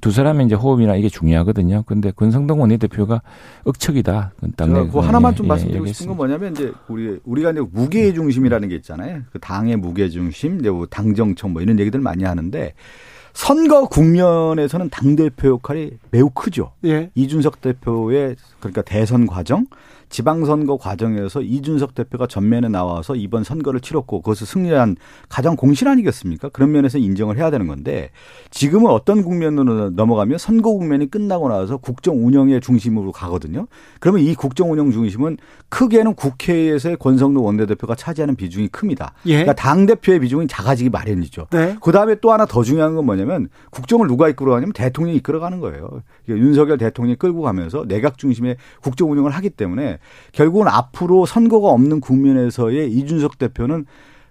[0.00, 1.82] 두 사람의 이제 호흡이나 이게 중요하거든요.
[1.86, 3.20] 근데 권성동 원내대표가
[3.64, 4.32] 억척이다.
[4.56, 8.68] 당내 그 하나만 좀 예, 말씀드리고 싶은 건 뭐냐면 이제 우리 우리가 이제 무게 중심이라는
[8.70, 9.20] 게 있잖아요.
[9.30, 12.72] 그 당의 무게 중심, 뭐 당정청 뭐 이런 얘기들 많이 하는데
[13.36, 16.72] 선거 국면에서는 당 대표 역할이 매우 크죠.
[16.86, 17.10] 예.
[17.14, 19.66] 이준석 대표의 그러니까 대선 과정
[20.08, 24.96] 지방선거 과정에서 이준석 대표가 전면에 나와서 이번 선거를 치렀고 그것을 승리한
[25.28, 26.48] 가장 공신 아니겠습니까?
[26.50, 28.10] 그런 면에서 인정을 해야 되는 건데
[28.50, 33.66] 지금은 어떤 국면으로 넘어가면 선거 국면이 끝나고 나서 국정 운영의 중심으로 가거든요.
[34.00, 35.38] 그러면 이 국정 운영 중심은
[35.68, 39.12] 크게는 국회에서의 권성도 원내대표가 차지하는 비중이 큽니다.
[39.26, 39.42] 예.
[39.42, 41.48] 그러니까 당 대표의 비중이 작아지기 마련이죠.
[41.50, 41.76] 네.
[41.80, 46.02] 그 다음에 또 하나 더 중요한 건 뭐냐면 국정을 누가 이끌어가냐면 대통령이 이끌어가는 거예요.
[46.24, 49.95] 그러니까 윤석열 대통령이 끌고 가면서 내각 중심의 국정 운영을 하기 때문에
[50.32, 53.86] 결국은 앞으로 선거가 없는 국면에서의 이준석 대표는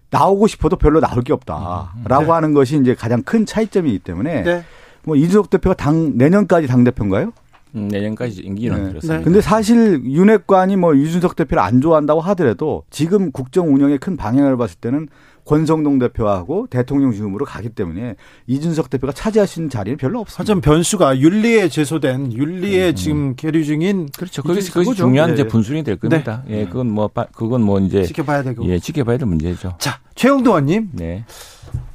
[0.09, 2.31] 나오고 싶어도 별로 나올 게 없다라고 네.
[2.31, 4.63] 하는 것이 이제 가장 큰 차이점이기 때문에 네.
[5.03, 7.31] 뭐 이준석 대표가 당 내년까지 당 대표인가요?
[7.75, 8.89] 음, 내년까지 임기는 네.
[8.89, 9.23] 그렇습니다.
[9.23, 14.79] 근데 사실 윤핵관이 뭐 이준석 대표를 안 좋아한다고 하더라도 지금 국정 운영의 큰 방향을 봤을
[14.79, 15.09] 때는
[15.45, 18.15] 권성동 대표하고 대통령 중심으로 가기 때문에
[18.47, 20.41] 이준석 대표가 차지할 수 있는 자리는 별로 없습니다.
[20.41, 22.95] 하여튼 변수가 윤리에 제소된 윤리에 음.
[22.95, 24.41] 지금 계류 중인 그렇죠.
[24.41, 25.33] 그것이, 그것이 중요한 네.
[25.35, 26.43] 이제 분순이 될 겁니다.
[26.47, 26.61] 네.
[26.61, 29.75] 예, 그건 뭐 그건 뭐 이제 지켜봐야 되고 예, 지켜봐야 될 문제죠.
[29.77, 30.89] 자, 최영도 의원님.
[30.93, 31.25] 네.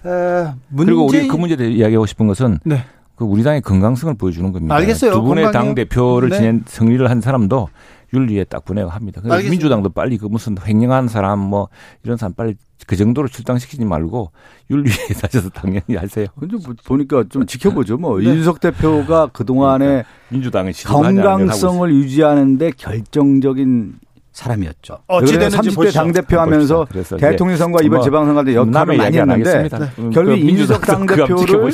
[0.06, 0.86] 에, 문제...
[0.86, 2.84] 그리고 우리 그 문제에 대해 이야기하고 싶은 것은 네.
[3.16, 4.74] 그 우리 당의 건강성을 보여주는 겁니다.
[4.74, 5.12] 알겠어요.
[5.12, 6.36] 두 분의 당 대표를 네.
[6.36, 7.68] 지낸 승리를 한 사람도
[8.12, 9.20] 윤리에 딱 분해가 합니다.
[9.22, 11.68] 그래서 민주당도 빨리 그 무슨 횡령한 사람 뭐
[12.02, 12.54] 이런 사람 빨리
[12.86, 14.32] 그 정도로 출당시키지 말고
[14.70, 16.26] 윤리에 따져서 당연히 하세요.
[16.38, 17.98] 근데 뭐 보니까 좀 지켜보죠.
[17.98, 18.24] 뭐 네.
[18.24, 24.00] 이준석 대표가 그 동안에 그러니까 민주당의 건강성을 유지하는데 결정적인
[24.32, 24.98] 사람이었죠.
[25.06, 26.86] 어찌되는지 30대 당 대표 하면서
[27.18, 29.68] 대통령 선거 이번 뭐 지방선거 때 역할을 많이 했는데 네.
[30.12, 31.72] 결국 그 이준석 당대표를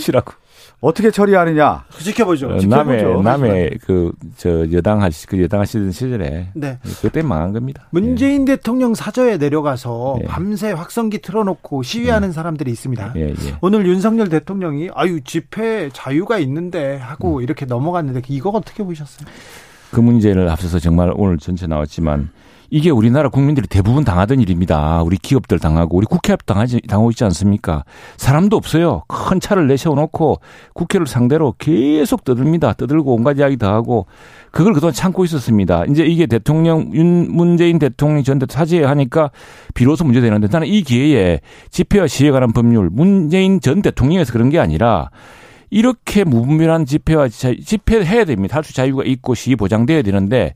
[0.81, 2.47] 어떻게 처리하느냐 지켜보죠.
[2.47, 3.23] 어, 남의 지켜보죠.
[3.23, 6.79] 남의 그저 여당 하시 그 여당 하시던 시절에 네.
[7.01, 7.89] 그때 망한 겁니다.
[7.91, 8.57] 문재인 예.
[8.57, 10.27] 대통령 사저에 내려가서 예.
[10.27, 12.33] 밤새 확성기 틀어놓고 시위하는 예.
[12.33, 13.15] 사람들이 있습니다.
[13.17, 13.35] 예, 예.
[13.63, 17.43] 오늘 윤석열 대통령이 아유 집회 자유가 있는데 하고 음.
[17.43, 19.27] 이렇게 넘어갔는데 이거 어떻게 보셨어요?
[19.91, 22.29] 그 문제를 앞서서 정말 오늘 전체 나왔지만
[22.71, 25.03] 이게 우리나라 국민들이 대부분 당하던 일입니다.
[25.03, 27.85] 우리 기업들 당하고 우리 국회 앞 당하지 당하고 있지 않습니까?
[28.17, 29.03] 사람도 없어요.
[29.09, 30.41] 큰 차를 내세워 놓고
[30.75, 32.73] 국회를 상대로 계속 떠듭니다.
[32.75, 34.07] 떠들고 온갖 이야기 다 하고
[34.51, 35.85] 그걸 그동안 참고 있었습니다.
[35.87, 39.31] 이제 이게 대통령 윤 문재인 대통령 전 대통령 사죄하니까
[39.75, 41.41] 비로소 문제되는데 나는 이 기회에
[41.71, 45.11] 집회와 시위에 관한 법률 문재인 전 대통령에서 그런 게 아니라
[45.71, 48.57] 이렇게 무분별한 집회와 집회해야 됩니다.
[48.57, 50.55] 할수 자유가 있고 시위 보장돼야 되는데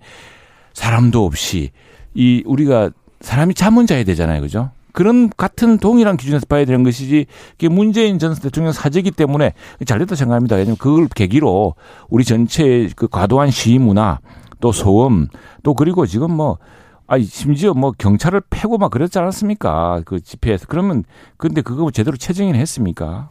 [0.73, 1.71] 사람도 없이
[2.15, 2.91] 이 우리가
[3.21, 4.41] 사람이 자문자야 되잖아요.
[4.41, 4.71] 그죠?
[4.93, 9.53] 그런 같은 동일한 기준에서 봐야 되는 것이지 이게 문재인 전 대통령 사제기 때문에
[9.87, 10.57] 잘됐다 생각합니다.
[10.57, 11.75] 왜냐하면 그걸 계기로
[12.09, 14.19] 우리 전체의 그 과도한 시위 문화
[14.61, 15.29] 또 소음
[15.63, 16.59] 또 그리고 지금 뭐
[17.07, 20.03] 아니 심지어 뭐 경찰을 패고 막 그랬지 않았습니까?
[20.05, 21.05] 그 집회에서 그러면
[21.37, 23.31] 근데 그거 뭐 제대로 체증인 했습니까?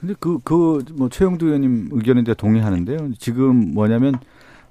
[0.00, 3.10] 근데 그 그 뭐 최영두 의원님 의견에 대해 동의하는데요.
[3.18, 4.14] 지금 뭐냐면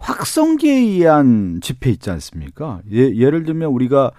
[0.06, 2.82] 확성기에 의한 집회 있지 않습니까?
[2.92, 4.12] 예, 예를 들면 우리가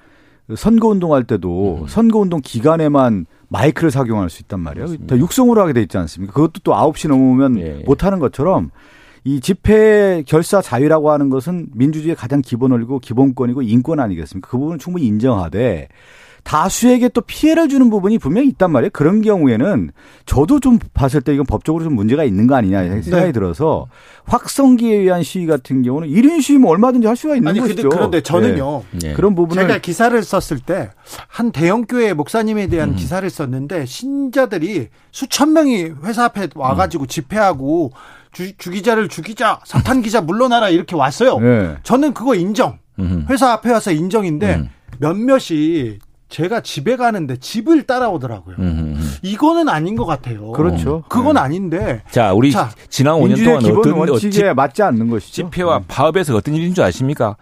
[0.56, 1.86] 선거 운동할 때도 음.
[1.86, 5.06] 선거 운동 기간에만 마이크를 착용할 수 있단 말이에요.
[5.06, 6.32] 다 육성으로 하게 돼 있지 않습니까?
[6.32, 7.82] 그것도 또 9시 넘으면 예.
[7.86, 8.70] 못 하는 것처럼
[9.22, 14.48] 이 집회 결사 자유라고 하는 것은 민주주의의 가장 기본 원리고 기본권이고 인권 아니겠습니까?
[14.48, 15.88] 그 부분은 충분히 인정하되
[16.46, 18.90] 다수에게 또 피해를 주는 부분이 분명히 있단 말이에요.
[18.92, 19.90] 그런 경우에는
[20.26, 23.32] 저도 좀 봤을 때 이건 법적으로 좀 문제가 있는 거 아니냐 생각이 네.
[23.32, 23.88] 들어서
[24.26, 27.88] 확성기에 의한 시위 같은 경우는 1인 시위 면 얼마든지 할 수가 있는 아니, 것이죠.
[27.88, 28.82] 그런데 저는요.
[29.02, 29.12] 네.
[29.14, 30.90] 그런 부분을 제가 기사를 썼을 때
[31.28, 32.96] 한 대형 교회 목사님에 대한 음.
[32.96, 37.06] 기사를 썼는데 신자들이 수천 명이 회사 앞에 와 가지고 음.
[37.06, 37.92] 집회하고
[38.32, 41.38] 주, 주 기자를 죽이자 사탄 기자 물러나라 이렇게 왔어요.
[41.38, 41.76] 네.
[41.82, 42.78] 저는 그거 인정.
[42.98, 43.26] 음.
[43.28, 44.68] 회사 앞에 와서 인정인데 음.
[44.98, 45.98] 몇몇이
[46.28, 48.56] 제가 집에 가는데 집을 따라오더라고요.
[48.58, 48.98] 음흠.
[49.22, 50.50] 이거는 아닌 것 같아요.
[50.52, 51.04] 그렇죠.
[51.08, 51.40] 그건 네.
[51.40, 52.02] 아닌데.
[52.10, 55.32] 자, 우리 자, 지난 5년 동안 어떤 원칙에 맞지 않는 것이죠.
[55.48, 55.84] 집회와 네.
[55.86, 57.36] 파업에서 어떤 일인 줄 아십니까?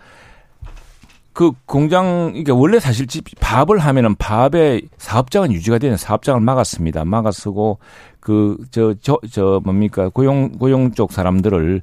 [1.33, 7.05] 그 공장 이게 원래 사실 집 파업을 하면은 파업의 사업장은 유지가 되는 사업장을 막았습니다.
[7.05, 7.79] 막아쓰고
[8.21, 11.83] 그 저 저 저 뭡니까 고용 고용 쪽 사람들을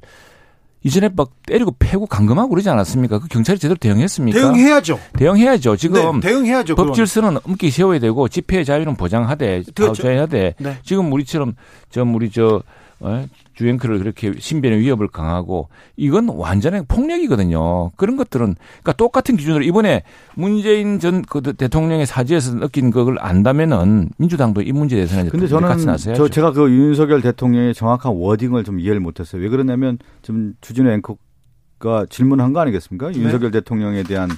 [0.84, 3.20] 이전에 막 때리고 패고 감금하고 그러지 않았습니까?
[3.20, 4.38] 그 경찰이 제대로 대응했습니까?
[4.38, 4.98] 대응해야죠.
[5.16, 5.76] 대응해야죠.
[5.76, 6.74] 지금 네, 대응해야죠.
[6.74, 10.78] 법 질서는 엄기 세워야 되고 집회 자유는 보장하되 보장하되 네.
[10.82, 11.54] 지금 우리처럼
[11.90, 12.62] 저 우리 저
[13.00, 13.26] 어?
[13.54, 17.90] 주행크를 그렇게 신변의 위협을 강하고 이건 완전히 폭력이거든요.
[17.96, 20.02] 그런 것들은 그러니까 똑같은 기준으로 이번에
[20.34, 25.86] 문재인 전 그 대통령의 사지에서 느낀 그걸 안다면은 민주당도 이 문제에 대해서는 근데 저는 같이
[25.86, 26.22] 나서야죠.
[26.22, 29.42] 저 제가 그 윤석열 대통령의 정확한 워딩을 좀 이해를 못했어요.
[29.42, 33.12] 왜 그러냐면 지금 주진우 앵커가 질문한 거 아니겠습니까?
[33.12, 33.18] 네.
[33.20, 34.28] 윤석열 대통령에 대한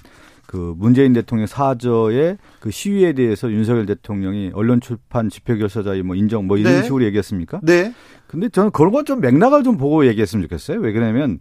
[0.47, 6.47] 그 문재인 대통령 사저의 그 시위에 대해서 윤석열 대통령이 언론 출판 집회 결사자의 뭐 인정
[6.47, 6.83] 뭐 이런 네.
[6.83, 7.61] 식으로 얘기했습니까?
[7.63, 7.93] 네.
[8.27, 10.81] 근데 저는 그런 건 좀 맥락을 좀 보고 얘기했으면 좋겠어요.
[10.81, 11.41] 왜 그러냐면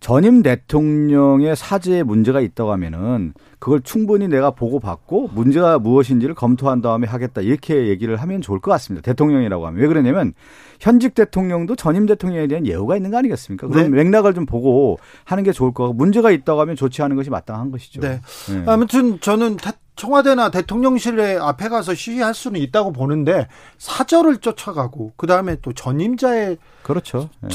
[0.00, 7.40] 전임 대통령의 사제에 문제가 있다고 하면은 그걸 충분히 내가 보고받고 문제가 무엇인지를 검토한 다음에 하겠다
[7.40, 9.04] 이렇게 얘기를 하면 좋을 것 같습니다.
[9.04, 10.32] 대통령이라고 하면 왜 그러냐면
[10.80, 13.66] 현직 대통령도 전임 대통령에 대한 예우가 있는 거 아니겠습니까?
[13.66, 14.04] 그럼 네.
[14.04, 18.00] 맥락을 좀 보고 하는 게 좋을 거고 문제가 있다고 하면 조치하는 것이 마땅한 것이죠.
[18.00, 18.20] 네.
[18.48, 18.64] 네.
[18.66, 19.56] 아무튼 저는
[19.98, 27.28] 청와대나 대통령실 앞에 가서 시위할 수는 있다고 보는데 사절을 쫓아가고 그 다음에 또 전임자의 그렇죠.
[27.40, 27.48] 네.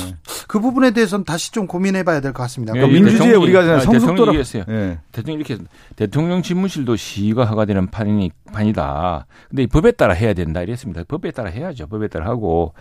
[0.47, 2.73] 그 부분에 대해서는 다시 좀 고민해 봐야 될 것 같습니다.
[2.73, 4.63] 그러니까 민주주의 우리가 성숙도로 했어요.
[4.67, 4.99] 네.
[5.11, 5.63] 대통령 이렇게
[5.95, 9.25] 대통령 집무실도 시위가 허가되는 판이 판이다.
[9.49, 11.03] 근데 법에 따라 해야 된다 이랬습니다.
[11.07, 11.87] 법에 따라 해야죠.
[11.87, 12.73] 법에 따라 하고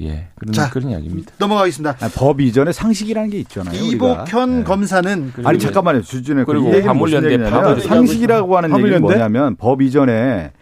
[0.00, 1.32] 예, 그런 자, 그런 이야기입니다.
[1.38, 1.96] 넘어가겠습니다.
[2.00, 3.78] 아, 법 이전에 상식이라는 게 있잖아요.
[3.78, 4.64] 이복현 네.
[4.64, 7.38] 검사는 아니 잠깐만요, 주진우 그리고 화물연대
[7.80, 10.52] 상식이라고 하는 얘기는 뭐냐면 법 이전에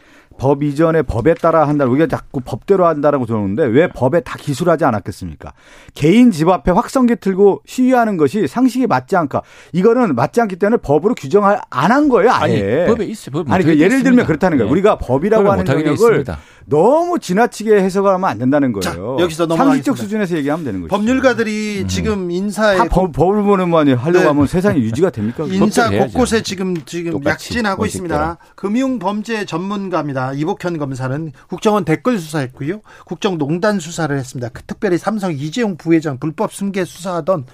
[0.41, 1.84] 법 이전에 법에 따라 한다.
[1.84, 5.53] 우리가 자꾸 법대로 한다라고 들었는데 왜 법에 다 기술하지 않았겠습니까?
[5.95, 9.43] 개인 집 앞에 확성기 틀고 시위하는 것이 상식에 맞지 않까?
[9.72, 12.30] 이거는 맞지 않기 때문에 법으로 규정을 안 한 거예요.
[12.30, 12.82] 아예.
[12.82, 13.32] 아니, 법에 있어요.
[13.32, 14.68] 법 아니 그 예를 들면 그렇다는 거예요.
[14.68, 14.72] 네.
[14.72, 16.24] 우리가 법이라고 하는 영역을
[16.69, 18.83] 너무 지나치게 해석을 하면 안 된다는 거예요.
[18.83, 20.91] 자, 여기서 상식적 수준에서 얘기하면 되는 거죠.
[20.91, 21.89] 법률가들이 음.
[21.89, 24.27] 지금 인사에 법, 법을 보는 만이 하려고 네.
[24.27, 25.45] 하면 세상이 유지가 됩니까?
[25.49, 28.37] 인사 곳곳에 지금 지금 약진하고 있습니다.
[28.55, 30.35] 금융 범죄 전문가입니다.
[30.35, 32.83] 이복현 검사는 국정원 댓글 수사했고요.
[33.07, 34.51] 국정농단 수사를 했습니다.
[34.53, 37.47] 그 특별히 삼성 이재용 부회장 불법 승계 수사하던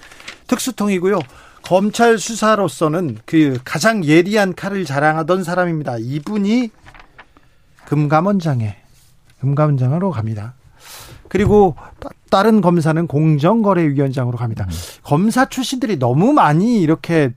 [0.47, 1.19] 특수통이고요.
[1.63, 5.97] 검찰 수사로서는 그 가장 예리한 칼을 자랑하던 사람입니다.
[5.99, 6.69] 이분이
[7.85, 8.84] 금감원장에
[9.45, 10.55] 금감원장으로 갑니다.
[11.29, 11.75] 그리고
[12.29, 14.65] 다른 검사는 공정거래위원장으로 갑니다.
[14.69, 14.73] 음.
[15.03, 17.33] 검사 출신들이 너무 많이 이렇게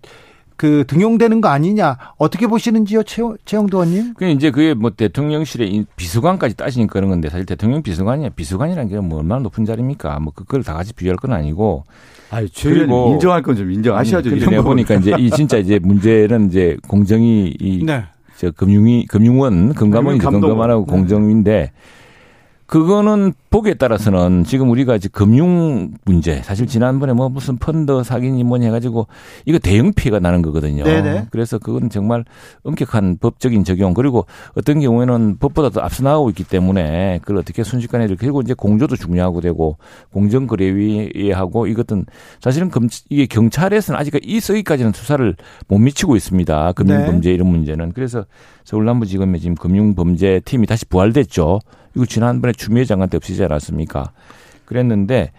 [0.56, 4.14] 그 등용되는 거 아니냐 어떻게 보시는지요, 최영, 최영도 의원님?
[4.14, 9.18] 그 이제 그게 뭐 대통령실의 비서관까지 따지니까 그런 건데 사실 대통령 비서관이야 비서관이라는 게 뭐
[9.20, 10.18] 얼마나 높은 자리입니까?
[10.18, 11.84] 뭐 그걸 다 같이 비교할 건 아니고.
[12.30, 14.30] 아, 그리고 인정할 건 좀 인정하셔야죠.
[14.30, 18.04] 근데 내가 보니까 이제 이 진짜 이제 문제는 이제 공정이 이 네.
[18.38, 20.92] 저 금융위 금융원 금감원이죠 금감원하고 네.
[20.92, 21.72] 공정위인데
[22.68, 28.66] 그거는 보기에 따라서는 지금 우리가 이제 금융 문제 사실 지난번에 뭐 무슨 펀드 사기니 뭐니
[28.66, 29.06] 해가지고
[29.46, 30.84] 이거 대형 피해가 나는 거거든요.
[30.84, 31.28] 네네.
[31.30, 32.26] 그래서 그건 정말
[32.64, 38.04] 엄격한 법적인 적용 그리고 어떤 경우에는 법보다 도 앞서 나가고 있기 때문에 그걸 어떻게 순식간에
[38.04, 39.78] 이렇게 그리고 이제 공조도 중요하고 되고
[40.12, 42.04] 공정거래위하고 이것은
[42.42, 45.34] 사실은 검 이게 경찰에서는 아직 이 서기까지는 수사를
[45.68, 46.72] 못 미치고 있습니다.
[46.72, 47.34] 금융범죄 네.
[47.34, 48.26] 이런 문제는 그래서
[48.64, 51.60] 서울남부지검에 지금 금융범죄 팀이 다시 부활됐죠.
[51.98, 54.12] 이거 지난번에 추미애 장관 때 없이지 않았습니까?
[54.64, 55.32] 그랬는데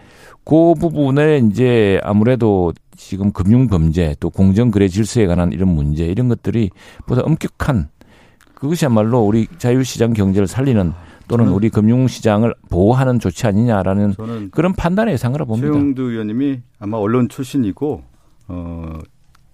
[0.44, 6.28] 그 부분에 이제 아무래도 지금 금융 범죄 또 공정 거래 질서에 관한 이런 문제 이런
[6.28, 6.70] 것들이
[7.08, 7.88] 보다 엄격한
[8.56, 10.92] 그것이야말로 우리 자유시장 경제를 살리는
[11.30, 14.16] 또는 우리 금융시장을 보호하는 조치 아니냐라는
[14.52, 15.72] 그런 판단에 예상을 봅니다.
[15.72, 18.04] 최영두 의원님이 아마 언론 출신이고
[18.50, 19.00] 어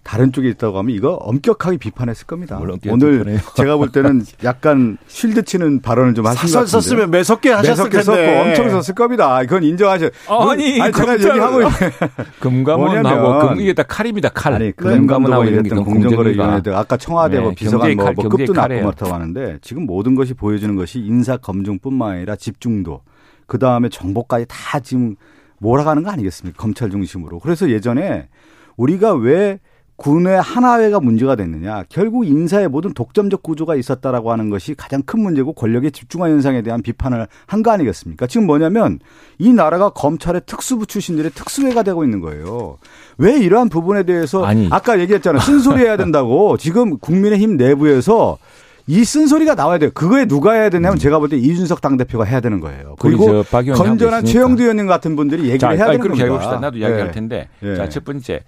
[0.06, 2.60] 다른 쪽에 있다고 하면 이거 엄격하게 비판했을 겁니다.
[2.62, 3.40] 오늘 비판해요.
[3.56, 6.70] 제가 볼 때는 약간 쉴드 치는 발언을 좀 하신 것 같은데.
[6.70, 8.26] 썼으면 매섭게 하셨을 매섭게 텐데.
[8.36, 9.40] 썼고 엄청 썼을 겁니다.
[9.40, 10.08] 그건 인정하셔.
[10.28, 11.58] 아니, 아니 제가 얘기하고
[12.38, 14.28] 금감원하고 금, 이게 다 칼입니다.
[14.28, 14.54] 칼.
[14.54, 19.86] 아니, 금감원하고 이랬던 공정거래위원회들 아까 청와대 뭐 비서관 뭐, 뭐 급도 낮고 그렇다고 하는데 지금
[19.86, 23.00] 모든 것이 보여주는 것이 인사 검증뿐만 아니라 집중도
[23.48, 25.16] 그 다음에 정보까지 다 지금
[25.58, 26.62] 몰아가는 거 아니겠습니까?
[26.62, 27.40] 검찰 중심으로.
[27.40, 28.28] 그래서 예전에
[28.76, 29.58] 우리가 왜
[29.96, 31.84] 군의 하나회가 문제가 됐느냐.
[31.88, 36.82] 결국 인사의 모든 독점적 구조가 있었다라고 하는 것이 가장 큰 문제고 권력의 집중화 현상에 대한
[36.82, 38.26] 비판을 한 거 아니겠습니까?
[38.26, 38.98] 지금 뭐냐면
[39.38, 42.76] 이 나라가 검찰의 특수부 출신들의 특수회가 되고 있는 거예요.
[43.18, 44.68] 왜 이러한 부분에 대해서 아니.
[44.70, 45.40] 아까 얘기했잖아요.
[45.40, 48.36] 쓴소리 해야 된다고 지금 국민의힘 내부에서
[48.88, 49.90] 이 쓴소리가 나와야 돼요.
[49.94, 50.98] 그거에 누가 해야 되냐면 음.
[50.98, 52.94] 제가 볼 때 이준석 당대표가 해야 되는 거예요.
[53.00, 56.14] 그리고 건전한 최영두 의원님 같은 분들이 얘기를 자, 해야 되는 겁니다.
[56.14, 56.60] 그렇게 해봅시다.
[56.60, 57.10] 나도 이야기할 네.
[57.12, 57.48] 텐데.
[57.60, 57.74] 네.
[57.74, 58.40] 자, 첫 번째.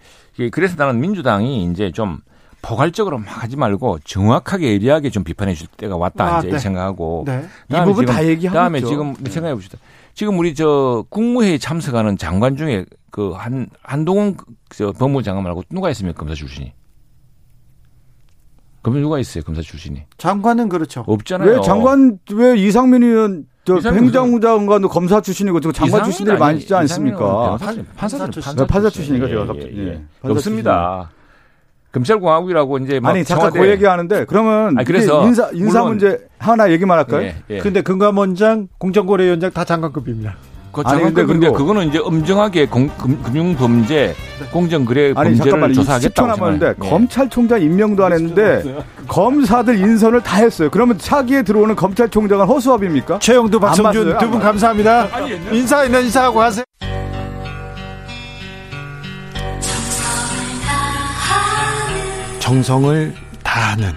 [0.52, 2.18] 그래서 나는 민주당이 이제 좀
[2.62, 6.58] 포괄적으로 막 하지 말고 정확하게 예리하게 좀 비판해 줄 때가 왔다 아, 이제 네.
[6.58, 7.44] 생각하고 네.
[7.70, 8.80] 이 부분 다 얘기하고 다음에.
[8.80, 9.30] 지금 네.
[9.30, 9.78] 생각해 봅시다.
[10.14, 14.36] 지금 우리 저 국무회의 참석하는 장관 중에 그 한 한동훈
[14.70, 16.72] 저 법무장관 말고 누가 있습니까 검사 출신이?
[18.88, 20.04] 그러면 누가 있어요 검사 출신이?
[20.16, 21.04] 장관은 그렇죠.
[21.06, 21.50] 없잖아요.
[21.50, 27.58] 왜 장관 왜 이상민 의원 저 행정장관도 검사 출신이고 지금 장관 출신들이 많이 있지 않습니까?
[27.58, 30.02] 판사, 판사, 판사, 판사 출신이니까 제가 갑자기 예, 예.
[30.22, 31.10] 없습니다.
[31.92, 37.22] 검찰공화국이라고 이제 아니 잠깐 그 얘기하는데 그러면 아니, 그래서 인사 인사 문제 하나 얘기만 할까요?
[37.22, 37.58] 예, 예.
[37.58, 40.36] 근데 금감원장, 공정거래위원장 다 장관급입니다.
[40.72, 44.14] 그 장관급인데 근데 그거는 이제 엄정하게 공, 금, 금융범죄,
[44.52, 46.88] 공정 거래 아니, 범죄를 잠깐만, 조사하겠다고 남았는데 예.
[46.88, 48.76] 검찰총장 임명도 안 했는데
[49.08, 50.68] 검사들 인선을 다 했어요.
[50.70, 53.18] 그러면 차기에 들어오는 검찰총장은 허수아비입니까?
[53.20, 55.08] 최영두, 박성준 두 분 감사합니다.
[55.52, 56.64] 인사 있는 인사하고 하세요.
[62.38, 63.92] 정성을 다하는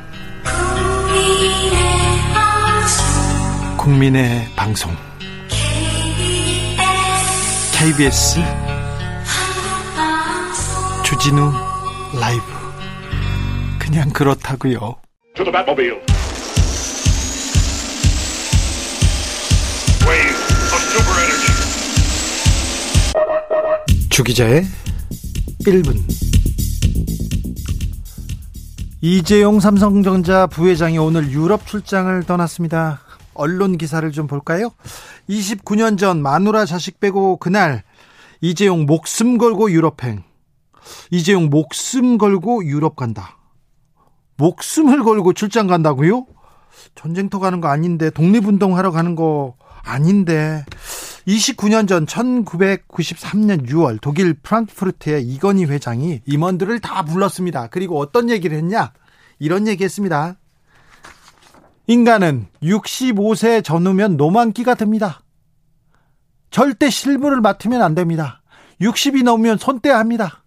[3.78, 4.92] 국민의 방송
[7.82, 8.36] KBS
[11.04, 11.52] 주진우
[12.22, 12.44] 라이브
[13.80, 14.98] 그냥 그렇다고요.
[24.12, 24.64] 주기자의
[25.66, 25.96] 1분
[29.02, 33.00] 이재용 삼성전자 부회장이 오늘 유럽 출장을 떠났습니다.
[33.34, 34.70] 언론 기사를 좀 볼까요?
[35.30, 37.84] 29년 전 마누라 자식 빼고 그날
[38.42, 40.24] 이재용 목숨 걸고 유럽행.
[41.12, 43.38] 이재용 목숨 걸고 유럽 간다.
[44.38, 46.26] 목숨을 걸고 출장 간다고요?
[46.96, 50.66] 전쟁터 가는 거 아닌데 독립운동 하러 가는 거 아닌데
[51.28, 57.68] 29년 전 1993년 6월 독일 프랑크푸르트의 이건희 회장이 임원들을 다 불렀습니다.
[57.68, 58.94] 그리고 어떤 얘기를 했냐?
[59.38, 60.38] 이런 얘기 했습니다.
[61.92, 65.24] 인간은 65세 전후면 노만기가 됩니다.
[66.50, 68.42] 절대 실무를 맡으면 안 됩니다.
[68.80, 70.46] 60이 넘으면 손떼야 합니다.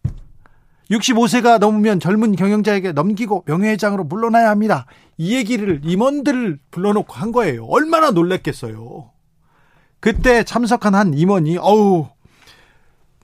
[0.90, 4.86] 65세가 넘으면 젊은 경영자에게 넘기고 명예회장으로 물러나야 합니다.
[5.18, 7.66] 이 얘기를 임원들을 불러놓고 한 거예요.
[7.66, 9.10] 얼마나 놀랬겠어요.
[10.00, 12.08] 그때 참석한 한 임원이 어우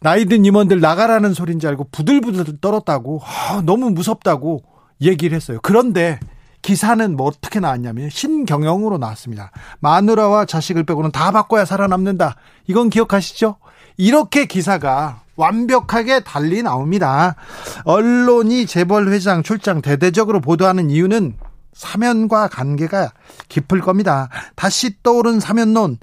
[0.03, 4.63] 나이든 임원들 나가라는 소리인지 알고 부들부들 떨었다고 아, 너무 무섭다고
[5.01, 5.59] 얘기를 했어요.
[5.63, 6.21] 그런데
[6.63, 9.51] 기사는 뭐 어떻게 나왔냐면 신경영으로 나왔습니다.
[9.81, 12.37] 마누라와 자식을 빼고는 다 바꿔야 살아남는다.
[12.67, 13.57] 이건 기억하시죠?
[13.97, 17.35] 이렇게 기사가 완벽하게 달리 나옵니다.
[17.85, 21.37] 언론이 재벌 회장 출장 대대적으로 보도하는 이유는
[21.73, 23.13] 사면과 관계가
[23.49, 24.29] 깊을 겁니다.
[24.55, 25.99] 다시 떠오른 사면론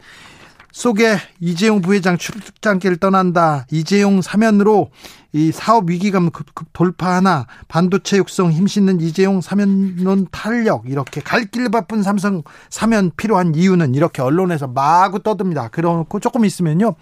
[0.71, 3.65] 속에 이재용 부회장 출장길 떠난다.
[3.71, 4.91] 이재용 사면으로
[5.33, 6.29] 이 사업 위기감
[6.73, 13.95] 돌파하나 반도체 육성 힘싣는 이재용 사면론 탄력 이렇게 갈 길 바쁜 삼성 사면 필요한 이유는
[13.95, 15.69] 이렇게 언론에서 마구 떠듭니다.
[15.69, 16.95] 그러고 조금 있으면요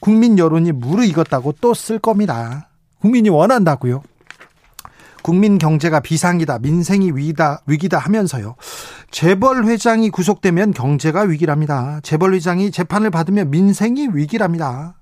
[0.00, 2.68] 국민 여론이 무르익었다고 또 쓸 겁니다.
[3.00, 4.02] 국민이 원한다고요.
[5.22, 8.56] 국민 경제가 비상이다, 민생이 위기다, 위기다 하면서요.
[9.12, 12.00] 재벌 회장이 구속되면 경제가 위기랍니다.
[12.02, 14.94] 재벌 회장이 재판을 받으면 민생이 위기랍니다.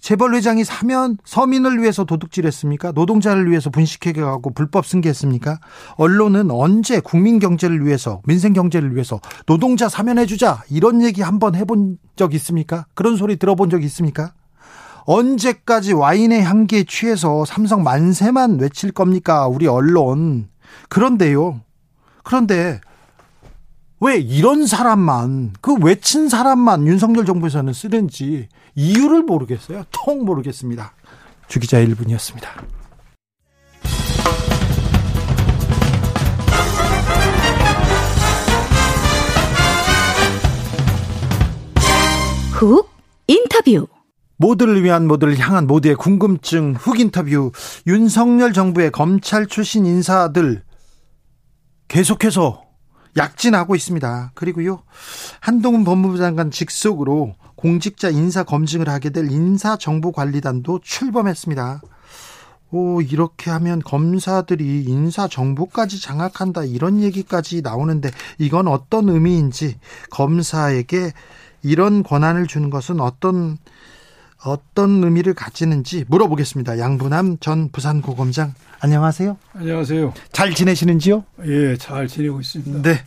[0.00, 2.92] 재벌 회장이 사면 서민을 위해서 도둑질했습니까?
[2.92, 5.60] 노동자를 위해서 분식회계하고 불법 승계했습니까?
[5.96, 12.34] 언론은 언제 국민 경제를 위해서 민생 경제를 위해서 노동자 사면해주자 이런 얘기 한번 해본 적
[12.34, 12.86] 있습니까?
[12.94, 14.32] 그런 소리 들어본 적 있습니까?
[15.04, 19.46] 언제까지 와인의 향기에 취해서 삼성 만세만 외칠 겁니까?
[19.48, 20.48] 우리 언론.
[20.88, 21.60] 그런데요.
[22.22, 22.80] 그런데
[24.02, 29.84] 왜 이런 사람만, 그 외친 사람만 윤석열 정부에서는 쓰는지 이유를 모르겠어요.
[29.90, 30.94] 통 모르겠습니다.
[31.48, 32.46] 주기자 1분이었습니다.
[42.52, 42.90] 훅
[43.26, 43.86] 인터뷰
[44.38, 47.52] 모두를 위한 모두를 향한 모두의 궁금증 훅 인터뷰
[47.86, 50.62] 윤석열 정부의 검찰 출신 인사들
[51.88, 52.69] 계속해서
[53.16, 54.32] 약진하고 있습니다.
[54.34, 54.82] 그리고요
[55.40, 61.82] 한동훈 법무부 장관 직속으로 공직자 인사 검증을 하게 될 인사정보관리단도 출범했습니다.
[62.72, 69.78] 오, 이렇게 하면 검사들이 인사 정보까지 장악한다 이런 얘기까지 나오는데 이건 어떤 의미인지
[70.10, 71.12] 검사에게
[71.62, 73.58] 이런 권한을 주는 것은 어떤
[74.44, 76.78] 어떤 의미를 가지는지 물어보겠습니다.
[76.78, 79.36] 양분함 전 부산고검장 안녕하세요.
[79.54, 80.14] 안녕하세요.
[80.32, 81.24] 잘 지내시는지요?
[81.44, 82.82] 예, 잘 지내고 있습니다.
[82.82, 82.98] 네.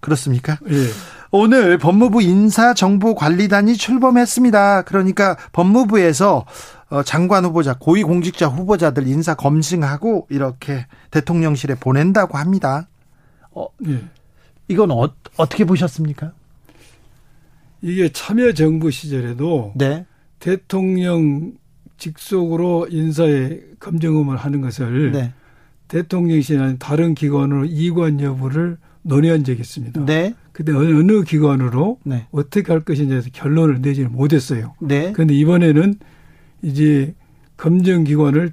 [0.00, 0.58] 그렇습니까?
[0.68, 0.86] 예.
[1.30, 4.82] 오늘 법무부 인사정보관리단이 출범했습니다.
[4.82, 6.44] 그러니까 법무부에서
[6.90, 12.88] 어, 장관 후보자, 고위공직자 후보자들 인사 검증하고 이렇게 대통령실에 보낸다고 합니다.
[13.52, 14.00] 어, 예.
[14.68, 16.32] 이건 어, 어떻게 보셨습니까?
[17.82, 20.06] 이게 참여정부 시절에도 네.
[20.44, 21.54] 대통령
[21.96, 25.32] 직속으로 인사에 검증음을 하는 것을 네.
[25.88, 30.04] 대통령실이나 다른 기관으로 이관 여부를 논의한 적이 있습니다.
[30.04, 30.34] 네.
[30.52, 32.26] 근데 어느 기관으로 네.
[32.30, 34.74] 어떻게 할 것인지에 서 결론을 내지는 못했어요.
[34.82, 35.12] 네.
[35.12, 35.94] 그런데 이번에는
[36.60, 37.14] 이제
[37.56, 38.52] 검증 기관을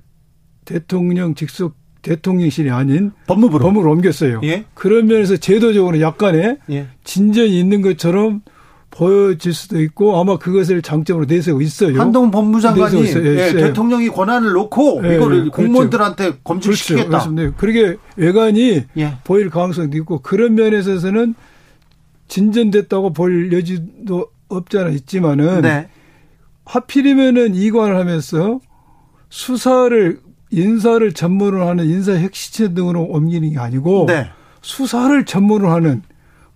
[0.64, 4.40] 대통령 직속 대통령실이 아닌 법무부로 법무로 옮겼어요.
[4.46, 4.64] 예?
[4.76, 6.88] 그런 면에서 제도적으로 약간의 예.
[7.04, 8.44] 진전이 있는 것처럼
[8.92, 12.00] 보여질 수도 있고 아마 그것을 장점으로 내세우고 있어요.
[12.00, 15.52] 한동훈 법무장관이 예, 예, 대통령이 권한을 놓고 예, 이거를 그렇죠.
[15.52, 17.30] 공무원들한테 검증시키겠다.
[17.30, 17.54] 그렇죠.
[17.58, 19.18] 그러게 외관이 예.
[19.24, 21.34] 보일 가능성도 있고 그런 면에서는
[22.28, 25.88] 진전됐다고 볼 여지도 없잖아 있지만은 네.
[26.66, 28.60] 하필이면은 이관을 하면서
[29.30, 30.20] 수사를
[30.52, 34.28] 인사를 전문으로 하는 인사 핵시체 등으로 옮기는 게 아니고 네.
[34.62, 36.04] 수사를 전문으로 하는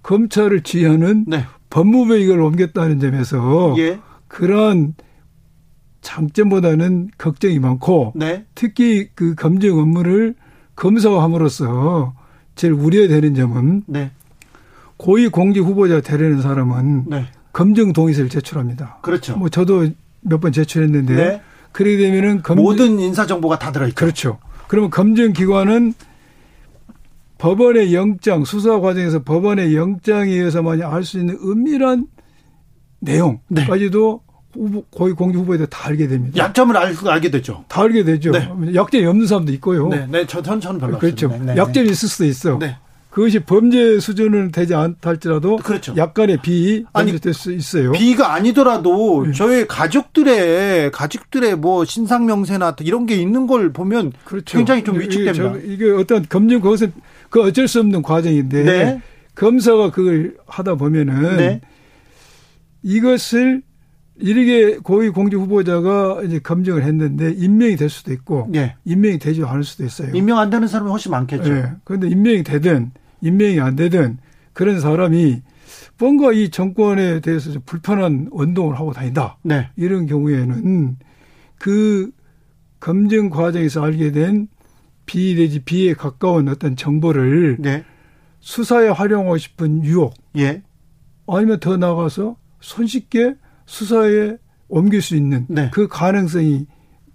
[0.04, 1.46] 검찰을 지휘하는 네.
[1.76, 4.00] 법무부에 이걸 옮겼다는 점에서 예.
[4.30, 4.96] 그런
[6.00, 8.46] 장점보다는 걱정이 많고 네.
[8.56, 10.36] 특히 그 검증 업무를
[10.78, 12.14] 검사함으로써
[12.56, 14.12] 제일 우려되는 점은 네.
[14.96, 17.26] 고위 공직 후보자 되려는 사람은 네.
[17.52, 19.00] 검증 동의서를 제출합니다.
[19.02, 19.36] 그렇죠.
[19.36, 19.90] 뭐 저도
[20.22, 21.42] 몇 번 제출했는데 네.
[21.74, 23.96] 그렇게 되면은 검증, 모든 인사 정보가 다 들어 있죠.
[23.96, 24.38] 그렇죠.
[24.70, 25.94] 그러면 검증 기관은
[27.38, 32.08] 법원의 영장 수사 과정에서 법원의 영장에 의해서만 알 수 있는 은밀한
[33.00, 34.62] 내용까지도 네.
[34.62, 36.38] 후보, 고위 공직 후보에 다 알게 됩니다.
[36.38, 37.66] 약점을 알, 알게 되죠.
[37.68, 38.32] 다 알게 되죠.
[38.32, 38.48] 네.
[38.74, 39.90] 약점이 없는 사람도 있고요.
[39.90, 41.28] 네, 네, 저, 전, 저는 별로 그렇죠.
[41.28, 41.54] 없습니다.
[41.54, 41.92] 네, 약점이 네.
[41.92, 42.58] 있을 수도 있어.
[42.58, 42.78] 네.
[43.16, 45.94] 그것이 범죄 수준은 되지 않다 할지라도 그렇죠.
[45.96, 47.94] 약간의 비 아니 될수 있어요.
[47.94, 49.32] 비가 아니더라도 네.
[49.32, 54.58] 저희 가족들의 가족들의 뭐 신상 명세나 이런 게 있는 걸 보면 그렇죠.
[54.58, 55.56] 굉장히 좀 위축됩니다.
[55.64, 56.92] 이게, 어떤 검증 그것은
[57.30, 59.02] 그 어쩔 수 없는 과정인데 네.
[59.36, 61.62] 검사가 그걸 하다 보면은 네.
[62.84, 63.62] 이것을
[64.18, 68.76] 이렇게 고위 공직 후보자가 이제 검증을 했는데 임명이 될 수도 있고 네.
[68.84, 70.14] 임명이 되지 않을 수도 있어요.
[70.14, 71.54] 임명 안 되는 사람이 훨씬 많겠죠.
[71.54, 71.72] 네.
[71.86, 72.92] 그런데 임명이 되든
[73.22, 74.18] 임명이 안 되든
[74.54, 75.42] 그런 사람이
[75.98, 79.38] 뭔가 이 정권에 대해서 좀 불편한 운동을 하고 다닌다.
[79.44, 79.70] 네.
[79.76, 80.98] 이런 경우에는
[81.58, 82.12] 그
[82.80, 84.48] 검증 과정에서 알게 된
[85.06, 87.84] 비 내지 비에 가까운 어떤 정보를 네.
[88.40, 90.14] 수사에 활용하고 싶은 유혹.
[90.38, 90.64] 예.
[91.28, 93.36] 아니면 더 나가서 손쉽게
[93.66, 94.38] 수사에
[94.68, 95.70] 옮길 수 있는 네.
[95.72, 96.66] 그 가능성이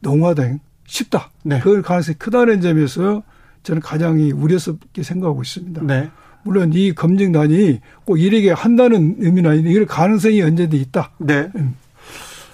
[0.01, 0.44] 농화다
[0.86, 1.30] 쉽다.
[1.44, 1.61] 네.
[1.61, 3.22] 그 가능성이 크다는 점에서
[3.63, 5.83] 저는 가장 우려스럽게 생각하고 있습니다.
[5.83, 6.11] 네.
[6.43, 11.13] 물론 이 검증단이 꼭 이렇게 한다는 의미는 아닌데 이럴 가능성이 언제든 있다.
[11.19, 11.51] 네.
[11.57, 11.77] 음.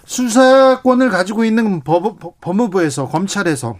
[0.05, 3.77] 수사권을 가지고 있는 법, 법무부에서 검찰에서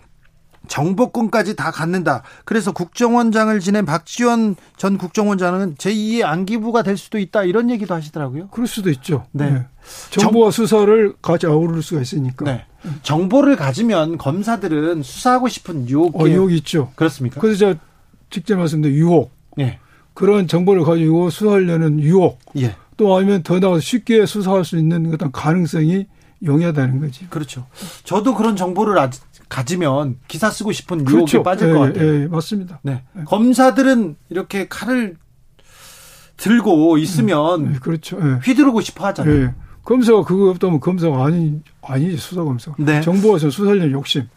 [0.69, 2.23] 정보권까지 다 갖는다.
[2.45, 7.45] 그래서 국정원장을 지낸 박지원 전 국정원장은 제2의 안기부가 될 수도 있다.
[7.45, 8.49] 이런 얘기도 하시더라고요.
[8.49, 9.27] 그럴 수도 있죠.
[9.33, 9.51] 네.
[9.51, 9.67] 네.
[10.11, 10.67] 정보와 정...
[10.67, 12.45] 수사를 같이 아우를 수가 있으니까.
[12.45, 12.67] 네.
[13.03, 16.93] 정보를 가지면 검사들은 수사하고 싶은 유혹이 어, 유혹이 있죠.
[16.95, 17.41] 그렇습니까?
[17.41, 17.81] 그래서 제가
[18.31, 19.33] 직접 말씀드린 유혹.
[19.57, 19.79] 네.
[20.15, 22.39] 그런 정보를 가지고 수사하려는 유혹.
[22.59, 22.77] 예.
[22.97, 26.07] 또 아니면 더 나아가서 쉽게 수사할 수 있는 어떤 가능성이
[26.45, 27.27] 용이하다는 거지.
[27.29, 27.67] 그렇죠.
[28.05, 31.43] 저도 그런 정보를 아직 가지면 기사 쓰고 싶은 유혹에 그렇죠.
[31.43, 32.23] 빠질 예, 것 같아요.
[32.23, 32.81] 예, 맞습니다.
[32.83, 33.03] 네.
[33.19, 33.25] 예.
[33.25, 35.17] 검사들은 이렇게 칼을
[36.37, 38.19] 들고 있으면 음, 예, 그렇죠.
[38.21, 38.41] 예.
[38.45, 39.55] 휘두르고 싶어 하잖아요.
[39.87, 39.89] 예.
[39.89, 42.73] 검사가 그거 없다면 검사가 아니 아니지 수사 검사.
[42.79, 43.01] 네.
[43.01, 44.29] 정보에서 수사하려는 욕심.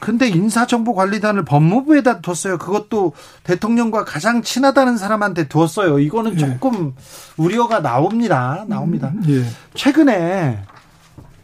[0.00, 2.56] 근데 인사정보관리단을 법무부에다 뒀어요.
[2.56, 3.12] 그것도
[3.44, 5.98] 대통령과 가장 친하다는 사람한테 두었어요.
[5.98, 6.94] 이거는 조금
[7.36, 8.64] 우려가 나옵니다.
[8.66, 9.12] 나옵니다.
[9.14, 9.44] 음, 예.
[9.74, 10.62] 최근에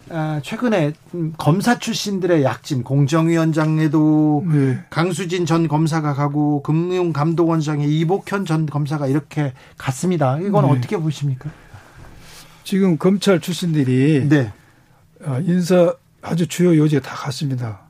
[0.09, 0.93] 아, 최근에
[1.37, 4.79] 검사 출신들의 약진 공정위원장에도 네.
[4.89, 10.39] 강수진 전 검사가 가고 금융감독원장에 이복현 전 검사가 이렇게 갔습니다.
[10.39, 10.71] 이건 네.
[10.71, 11.51] 어떻게 보십니까?
[12.67, 14.53] 지금 검찰 출신들이 네.
[15.25, 17.89] 아, 인사 아주 주요 요지에 다 갔습니다.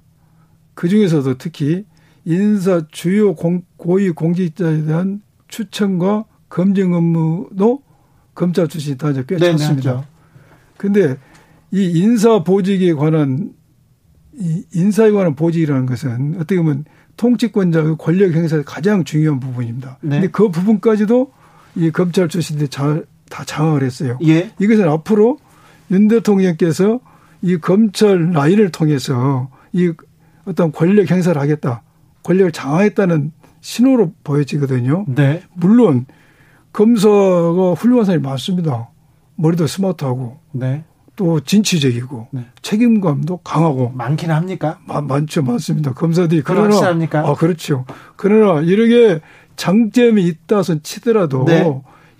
[0.75, 1.87] 그 중에서도 특히
[2.27, 7.83] 인사 주요 공, 고위 공직자에 대한 추천과 검증 업무도
[8.35, 10.07] 검찰 출신이 다 꽤 네, 찼습니다.
[10.77, 11.17] 그런데
[11.71, 13.55] 이 인사 보직에 관한
[14.35, 16.85] 이 인사에 관한 보직이라는 것은 어떻게 보면
[17.17, 19.97] 통치권자의 권력 행사의 가장 중요한 부분입니다.
[20.03, 20.17] 네.
[20.17, 21.33] 근데 그 부분까지도
[21.77, 24.19] 이 검찰 출신들이 잘, 다 장악을 했어요.
[24.25, 24.51] 예.
[24.59, 25.39] 이것은 앞으로
[25.91, 27.01] 윤 대통령께서
[27.43, 29.93] 이 검찰 라인을 통해서 이
[30.45, 31.83] 어떤 권력 행사를 하겠다.
[32.23, 35.05] 권력을 장악했다는 신호로 보여지거든요.
[35.09, 35.43] 네.
[35.55, 36.07] 물론
[36.73, 38.91] 검사가 훌륭한 사람이 많습니다.
[39.37, 40.39] 머리도 스마트하고.
[40.53, 40.85] 네.
[41.17, 42.47] 또 진취적이고 네.
[42.61, 44.79] 책임감도 강하고 많기는 합니까?
[44.87, 45.95] 마, 많죠, 많습니다.
[45.95, 47.27] 검사들이 그러나 확실합니까?
[47.27, 47.87] 아 그렇죠.
[48.17, 49.21] 그러나 이렇게
[49.57, 51.65] 장점이 있다선 치더라도 네.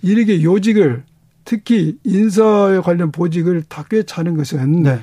[0.07, 1.03] 이렇게 요직을
[1.43, 4.99] 특히 인사에 관련 보직을 다 꿰차는 것은 네.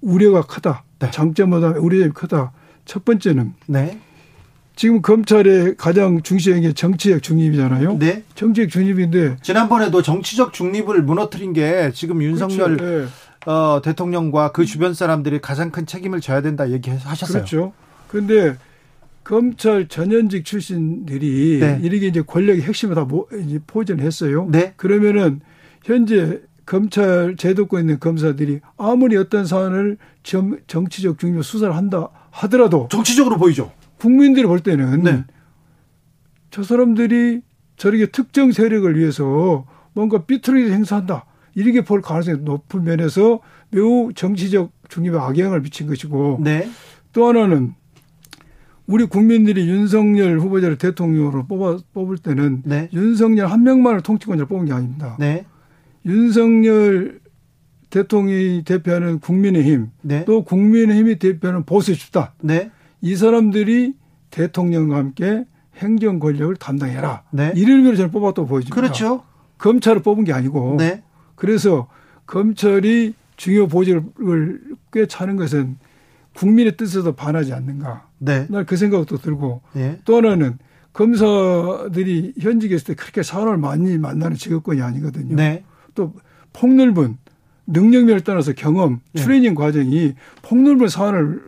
[0.00, 0.84] 우려가 크다.
[0.98, 1.10] 네.
[1.10, 2.52] 장점보다 우려점이 크다.
[2.84, 3.98] 첫 번째는 네.
[4.74, 7.98] 지금 검찰의 가장 중시한 게 정치적 중립이잖아요.
[7.98, 8.24] 네.
[8.34, 13.08] 정치적 중립인데 지난번에도 정치적 중립을 무너뜨린 게 지금 윤석열 그렇죠.
[13.46, 13.50] 네.
[13.50, 17.38] 어, 대통령과 그 주변 사람들이 가장 큰 책임을 져야 된다 얘기하셨어요.
[17.38, 17.72] 그렇죠.
[18.08, 18.56] 그런데
[19.32, 21.78] 검찰 전현직 출신들이 네.
[21.80, 23.08] 이렇게 이제 권력의 핵심을 다
[23.42, 24.50] 이제 포전했어요.
[24.50, 24.74] 네.
[24.76, 25.40] 그러면은
[25.82, 33.38] 현재 검찰 제도권에 있는 검사들이 아무리 어떤 사안을 정, 정치적 중립 수사를 한다 하더라도 정치적으로
[33.38, 33.72] 보이죠.
[33.96, 35.24] 국민들이 볼 때는 네.
[36.50, 37.40] 저 사람들이
[37.78, 39.64] 저렇게 특정 세력을 위해서
[39.94, 41.24] 뭔가 삐뚤어게 행사한다.
[41.54, 46.68] 이렇게 볼 가능성이 높은 면에서 매우 정치적 중립에 악영향을 미친 것이고 네.
[47.14, 47.74] 또 하나는
[48.92, 52.90] 우리 국민들이 윤석열 후보자를 대통령으로 뽑아, 뽑을 때는 네.
[52.92, 55.16] 윤석열 한 명만을 통치권자로 뽑은 게 아닙니다.
[55.18, 55.46] 네.
[56.04, 57.20] 윤석열
[57.88, 60.26] 대통령이 대표하는 국민의힘 네.
[60.26, 62.70] 또 국민의힘이 대표하는 보수 집단 네.
[63.00, 63.94] 이 사람들이
[64.30, 65.46] 대통령과 함께
[65.78, 67.22] 행정 권력을 담당해라.
[67.30, 67.54] 네.
[67.56, 68.74] 이를 위해서 저는 뽑았다고 보여집니다.
[68.74, 69.22] 그렇죠.
[69.56, 70.76] 검찰을 뽑은 게 아니고.
[70.78, 71.02] 네.
[71.34, 71.88] 그래서
[72.26, 74.60] 검찰이 중요 보직을
[74.92, 75.78] 꽤 차는 것은
[76.34, 78.08] 국민의 뜻에도 반하지 않는가.
[78.18, 78.46] 네.
[78.48, 79.98] 날그 생각도 들고 네.
[80.04, 80.58] 또 하나는
[80.92, 85.36] 검사들이 현직에 있을 때 그렇게 사람을 많이 만나는 직업권이 아니거든요.
[85.36, 85.64] 네.
[85.94, 86.14] 또
[86.52, 87.18] 폭넓은
[87.66, 89.22] 능력면을 떠나서 경험, 네.
[89.22, 91.42] 트레이닝 과정이 폭넓은 사안을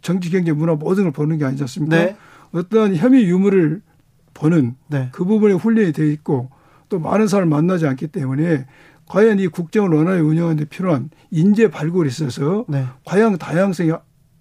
[0.00, 1.96] 정치, 경제, 문화 모든 걸 보는 게 아니지 않습니까?
[1.96, 2.16] 네.
[2.52, 3.82] 어떤 혐의 유무를
[4.34, 5.08] 보는 네.
[5.12, 6.50] 그 부분에 훈련이 돼 있고
[6.88, 8.66] 또 많은 사람을 만나지 않기 때문에
[9.06, 12.86] 과연 이 국정을 원활히 운영하는 데 필요한 인재 발굴이 있어서 네.
[13.04, 13.92] 과연 다양성이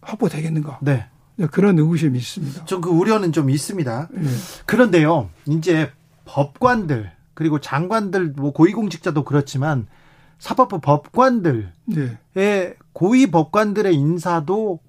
[0.07, 0.79] 확보되겠는가?
[0.81, 1.05] 네.
[1.51, 2.65] 그런 의구심이 있습니다.
[2.65, 4.09] 좀 그 우려는 좀 있습니다.
[4.11, 4.29] 네.
[4.65, 5.91] 그런데요, 이제
[6.25, 9.87] 법관들 그리고 장관들 뭐 고위공직자도 그렇지만
[10.39, 11.67] 사법부 법관들의
[12.33, 12.73] 네.
[12.93, 14.79] 고위 법관들의 인사도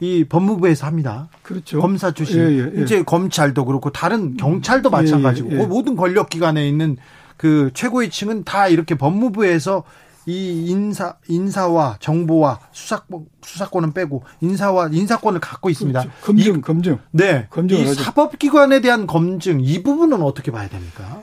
[0.00, 1.28] 이 법무부에서 합니다.
[1.42, 1.80] 그렇죠.
[1.80, 2.38] 검사 출신.
[2.38, 2.82] 예, 예, 예.
[2.82, 4.92] 이제 검찰도 그렇고 다른 경찰도 음.
[4.92, 6.96] 예, 마찬가지고 예, 그 모든 권력 기관에 있는
[7.36, 9.84] 그 최고위층은 다 이렇게 법무부에서
[10.26, 16.00] 이 인사 인사와 정보와 수사권 수사권은 빼고 인사와 인사권을 갖고 있습니다.
[16.00, 16.16] 그렇죠.
[16.22, 16.98] 검증 이, 검증.
[17.12, 17.46] 네.
[17.50, 21.22] 검증 이 사법기관에 대한 검증 이 부분은 어떻게 봐야 됩니까?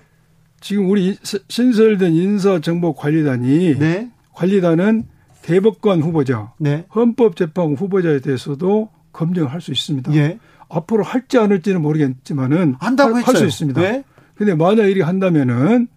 [0.62, 1.18] 지금 우리
[1.50, 4.12] 신설된 인사정보관리단이 네.
[4.34, 5.08] 관리단은
[5.42, 6.86] 대법관 후보자, 네.
[6.96, 10.16] 헌법재판관 후보자에 대해서도 검증을 할수 있습니다.
[10.16, 10.40] 예.
[10.70, 13.82] 앞으로 할지 않을지는 모르겠지만은 한다고 할 수 있습니다.
[13.82, 14.04] 네.
[14.36, 15.88] 근데 만약 이렇게 한다면은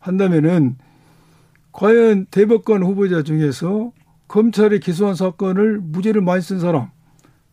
[0.00, 0.76] 한다면은
[1.76, 3.92] 과연 대법관 후보자 중에서
[4.28, 6.88] 검찰이 기소한 사건을 무죄를 많이 쓴 사람,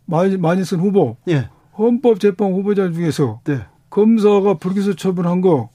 [0.05, 1.49] 많이 많이 쓴 후보, 예.
[1.77, 3.65] 헌법재판 후보자 중에서 네.
[3.89, 5.69] 검사가 불기소 처분한 거,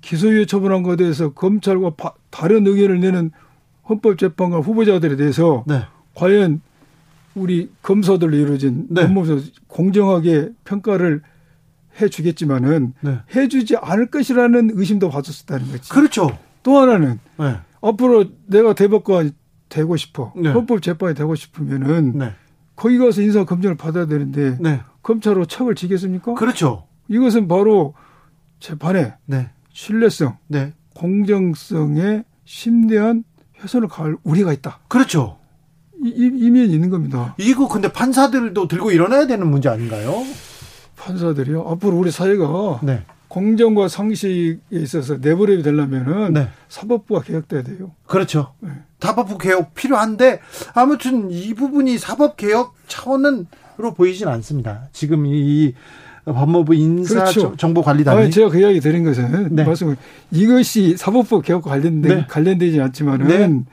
[0.00, 3.30] 기소유예 처분한 거에 대해서 검찰과 바, 다른 의견을 내는
[3.88, 5.82] 헌법재판관 후보자들에 대해서 네.
[6.14, 6.62] 과연
[7.34, 9.02] 우리 검사들로 이루어진 네.
[9.02, 11.20] 법무부 공정하게 평가를
[12.00, 13.18] 해주겠지만은 네.
[13.34, 15.90] 해주지 않을 것이라는 의심도 받았었다는 거지.
[15.90, 16.30] 그렇죠.
[16.62, 17.56] 또 하나는 네.
[17.84, 19.32] 앞으로 내가 대법관
[19.68, 20.50] 되고 싶어 네.
[20.50, 22.32] 헌법 재판이 되고 싶으면은 네.
[22.76, 24.80] 거기 가서 인사 검증을 받아야 되는데 네.
[25.02, 26.34] 검찰로 척을 지겠습니까?
[26.34, 26.86] 그렇죠.
[27.08, 27.94] 이것은 바로
[28.60, 29.14] 재판의
[29.72, 30.38] 신뢰성,
[30.94, 33.24] 공정성에 심대한
[33.60, 34.80] 훼손을 가할 우리가 있다.
[34.88, 35.38] 그렇죠.
[36.02, 37.34] 이, 이, 면 있는 겁니다.
[37.38, 40.22] 이거 근데 판사들도 들고 일어나야 되는 문제 아닌가요?
[40.96, 41.66] 판사들이요?
[41.68, 43.04] 앞으로 우리 사회가 네.
[43.34, 46.48] 공정과 상식에 있어서 내버려 되려면은 네.
[46.68, 47.90] 사법부가 개혁돼야 돼요.
[48.06, 48.54] 그렇죠.
[48.60, 48.70] 네.
[49.00, 50.38] 사법부 개혁 필요한데
[50.72, 54.88] 아무튼 이 부분이 사법 개혁 차원은로 보이진 않습니다.
[54.92, 55.74] 지금 이
[56.24, 58.30] 법무부 인사정보관리단이 그렇죠.
[58.30, 59.64] 제가 그 이야기 드린 것은 네.
[59.64, 59.96] 말씀
[60.30, 62.26] 이것이 사법부 개혁과 관련된 네.
[62.28, 63.64] 관련되지 않지만은 네.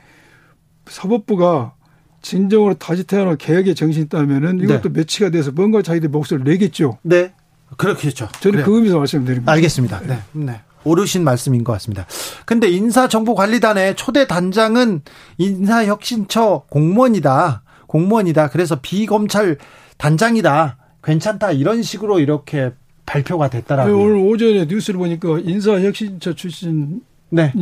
[0.87, 1.75] 사법부가
[2.23, 4.99] 진정으로 다시 태어나 개혁의 정신이 있다면은 이것도 네.
[5.01, 6.97] 매치가 돼서 뭔가 자기들 목소리를 내겠죠.
[7.03, 7.33] 네.
[7.77, 8.27] 그렇겠죠.
[8.39, 8.65] 저는 그래요.
[8.65, 9.51] 그 의미에서 말씀드립니다.
[9.51, 10.01] 알겠습니다.
[10.01, 10.19] 네.
[10.33, 10.61] 네.
[10.83, 12.05] 오르신 말씀인 것 같습니다.
[12.45, 15.01] 근데 인사정보관리단의 초대 단장은
[15.37, 17.63] 인사혁신처 공무원이다.
[17.87, 18.49] 공무원이다.
[18.49, 19.57] 그래서 비검찰
[19.97, 20.77] 단장이다.
[21.03, 22.71] 괜찮다 이런 식으로 이렇게
[23.05, 23.95] 발표가 됐다라고요.
[23.95, 27.53] 네, 오늘 오전에 뉴스를 보니까 인사혁신처 출신이 네.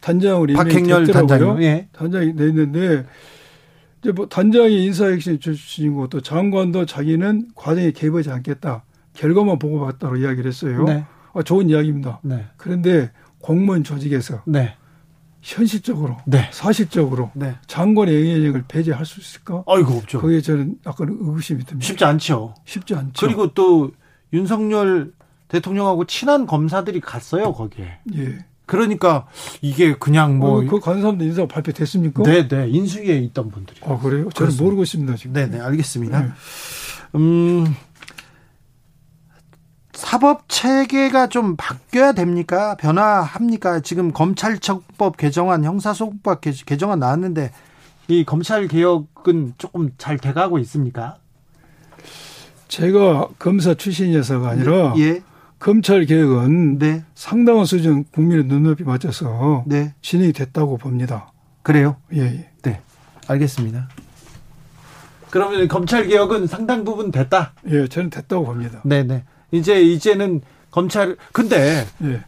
[0.00, 1.62] 단장을 박행렬 단장이요.
[1.62, 1.88] 예.
[1.92, 3.06] 단장이 됐는데
[4.02, 8.84] 이제 뭐 단장이 인사혁신 출신이고 또 장관도 자기는 과정에 개입하지 않겠다.
[9.14, 10.84] 결과만 보고받다고 이야기를 했어요.
[10.84, 11.04] 네.
[11.34, 12.20] 아, 좋은 이야기입니다.
[12.22, 12.46] 네.
[12.56, 13.10] 그런데
[13.40, 14.76] 공무원 조직에서 네.
[15.40, 16.48] 현실적으로 네.
[16.52, 17.56] 사실적으로 네.
[17.66, 19.64] 장관의 영향력을 배제할 수 있을까?
[19.66, 20.20] 아이고 없죠.
[20.20, 21.86] 거기에 저는 약간 의구심이 듭니다.
[21.86, 22.54] 쉽지 않죠.
[22.64, 23.26] 쉽지 않죠.
[23.26, 23.90] 그리고 또
[24.32, 25.12] 윤석열
[25.48, 27.98] 대통령하고 친한 검사들이 갔어요 거기에.
[28.14, 28.38] 예.
[28.66, 29.26] 그러니까
[29.60, 30.60] 이게 그냥 뭐.
[30.60, 32.22] 어, 그간 사람들 인사 발표됐습니까?
[32.22, 32.68] 네, 네.
[32.68, 33.80] 인수위에 있던 분들이.
[33.82, 34.22] 아, 그래요?
[34.22, 34.64] 저는 그렇습니다.
[34.64, 35.32] 모르고 있습니다, 지금.
[35.34, 35.60] 네, 네.
[35.60, 36.20] 알겠습니다.
[36.22, 36.28] 네.
[37.16, 37.74] 음,
[40.02, 42.74] 사법 체계가 좀 바뀌어야 됩니까?
[42.74, 43.80] 변화합니까?
[43.80, 47.52] 지금 검찰청법 개정안, 형사소송법 개정안 나왔는데
[48.08, 51.18] 이 검찰 개혁은 조금 잘 돼가고 있습니까?
[52.66, 55.02] 제가 검사 출신이어서가 아니라 네.
[55.02, 55.22] 예.
[55.60, 57.04] 검찰 개혁은 네.
[57.14, 59.94] 상당한 수준 국민의 눈높이 맞춰서 네.
[60.02, 61.30] 진행이 됐다고 봅니다.
[61.62, 61.94] 그래요?
[62.12, 62.50] 예, 예.
[62.62, 62.80] 네.
[63.28, 63.88] 알겠습니다.
[65.30, 67.52] 그러면 검찰 개혁은 상당 부분 됐다.
[67.68, 68.80] 예, 저는 됐다고 봅니다.
[68.84, 69.22] 네, 네.
[69.52, 70.40] 이제 이제는
[70.70, 72.24] 검찰 근데 예.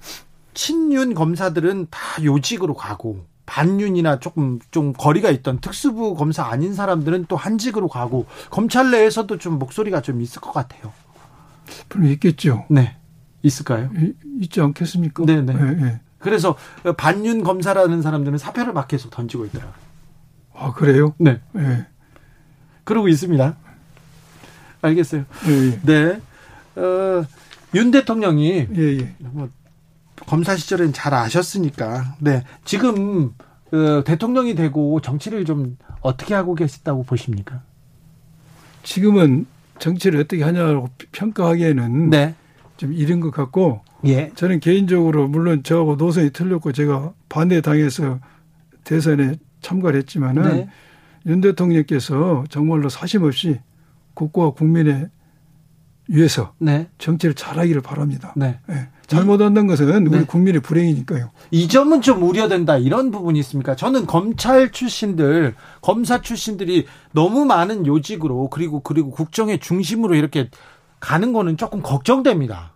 [0.52, 7.36] 친윤 검사들은 다 요직으로 가고 반윤이나 조금 좀 거리가 있던 특수부 검사 아닌 사람들은 또
[7.36, 10.92] 한직으로 가고 검찰 내에서도 좀 목소리가 좀 있을 것 같아요.
[11.88, 12.64] 분명 있겠죠.
[12.70, 12.96] 네.
[13.42, 13.90] 있을까요?
[13.96, 15.24] 이, 있지 않겠습니까?
[15.26, 15.52] 네네.
[15.52, 15.62] 네.
[15.62, 16.00] 네, 네.
[16.18, 16.56] 그래서
[16.96, 19.74] 반윤 검사라는 사람들은 사표를 막 계속 던지고 있더라고요.
[20.54, 21.14] 아, 그래요?
[21.18, 21.40] 네.
[21.52, 21.86] 네.
[22.84, 23.56] 그러고 있습니다.
[24.80, 25.24] 알겠어요.
[25.48, 25.80] 예, 예.
[25.82, 26.20] 네.
[26.76, 27.24] 어,
[27.74, 29.14] 윤 대통령이 예, 예.
[29.18, 29.48] 뭐
[30.26, 32.16] 검사 시절엔 잘 아셨으니까.
[32.20, 32.44] 네.
[32.64, 33.32] 지금
[33.72, 37.62] 어, 대통령이 되고 정치를 좀 어떻게 하고 계시다고 보십니까?
[38.82, 39.46] 지금은
[39.78, 42.34] 정치를 어떻게 하냐고 평가하기에는 네.
[42.76, 44.30] 좀 이른 것 같고 예.
[44.34, 48.20] 저는 개인적으로 물론 저하고 노선이 틀렸고 제가 반대 당해서
[48.84, 50.68] 대선에 참가를 했지만은 네.
[51.26, 53.58] 윤 대통령께서 정말로 사심 없이
[54.12, 55.08] 국가와 국민의
[56.08, 56.88] 위해서 네.
[56.98, 58.32] 정치를 잘하기를 바랍니다.
[58.36, 58.58] 네.
[58.66, 58.88] 네.
[59.06, 60.24] 잘못한다는 것은 우리 네.
[60.24, 61.30] 국민의 불행이니까요.
[61.50, 63.76] 이 점은 좀 우려된다 이런 부분이 있습니까?
[63.76, 70.48] 저는 검찰 출신들, 검사 출신들이 너무 많은 요직으로 그리고 그리고 국정의 중심으로 이렇게
[71.00, 72.72] 가는 거는 조금 걱정됩니다.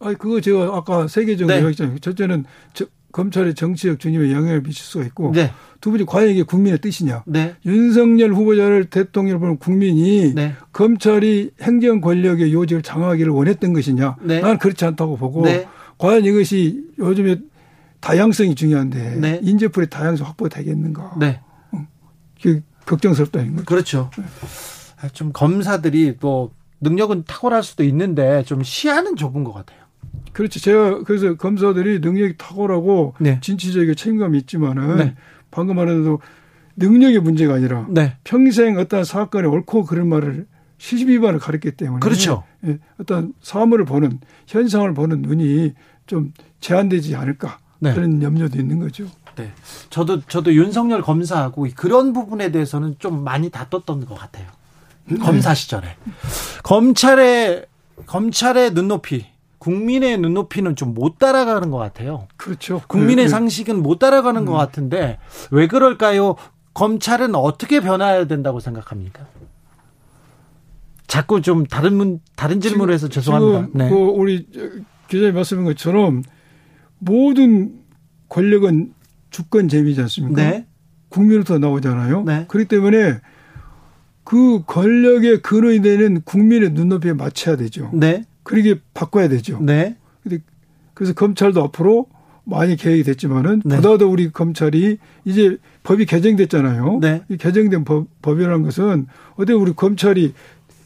[0.00, 1.60] 아니 그거 제가 아까 세계적으로 네.
[1.60, 1.98] 얘기했잖아요.
[1.98, 5.52] 첫째는 저, 검찰의 정치적 중심에 영향을 미칠 수가 있고 네.
[5.80, 7.24] 두 번째 과연 이게 국민의 뜻이냐.
[7.26, 7.54] 네.
[7.66, 10.54] 윤석열 후보자를 대통령을 보는 국민이 네.
[10.72, 14.16] 검찰이 행정 권력의 요직을 장악하기를 원했던 것이냐.
[14.22, 14.40] 네.
[14.40, 15.68] 나는 그렇지 않다고 보고 네.
[15.98, 17.36] 과연 이것이 요즘에
[18.00, 19.40] 다양성이 중요한데 네.
[19.42, 21.14] 인재풀의 다양성 확보가 되겠는가.
[21.20, 21.40] 네.
[21.70, 21.86] 어,
[22.86, 23.64] 걱정스럽다는 거죠.
[23.64, 24.10] 그렇죠.
[25.12, 29.81] 좀 검사들이 또 능력은 탁월할 수도 있는데 좀 시야는 좁은 것 같아요.
[30.32, 30.60] 그렇죠.
[30.60, 33.38] 제가 그래서 검사들이 능력이 탁월하고 네.
[33.40, 35.14] 진취적인 책임감이 있지만은 네.
[35.50, 36.20] 방금 말한 대로
[36.76, 38.16] 능력의 문제가 아니라 네.
[38.24, 40.46] 평생 어떤 사건에 옳고 그런 말을
[40.78, 42.44] 시시비반을 가렸기 때문에 그렇죠.
[42.66, 44.18] 예, 어떤 사물을 보는
[44.48, 45.74] 현상을 보는 눈이
[46.06, 47.94] 좀 제한되지 않을까 네.
[47.94, 49.06] 그런 염려도 있는 거죠.
[49.36, 49.52] 네.
[49.90, 54.46] 저도 저도 윤석열 검사하고 그런 부분에 대해서는 좀 많이 다퉜던 것 같아요.
[55.04, 55.18] 네.
[55.18, 55.96] 검사 시절에
[56.62, 57.66] 검찰의
[58.06, 59.26] 검찰의 눈높이
[59.62, 62.26] 국민의 눈높이는 좀 못 따라가는 것 같아요.
[62.36, 62.82] 그렇죠.
[62.88, 63.28] 국민의 네, 네.
[63.28, 64.46] 상식은 못 따라가는 음.
[64.46, 65.18] 것 같은데
[65.50, 66.34] 왜 그럴까요?
[66.74, 69.26] 검찰은 어떻게 변화해야 된다고 생각합니까?
[71.06, 73.84] 자꾸 좀 다른 문 다른 질문을 해서 죄송합니다.
[73.84, 73.88] 네.
[73.88, 74.46] 그 우리
[75.08, 76.22] 기자님 말씀인 것처럼
[76.98, 77.80] 모든
[78.28, 78.92] 권력은
[79.30, 80.42] 주권 재미지 않습니까?
[80.42, 80.66] 네.
[81.08, 82.24] 국민으로부터 나오잖아요.
[82.24, 82.46] 네.
[82.48, 83.20] 그렇기 때문에
[84.24, 87.90] 그 권력의 근원이 되는 국민의 눈높이에 맞춰야 되죠.
[87.94, 88.24] 네.
[88.42, 89.58] 그러게 바꿔야 되죠.
[89.60, 89.96] 네.
[90.94, 92.06] 그래서 검찰도 앞으로
[92.44, 93.76] 많이 계획이 됐지만은 네.
[93.76, 96.98] 보다 더 우리 검찰이 이제 법이 개정됐잖아요.
[97.00, 97.22] 네.
[97.28, 100.34] 이 개정된 법, 법이라는 것은 어디 우리 검찰이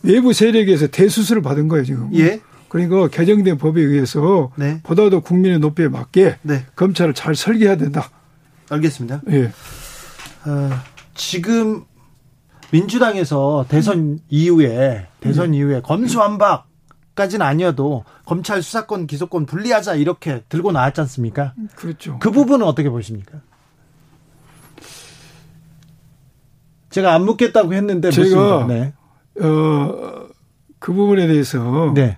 [0.02, 2.11] 외부 세력에서 대수술을 받은 거예요 지금.
[2.14, 2.40] 예.
[2.68, 4.80] 그러니까 개정된 법에 의해서 네.
[4.82, 6.66] 보다 더 국민의 높이에 맞게 네.
[6.76, 8.11] 검찰을 잘 설계해야 된다.
[8.68, 9.22] 알겠습니다.
[9.30, 9.46] 예.
[10.46, 10.70] 어,
[11.14, 11.84] 지금
[12.70, 15.59] 민주당에서 대선 이후에 대선 네.
[15.59, 16.65] 이후에 검수완박
[17.16, 21.54] 까지는 아니어도 검찰 수사권 기소권 분리하자 이렇게 들고 나왔지 않습니까?
[21.74, 22.18] 그렇죠.
[22.20, 23.40] 그 부분은 어떻게 보십니까?
[26.90, 28.92] 제가 안 묻겠다고 했는데 제가 네.
[29.40, 32.16] 어그 부분에 대해서 네.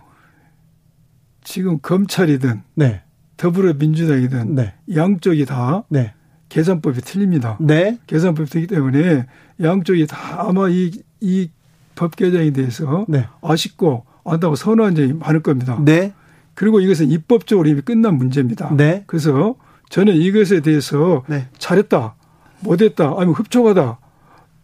[1.43, 3.03] 지금 검찰이든 네.
[3.39, 4.75] 더불어민주당이든 네.
[4.95, 6.13] 양쪽이 다 네.
[6.51, 7.57] 계산법이 틀립니다.
[7.61, 7.99] 네.
[8.07, 9.27] 계산법이 틀리기 때문에
[9.63, 10.91] 양쪽이 다 아마 이,
[11.21, 11.51] 이
[11.99, 13.27] 법 개정에 대해서 네.
[13.43, 14.55] 아쉽고 안다고
[14.95, 15.79] 점이 많을 겁니다.
[15.85, 16.13] 네.
[16.55, 18.75] 그리고 이것은 입법적으로 이미 끝난 문제입니다.
[18.77, 19.05] 네.
[19.07, 19.55] 그래서
[19.91, 21.47] 저는 이것에 대해서 네.
[21.59, 22.15] 잘했다,
[22.61, 23.99] 못했다, 아니면 흡족하다,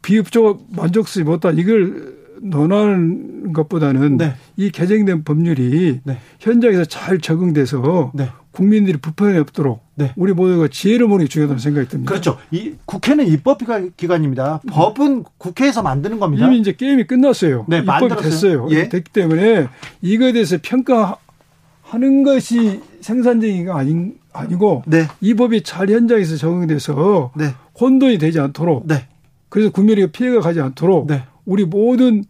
[0.02, 4.34] 비흡족 만족스럽지 못하다 이걸 논하는 것보다는 네.
[4.56, 6.18] 이 개정된 법률이 네.
[6.40, 8.28] 현장에서 잘 적응돼서 네.
[8.50, 10.12] 국민들이 불편이 없도록 네.
[10.16, 12.10] 우리 모두가 지혜를 모는 게 중요하다는 생각이 듭니다.
[12.10, 12.38] 그렇죠.
[12.50, 13.58] 이 국회는 입법
[13.96, 14.60] 기관입니다.
[14.68, 16.46] 법은 국회에서 만드는 겁니다.
[16.46, 17.66] 이미 이제 게임이 끝났어요.
[17.68, 18.30] 네, 입법이 만들었어요.
[18.30, 18.68] 됐어요.
[18.70, 18.88] 예.
[18.88, 19.68] 됐기 때문에
[20.02, 25.06] 이거에 대해서 평가하는 것이 생산적인가 아닌 아니고 네.
[25.20, 27.54] 이 법이 잘 현장에서 적용돼서 네.
[27.80, 29.06] 혼돈이 되지 않도록 네.
[29.48, 31.22] 그래서 국민에게 피해가 가지 않도록 네.
[31.44, 32.24] 우리 모든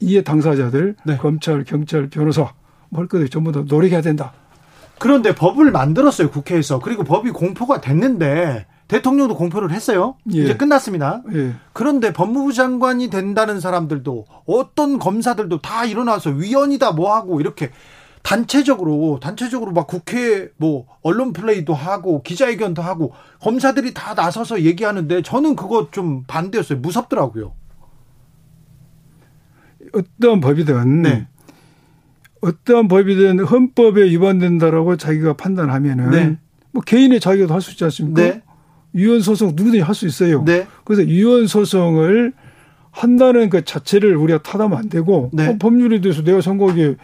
[0.00, 1.16] 이해 당사자들 네.
[1.16, 2.52] 검찰, 경찰, 변호사
[2.90, 4.32] 뭘 것들 전부 다 노력해야 된다.
[5.02, 10.14] 그런데 법을 만들었어요 국회에서 그리고 법이 공포가 됐는데 대통령도 공표를 했어요.
[10.32, 10.44] 예.
[10.44, 11.22] 이제 끝났습니다.
[11.34, 11.54] 예.
[11.72, 17.72] 그런데 법무부 장관이 된다는 사람들도 어떤 검사들도 다 일어나서 위원이다 뭐 하고 이렇게
[18.22, 25.56] 단체적으로 단체적으로 막 국회 뭐 언론 플레이도 하고 기자회견도 하고 검사들이 다 나서서 얘기하는데 저는
[25.56, 26.78] 그거 좀 반대였어요.
[26.78, 27.54] 무섭더라고요.
[29.94, 31.26] 어떤 법이든 네.
[32.42, 36.36] 어떠한 법이든 헌법에 위반된다라고 자기가 판단하면은 네.
[36.72, 38.20] 뭐 개인의 자기가 할수 있지 않습니까?
[38.22, 38.42] 네.
[38.92, 40.44] 위헌 소송 누구든지 할 수 있어요.
[40.44, 40.66] 네.
[40.84, 42.32] 그래서 위헌 소송을
[42.90, 45.48] 한다는 그 자체를 우리가 타다면 안 되고 네.
[45.48, 46.96] 어, 법률에 대해서 내가 선거하기에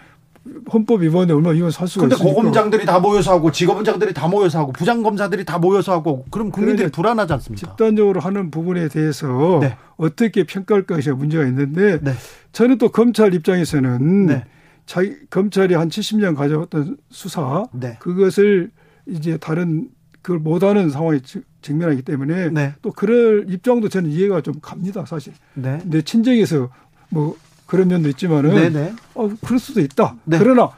[0.73, 2.25] 헌법 위반에 얼마 위헌 살 수가 있습니까?
[2.25, 6.51] 근데 고검장들이 다 모여서 하고 직업원장들이 다 모여서 하고 부장 검사들이 다 모여서 하고 그럼
[6.51, 7.69] 국민들이 불안하지 않습니까?
[7.71, 9.77] 집단적으로 하는 부분에 대해서 네.
[9.97, 12.13] 어떻게 평가할 것이 문제가 있는데 네.
[12.53, 14.45] 저는 또 검찰 입장에서는 네.
[14.89, 17.99] 자기 검찰이 한 70년 가져왔던 수사 네.
[18.01, 18.71] 그것을
[19.07, 19.91] 이제 다른
[20.23, 21.21] 그걸 못하는 상황에
[21.61, 22.73] 직면하기 때문에 네.
[22.81, 25.35] 또 그럴 입장도 저는 이해가 좀 갑니다 사실.
[25.53, 25.79] 네.
[25.83, 26.71] 근데 친정에서
[27.11, 27.37] 뭐
[27.67, 28.71] 그런 면도 있지만은 네네.
[28.71, 28.95] 네.
[29.15, 30.17] 어 그럴 수도 있다.
[30.25, 30.39] 네.
[30.39, 30.71] 그러나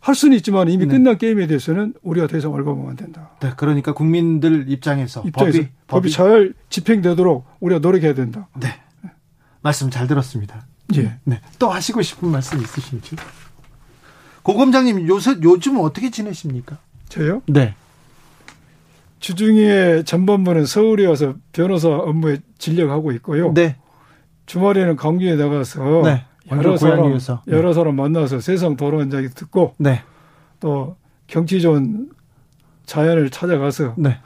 [0.00, 0.96] 할 수는 있지만 이미 네.
[0.96, 3.32] 끝난 게임에 대해서는 우리가 더 이상 얼버무면 안 된다.
[3.40, 8.48] 네, 그러니까 국민들 입장에서, 입장에서 법이, 법이, 법이 잘 집행되도록 우리가 노력해야 된다.
[8.58, 8.68] 네,
[9.60, 10.66] 말씀 잘 들었습니다.
[11.02, 11.18] 예.
[11.24, 11.40] 네.
[11.58, 13.16] 또 하시고 싶은 말씀 있으신지?
[14.42, 16.78] 고검장님 요새 요즘 어떻게 지내십니까?
[17.08, 17.42] 저요?
[17.46, 17.74] 네.
[19.20, 23.52] 주중에 전반부는 서울에 와서 변호사 업무에 진력하고 있고요.
[23.54, 23.76] 네.
[24.46, 26.24] 주말에는 강주에 나가서 네.
[26.50, 27.18] 여러 사람 네.
[27.48, 30.02] 여러 사람 만나서 세상 돌아온 이야기 듣고 네.
[30.60, 30.96] 또
[31.26, 32.10] 경치 좋은
[32.84, 34.18] 자연을 찾아가서 네.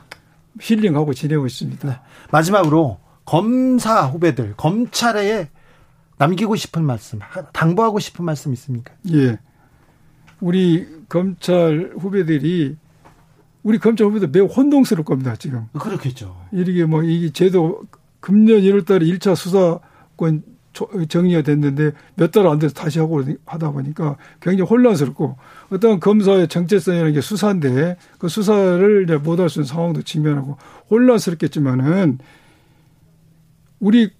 [0.61, 1.89] 힐링하고 지내고 있습니다.
[1.89, 1.97] 네.
[2.33, 5.49] 마지막으로 검사 후배들 검찰에
[6.19, 7.19] 남기고 싶은 말씀,
[7.53, 8.93] 당부하고 싶은 말씀 있습니까?
[9.13, 9.39] 예.
[10.41, 12.77] 우리 검찰 후배들이
[13.63, 15.67] 우리 검찰 후배들 매우 혼동스러울 겁니다, 지금.
[15.79, 16.37] 그렇겠죠.
[16.53, 17.83] 이렇게 뭐, 이 제도
[18.21, 20.43] 금년 1월 달에 1차 수사권
[21.09, 25.37] 정리가 됐는데 몇 달 안 돼서 다시 하고 하다 보니까 굉장히 혼란스럽고
[25.71, 30.57] 어떤 검사의 정체성이라는 게 수사인데 그 수사를 이제 못할 수 있는 상황도 직면하고
[30.91, 32.19] 혼란스럽겠지만은
[33.81, 34.11] 우리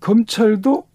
[0.00, 0.86] 검찰도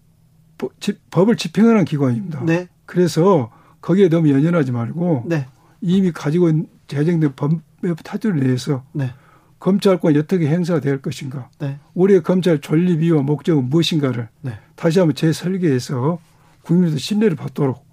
[1.10, 2.44] 법을 집행하는 기관입니다.
[2.44, 2.68] 네.
[2.86, 5.46] 그래서 거기에 너무 연연하지 말고 네.
[5.80, 9.12] 이미 가지고 있는 제정된 법의 타주를 내서 네.
[9.60, 11.78] 검찰권이 어떻게 행사될 것인가, 네.
[11.94, 14.58] 우리의 검찰 존립 이유와 목적은 무엇인가를 네.
[14.76, 16.18] 다시 한번 재설계해서
[16.62, 17.84] 국민들 신뢰를 받도록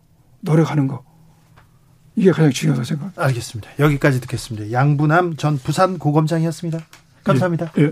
[0.41, 1.03] 노력하는 거.
[2.15, 3.23] 이게 가장 중요하다고 생각합니다.
[3.23, 3.69] 알겠습니다.
[3.79, 4.71] 여기까지 듣겠습니다.
[4.71, 6.79] 양분함 전 부산 고검장이었습니다.
[7.23, 7.71] 감사합니다.
[7.77, 7.83] 예.
[7.83, 7.91] 예.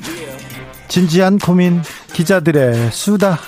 [0.91, 1.81] 진지한 고민
[2.11, 3.39] 기자들의 수다.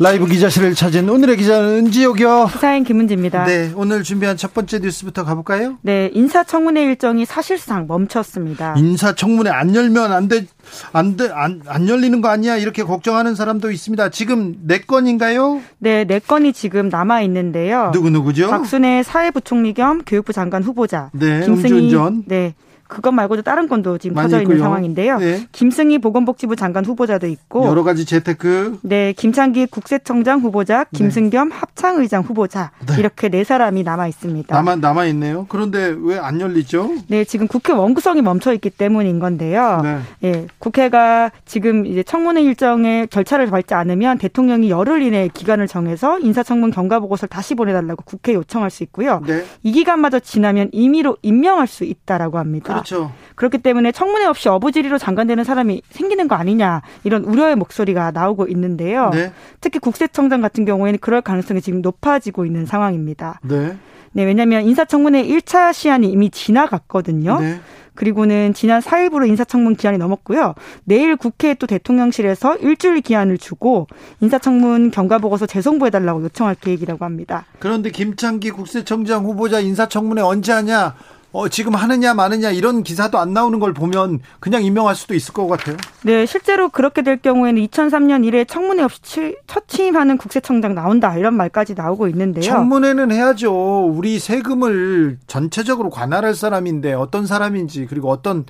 [0.00, 2.48] 라이브 기자실을 찾은 오늘의 기자는 은지옥이요.
[2.52, 3.44] 기사인 김은지입니다.
[3.44, 5.78] 네, 오늘 준비한 첫 번째 뉴스부터 가볼까요?
[5.82, 8.74] 네, 인사청문회 일정이 사실상 멈췄습니다.
[8.76, 10.46] 인사청문회 안 열면 안 돼,
[10.92, 12.56] 안 돼, 안, 안 열리는 거 아니야?
[12.56, 14.08] 이렇게 걱정하는 사람도 있습니다.
[14.10, 15.60] 지금 네 건인가요?
[15.78, 17.92] 네, 네 건이 지금 남아 있는데요.
[17.92, 18.50] 누구 누구죠?
[18.50, 21.10] 박순애 사회부총리 겸 교육부 장관 후보자.
[21.12, 21.72] 네, 김승희.
[21.72, 22.24] 음주운전.
[22.26, 22.54] 네.
[22.88, 25.18] 그것 말고도 다른 건도 지금 터져 있는 상황인데요.
[25.18, 25.46] 네.
[25.52, 28.80] 김승희 보건복지부 장관 후보자도 있고 여러 가지 재테크.
[28.82, 30.98] 네, 김창기 국세청장 후보자, 네.
[30.98, 31.54] 김승겸 네.
[31.54, 32.98] 합창의장 후보자 네.
[32.98, 34.54] 이렇게 네 사람이 남아 있습니다.
[34.54, 35.46] 남아 남아 있네요.
[35.48, 36.90] 그런데 왜 안 열리죠?
[37.08, 39.80] 네, 지금 국회 원구성이 멈춰 있기 때문인 건데요.
[39.82, 39.98] 네.
[40.24, 46.70] 예, 국회가 지금 이제 청문회 일정에 절차를 밟지 않으면 대통령이 열흘 이내 기간을 정해서 인사청문
[46.70, 49.22] 경과 보고서를 다시 보내달라고 국회에 요청할 수 있고요.
[49.26, 49.44] 네.
[49.62, 52.77] 이 기간마저 지나면 임의로 임명할 수 있다라고 합니다.
[52.78, 53.12] 그렇죠.
[53.34, 59.10] 그렇기 때문에 청문회 없이 어부지리로 장관되는 사람이 생기는 거 아니냐 이런 우려의 목소리가 나오고 있는데요.
[59.10, 59.32] 네.
[59.60, 63.40] 특히 국세청장 같은 경우에는 그럴 가능성이 지금 높아지고 있는 상황입니다.
[63.42, 63.76] 네.
[64.12, 67.40] 네, 왜냐하면 인사청문회 1차 시한이 이미 지나갔거든요.
[67.40, 67.60] 네.
[67.94, 70.54] 그리고는 지난 4일부로 인사청문 기한이 넘었고요.
[70.84, 73.88] 내일 국회에 또 대통령실에서 일주일 기한을 주고
[74.20, 77.44] 인사청문 경과보고서 재송부해달라고 요청할 계획이라고 합니다.
[77.58, 80.94] 그런데 김창기 국세청장 후보자 인사청문회 언제 하냐?
[81.30, 85.46] 어, 지금 하느냐 마느냐 이런 기사도 안 나오는 걸 보면 그냥 임명할 수도 있을 것
[85.46, 85.76] 같아요.
[86.02, 91.74] 네, 실제로 그렇게 될 경우에는 2003년 이래 청문회 없이 첫 취임하는 국세청장 나온다 이런 말까지
[91.74, 92.42] 나오고 있는데요.
[92.44, 93.86] 청문회는 해야죠.
[93.86, 98.46] 우리 세금을 전체적으로 관할할 사람인데 어떤 사람인지 그리고 어떤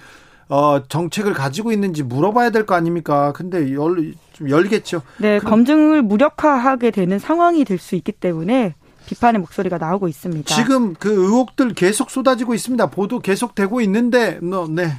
[0.49, 3.33] 어, 정책을 가지고 있는지 물어봐야 될 거 아닙니까?
[3.35, 5.03] 근데 열, 좀 열겠죠.
[5.19, 8.75] 네, 그럼, 검증을 무력화하게 되는 상황이 될 수 있기 때문에
[9.09, 10.55] 비판의 목소리가 나오고 있습니다.
[10.55, 12.87] 지금 그 의혹들 계속 쏟아지고 있습니다.
[12.91, 14.39] 보도 계속 되고 있는데,
[14.71, 14.93] 네.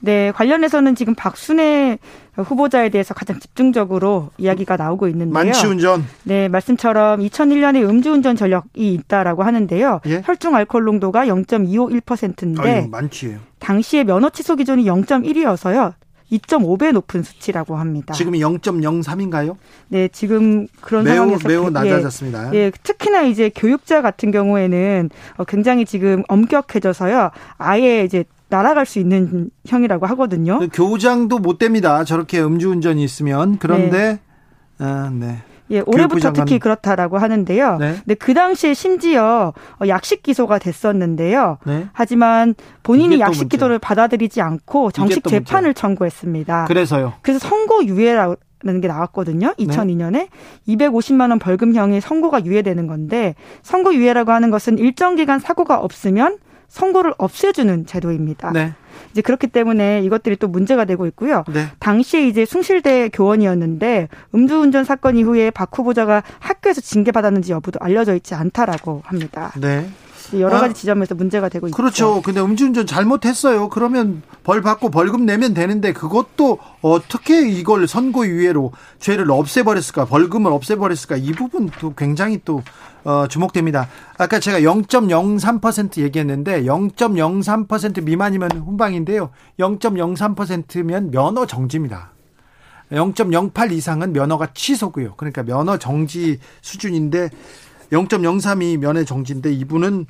[0.00, 1.98] 네, 관련해서는 지금 박순애
[2.36, 5.34] 후보자에 대해서 가장 집중적으로 이야기가 나오고 있는데요.
[5.34, 6.04] 만취운전.
[6.22, 10.00] 네, 말씀처럼 2001년에 음주운전 전력이 있다라고 하는데요.
[10.06, 10.22] 예?
[10.24, 13.40] 혈중 알코올 농도가 0.251%인데 아유, 만취예요.
[13.58, 15.94] 당시에 면허 취소 기준이 0.1이어서요.
[16.32, 18.14] 2.5배 높은 수치라고 합니다.
[18.14, 19.56] 지금이 0.03인가요?
[19.88, 22.54] 네, 지금 그런 매우, 상황에서 매우 그, 예, 낮아졌습니다.
[22.54, 27.30] 예, 예, 특히나 이제 교육자 같은 경우에는 어, 굉장히 지금 엄격해져서요.
[27.56, 30.58] 아예 이제 날아갈 수 있는 형이라고 하거든요.
[30.58, 32.04] 그 교장도 못 됩니다.
[32.04, 34.18] 저렇게 음주운전이 있으면 그런데
[34.78, 34.84] 네.
[34.84, 35.42] 아, 네.
[35.70, 37.76] 예, 올해부터 특히 그렇다라고 하는데요.
[37.78, 37.94] 네.
[38.04, 41.58] 근데 그 당시에 심지어 어, 약식 기소가 됐었는데요.
[41.64, 41.88] 네.
[41.92, 45.80] 하지만 본인이 약식 기소를 받아들이지 않고 정식 재판을 문제.
[45.80, 46.64] 청구했습니다.
[46.66, 47.14] 그래서요.
[47.22, 48.34] 그래서 선고 유예라
[48.64, 49.54] 라는 게 나왔거든요.
[49.58, 50.28] 2002년에 네.
[50.66, 57.14] 250만 원 벌금형이 선고가 유예되는 건데 선고 유예라고 하는 것은 일정 기간 사고가 없으면 선고를
[57.18, 58.50] 없애주는 제도입니다.
[58.52, 58.74] 네.
[59.12, 61.44] 이제 그렇기 때문에 이것들이 또 문제가 되고 있고요.
[61.52, 61.66] 네.
[61.78, 69.02] 당시에 이제 숭실대 교원이었는데 음주운전 사건 이후에 박 후보자가 학교에서 징계받았는지 여부도 알려져 있지 않다라고
[69.04, 69.52] 합니다.
[69.60, 69.88] 네.
[70.34, 71.76] 여러 가지 아, 지점에서 문제가 되고 있죠.
[71.76, 72.22] 그렇죠.
[72.22, 73.68] 근데 음주운전 잘못했어요.
[73.68, 80.06] 그러면 벌 받고 벌금 내면 되는데 그것도 어떻게 이걸 선고유예로 죄를 없애버렸을까?
[80.06, 81.16] 벌금을 없애버렸을까?
[81.16, 82.62] 이 부분도 굉장히 또
[83.04, 83.88] 어, 주목됩니다.
[84.18, 89.30] 아까 제가 0.03% 얘기했는데 0.03% 미만이면 훈방인데요.
[89.58, 92.12] 0.03%면 면허 정지입니다.
[92.92, 95.14] 0.08 이상은 면허가 취소고요.
[95.16, 97.30] 그러니까 면허 정지 수준인데
[97.90, 100.06] 0.03이 면허 정지인데 이분은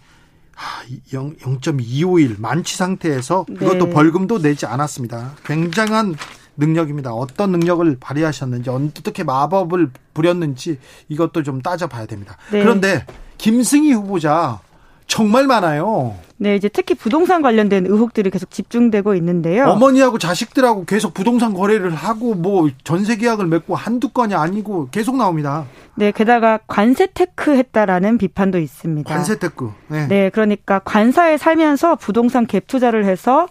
[1.13, 3.91] 0.251 만취 상태에서 그것도 네.
[3.91, 5.37] 벌금도 내지 않았습니다.
[5.45, 6.17] 굉장한
[6.57, 7.13] 능력입니다.
[7.13, 10.79] 어떤 능력을 발휘하셨는지 어떻게 마법을 부렸는지
[11.09, 12.37] 이것도 좀 따져봐야 됩니다.
[12.51, 12.61] 네.
[12.61, 13.07] 그런데
[13.39, 14.61] 김승희 후보자
[15.09, 16.15] 정말 많아요.
[16.37, 19.65] 네, 이제 특히 부동산 관련된 의혹들이 계속 집중되고 있는데요.
[19.65, 25.65] 어머니하고 자식들하고 계속 부동산 거래를 하고 뭐 전세 계약을 맺고 한두 건이 아니고 계속 나옵니다.
[25.97, 29.13] 네, 게다가 관사 테크 했다라는 비판도 있습니다.
[29.13, 29.73] 관사 테크.
[29.89, 30.07] 네.
[30.07, 33.49] 네, 그러니까 관사에 살면서 부동산 갭 투자를 해서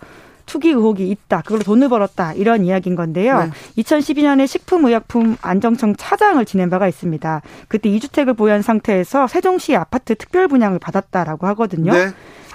[0.48, 1.42] 투기 의혹이 있다.
[1.42, 2.34] 그걸로 돈을 벌었다.
[2.34, 3.44] 이런 이야기인 건데요.
[3.44, 3.84] 네.
[3.84, 7.42] 2012년에 식품의약품 안전청 차장을 지낸 바가 있습니다.
[7.68, 11.94] 그때 2주택을 보유한 상태에서 세종시 아파트 특별 분양을 받았다라고 하거든요.
[11.94, 12.08] 네.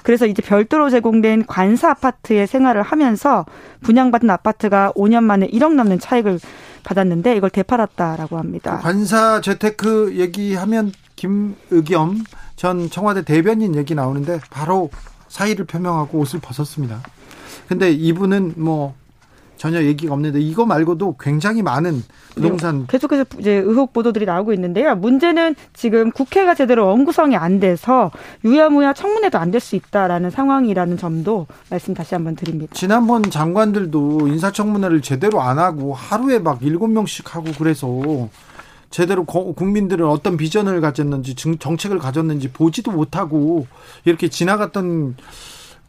[0.02, 3.46] 그래서 이제 별도로 제공된 관사 아파트에 생활을 하면서
[3.82, 6.40] 분양받은 아파트가 5년 만에 1억 넘는 차익을
[6.82, 8.78] 받았는데 이걸 되팔았다라고 합니다.
[8.78, 12.24] 관사 재테크 얘기하면 김의겸
[12.56, 14.90] 전 청와대 대변인 얘기 나오는데 바로
[15.28, 17.00] 사의를 표명하고 옷을 벗었습니다.
[17.68, 18.94] 근데 이분은 뭐
[19.58, 22.02] 전혀 얘기가 없는데 이거 말고도 굉장히 많은
[22.34, 24.96] 부동산 네, 계속해서 이제 의혹 보도들이 나오고 있는데요.
[24.96, 28.10] 문제는 지금 국회가 제대로 원구성이 안 돼서
[28.44, 32.72] 유야무야 청문회도 안 될 수 있다라는 상황이라는 점도 말씀 다시 한번 드립니다.
[32.74, 38.28] 지난번 장관들도 인사청문회를 제대로 안 하고 하루에 막 일곱 명씩 하고 그래서
[38.90, 43.66] 제대로 국민들은 어떤 비전을 가졌는지 정책을 가졌는지 보지도 못하고
[44.04, 45.16] 이렇게 지나갔던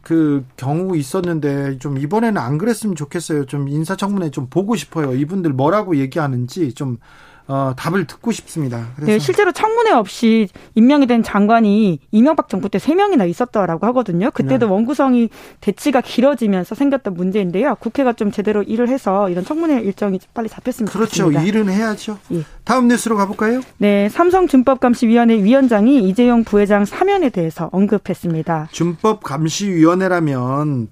[0.04, 3.46] 그 경우 있었는데 좀 이번에는 안 그랬으면 좋겠어요.
[3.46, 5.14] 좀 인사청문회 좀 보고 싶어요.
[5.14, 6.98] 이분들 뭐라고 얘기하는지 좀
[7.46, 8.86] 어, 답을 듣고 싶습니다.
[9.00, 14.30] 네, 실제로 청문회 없이 임명이 된 장관이 이명박 정부 때 3명이나 있었다라고 하거든요.
[14.30, 14.72] 그때도 네.
[14.72, 15.28] 원구성이
[15.60, 17.74] 대치가 길어지면서 생겼던 문제인데요.
[17.80, 21.24] 국회가 좀 제대로 일을 해서 이런 청문회 일정이 빨리 잡혔으면 그렇죠.
[21.24, 21.40] 좋겠습니다.
[21.42, 21.58] 그렇죠.
[21.58, 22.18] 일은 해야죠.
[22.32, 22.44] 예.
[22.64, 23.60] 다음 뉴스로 가볼까요?
[23.76, 28.68] 네, 삼성준법감시위원회 위원장이 이재용 부회장 사면에 대해서 언급했습니다.
[28.72, 30.88] 준법감시위원회라면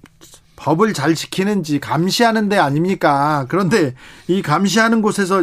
[0.56, 3.46] 법을 잘 지키는지 감시하는 데 아닙니까?
[3.48, 3.94] 그런데
[4.28, 5.42] 이 감시하는 곳에서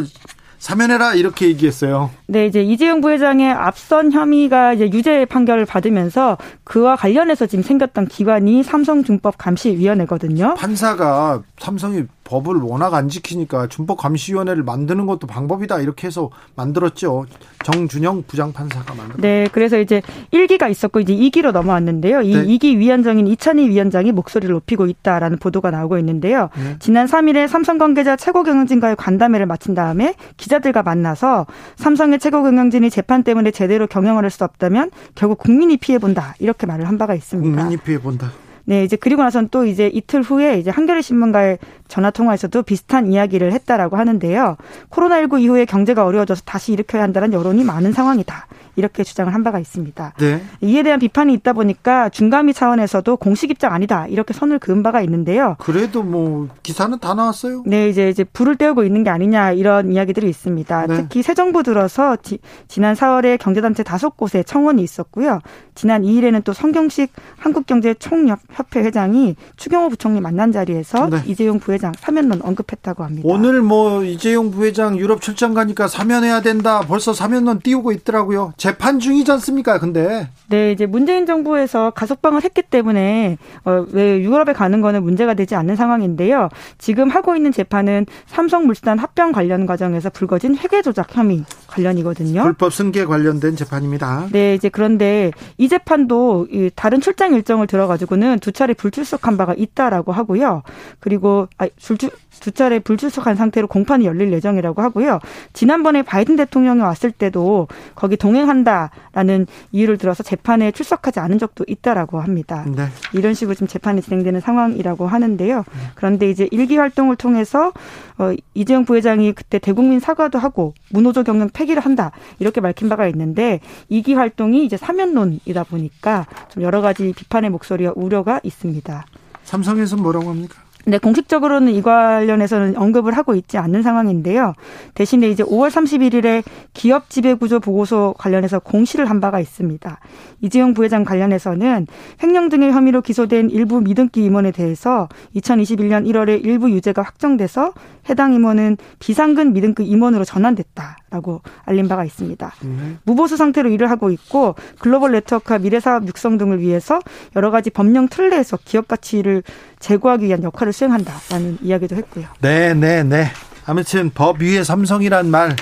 [0.60, 2.10] 사면해라 이렇게 얘기했어요.
[2.26, 8.62] 네, 이제 이재용 부회장의 앞선 혐의가 이제 유죄 판결을 받으면서 그와 관련해서 지금 생겼던 기관이
[8.62, 10.54] 삼성중법 감시위원회거든요.
[10.54, 17.26] 판사가 삼성이 법을 워낙 안 지키니까 준법 감시위원회를 만드는 것도 방법이다 이렇게 해서 만들었죠.
[17.64, 19.20] 정준영 부장판사가 만든.
[19.20, 20.00] 네, 그래서 이제
[20.32, 22.22] 1기가 있었고 이제 2기로 넘어왔는데요.
[22.22, 22.46] 이 네.
[22.46, 26.48] 2기 위원장인 이찬희 위원장이 목소리를 높이고 있다라는 보도가 나오고 있는데요.
[26.56, 26.76] 네.
[26.78, 31.46] 지난 3일에 삼성 관계자 최고 경영진과의 간담회를 마친 다음에 기자들과 만나서
[31.76, 36.64] 삼성의 최고 경영진이 재판 때문에 제대로 경영을 할 수 없다면 결국 국민이 피해 본다 이렇게
[36.64, 37.56] 말을 한 바가 있습니다.
[37.62, 38.30] 국민이 피해 본다.
[38.70, 41.58] 네, 이제 그리고 나선 또 이제 이틀 후에 이제 한겨레 신문과의
[41.90, 44.56] 전화 통화에서도 비슷한 이야기를 했다라고 하는데요.
[44.90, 48.46] 코로나19 이후에 경제가 어려워져서 다시 일으켜야 한다는 여론이 많은 상황이다.
[48.76, 50.14] 이렇게 주장을 한 바가 있습니다.
[50.18, 50.42] 네.
[50.60, 55.56] 이에 대한 비판이 있다 보니까 중감위 차원에서도 공식 입장 아니다 이렇게 선을 그은 바가 있는데요.
[55.58, 57.64] 그래도 뭐 기사는 다 나왔어요.
[57.66, 60.86] 네, 이제 이제 불을 때우고 있는 게 아니냐 이런 이야기들이 있습니다.
[60.86, 60.96] 네.
[60.96, 62.38] 특히 새 정부 들어서 지,
[62.68, 65.40] 지난 4월에 경제단체 다섯 곳에 청원이 있었고요.
[65.74, 71.22] 지난 2일에는 또 성경식 한국경제총협회 회장이 추경호 부총리 만난 자리에서 네.
[71.26, 73.22] 이재용 부회 장 사면론 언급했다고 합니다.
[73.26, 76.80] 오늘 뭐 이재용 부회장 유럽 출장 가니까 사면해야 된다.
[76.80, 78.52] 벌써 사면론 띄우고 있더라고요.
[78.58, 79.78] 재판 중이지 않습니까?
[79.78, 85.54] 근데 네, 이제 문재인 정부에서 가석방을 했기 때문에 어, 왜 유럽에 가는 거는 문제가 되지
[85.54, 86.50] 않는 상황인데요.
[86.76, 92.42] 지금 하고 있는 재판은 삼성물산 합병 관련 과정에서 불거진 회계 조작 혐의 관련이거든요.
[92.42, 94.28] 불법 승계 관련된 재판입니다.
[94.32, 100.62] 네, 이제 그런데 이 재판도 다른 출장 일정을 들어가지고는 두 차례 불출석한 바가 있다라고 하고요.
[100.98, 102.10] 그리고 아, 출주,
[102.40, 105.20] 두 차례 불출석한 상태로 공판이 열릴 예정이라고 하고요.
[105.52, 112.64] 지난번에 바이든 대통령이 왔을 때도 거기 동행한다라는 이유를 들어서 재판에 출석하지 않은 적도 있다라고 합니다.
[112.74, 112.86] 네.
[113.12, 115.64] 이런 식으로 지금 재판이 진행되는 상황이라고 하는데요.
[115.94, 117.72] 그런데 이제 일기 활동을 통해서
[118.18, 123.60] 어, 이재용 부회장이 그때 대국민 사과도 하고 문호조 경영 폐기를 한다 이렇게 밝힌 바가 있는데
[123.88, 129.06] 이기 활동이 이제 사면론이다 보니까 좀 여러 가지 비판의 목소리와 우려가 있습니다.
[129.44, 130.69] 삼성에서 뭐라고 합니까?
[130.86, 134.54] 네, 공식적으로는 이 관련해서는 언급을 하고 있지 않는 상황인데요.
[134.94, 136.42] 대신에 이제 5월 31일에
[136.72, 140.00] 기업 지배 구조 보고서 관련해서 공시를 한 바가 있습니다.
[140.40, 141.86] 이재용 부회장 관련해서는
[142.22, 147.72] 횡령 등의 혐의로 기소된 일부 미등기 임원에 대해서 2021년 1월에 일부 유죄가 확정돼서
[148.08, 152.52] 해당 임원은 비상근 미등급 임원으로 전환됐다 라고 알린 바가 있습니다.
[152.62, 152.96] 네.
[153.04, 157.00] 무보수 상태로 일을 하고 있고 글로벌 네트워크와 미래사업 육성 등을 위해서
[157.36, 159.42] 여러 가지 법령 틀 내에서 기업 가치를
[159.80, 162.26] 제고하기 위한 역할을 수행한다라는 이야기도 했고요.
[162.40, 163.26] 네, 네, 네.
[163.66, 165.56] 아무튼 법 위에 삼성이란 말,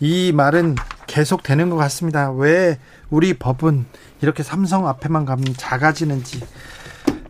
[0.00, 0.74] 이 말은
[1.06, 2.30] 계속 되는 것 같습니다.
[2.32, 2.78] 왜
[3.10, 3.86] 우리 법은
[4.20, 6.42] 이렇게 삼성 앞에만 가면 작아지는지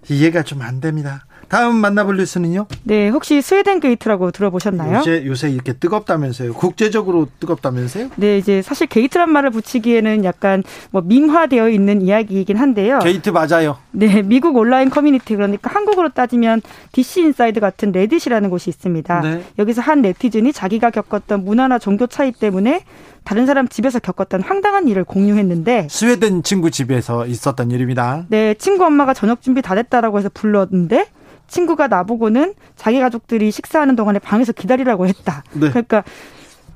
[0.08, 1.26] 이해가 좀 안 됩니다.
[1.48, 2.66] 다음 만나볼 뉴스는요?
[2.84, 4.98] 네, 혹시 스웨덴 게이트라고 들어보셨나요?
[4.98, 6.52] 요새, 요새 이렇게 뜨겁다면서요?
[6.52, 8.10] 국제적으로 뜨겁다면서요?
[8.16, 12.98] 네, 이제 사실 게이트란 말을 붙이기에는 약간 뭐 민화되어 있는 이야기이긴 한데요.
[12.98, 13.78] 게이트 맞아요.
[13.92, 16.60] 네, 미국 온라인 커뮤니티 그러니까 한국으로 따지면
[16.92, 19.20] DC 인사이드 같은 레딧이라는 곳이 있습니다.
[19.20, 19.44] 네.
[19.58, 22.84] 여기서 한 네티즌이 자기가 겪었던 문화나 종교 차이 때문에
[23.24, 28.24] 다른 사람 집에서 겪었던 황당한 일을 공유했는데 스웨덴 친구 집에서 있었던 일입니다.
[28.28, 31.06] 네, 친구 엄마가 저녁 준비 다 됐다라고 해서 불렀는데
[31.48, 35.42] 친구가 나보고는 자기 가족들이 식사하는 동안에 방에서 기다리라고 했다.
[35.52, 35.70] 네.
[35.70, 36.04] 그러니까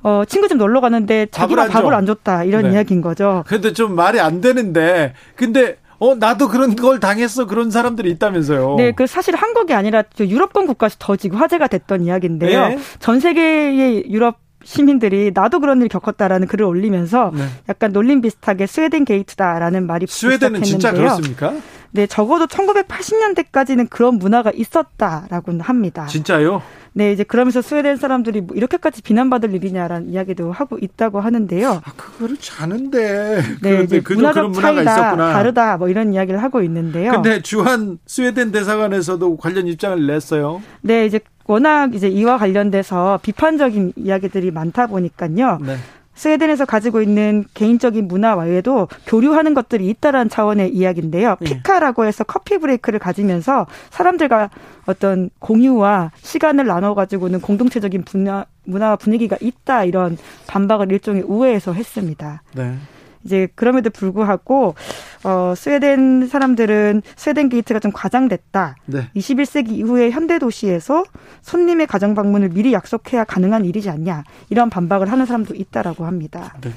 [0.01, 2.43] 어, 친구 집 놀러 가는데 자기가 밥을 안, 밥을 안 줬다.
[2.43, 2.73] 이런 네.
[2.73, 3.43] 이야기인 거죠.
[3.47, 7.47] 근데 좀 말이 안 되는데, 근데 어, 나도 그런 걸 당했어.
[7.47, 8.75] 그런 사람들이 있다면서요.
[8.75, 12.67] 네, 그 사실 한국이 아니라 유럽권 국가에서 더 지금 화제가 됐던 이야기인데요.
[12.67, 12.79] 네.
[12.99, 17.45] 전 세계의 유럽 시민들이 나도 그런 일 겪었다라는 글을 올리면서 네.
[17.69, 21.53] 약간 놀림 비슷하게 스웨덴 게이트다라는 말이 스웨덴은 진짜 그렇습니까?
[21.93, 26.07] 네, 적어도 1980년대까지는 그런 문화가 있었다라고는 합니다.
[26.07, 26.63] 진짜요?
[26.93, 31.81] 네, 이제 그러면서 스웨덴 사람들이 뭐 이렇게까지 비난받을 일이냐라는 이야기도 하고 있다고 하는데요.
[31.83, 33.41] 아, 그거를 자는데.
[33.61, 37.11] 네, 이제 문화적 차이다, 다르다, 뭐 이런 이야기를 하고 있는데요.
[37.11, 40.63] 근데 주한 스웨덴 대사관에서도 관련 입장을 냈어요.
[40.81, 45.59] 네, 이제 워낙 이제 이와 관련돼서 비판적인 이야기들이 많다 보니까요.
[45.61, 45.77] 네.
[46.15, 51.37] 스웨덴에서 가지고 있는 개인적인 문화 외에도 교류하는 것들이 있다라는 차원의 이야기인데요.
[51.41, 51.45] 예.
[51.45, 54.49] 피카라고 해서 커피 브레이크를 가지면서 사람들과
[54.85, 60.17] 어떤 공유와 시간을 나눠 가지고는 공동체적인 분야, 문화 분위기가 있다 이런
[60.47, 62.43] 반박을 일종의 우회해서 했습니다.
[62.55, 62.75] 네.
[63.23, 64.75] 이제 그럼에도 불구하고
[65.23, 68.75] 어 스웨덴 사람들은 스웨덴 게이트가 좀 과장됐다.
[68.85, 69.09] 네.
[69.15, 71.03] 21세기 이후에 현대 도시에서
[71.41, 74.23] 손님의 가정 방문을 미리 약속해야 가능한 일이지 않냐.
[74.49, 76.53] 이런 반박을 하는 사람도 있다라고 합니다.
[76.61, 76.71] 네.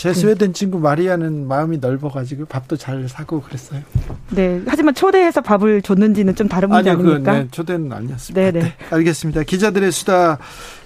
[0.00, 3.82] 제 스웨덴 친구 마리아는 마음이 넓어가지고 밥도 잘 사고 그랬어요.
[4.30, 4.62] 네.
[4.66, 7.34] 하지만 초대해서 밥을 줬는지는 좀 다른 문제 아니요, 아닙니까?
[7.34, 8.40] 네, 초대는 아니었습니다.
[8.40, 8.60] 네네.
[8.60, 9.42] 네, 알겠습니다.
[9.42, 10.38] 기자들의 수다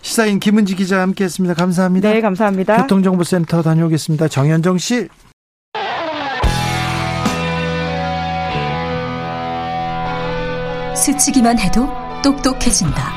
[0.03, 1.55] 시사인 김은지 기자 함께했습니다.
[1.55, 2.11] 감사합니다.
[2.12, 2.77] 네, 감사합니다.
[2.82, 4.27] 교통정보센터 다녀오겠습니다.
[4.27, 5.07] 정현정 씨.
[10.97, 11.86] 스치기만 해도
[12.24, 13.12] 똑똑해진다.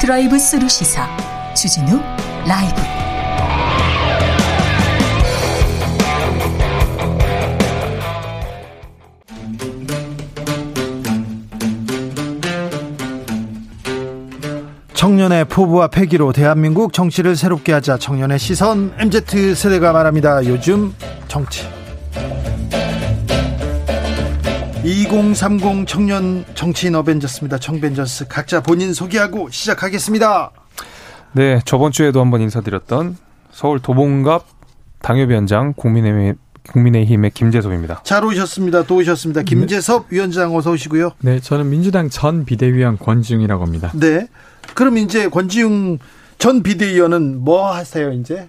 [0.00, 1.08] 드라이브 스루 시사
[1.56, 2.00] 주진우
[2.46, 3.01] 라이브.
[15.02, 20.46] 청년의 포부와 패기로 대한민국 정치를 새롭게 하자 청년의 시선 MZ 세대가 말합니다.
[20.46, 20.94] 요즘
[21.26, 21.66] 정치.
[24.84, 27.58] 2030 청년 정치인 어벤져스입니다.
[27.58, 30.52] 청벤져스 각자 본인 소개하고 시작하겠습니다.
[31.32, 33.16] 네, 저번 주에도 한번 인사드렸던
[33.50, 34.46] 서울 도봉갑
[35.00, 36.36] 당협위원장 국민의힘
[36.70, 38.02] 국민의힘의 김재섭입니다.
[38.04, 38.84] 잘 오셨습니다.
[38.84, 39.42] 또 오셨습니다.
[39.42, 40.14] 김재섭 네.
[40.14, 41.10] 위원장 어서 오시고요.
[41.22, 43.90] 네, 저는 민주당 전 비대위원 권지웅이라고 합니다.
[43.94, 44.28] 네.
[44.74, 45.98] 그럼 이제 권지웅
[46.38, 48.48] 전 비대위원은 뭐 하세요, 이제?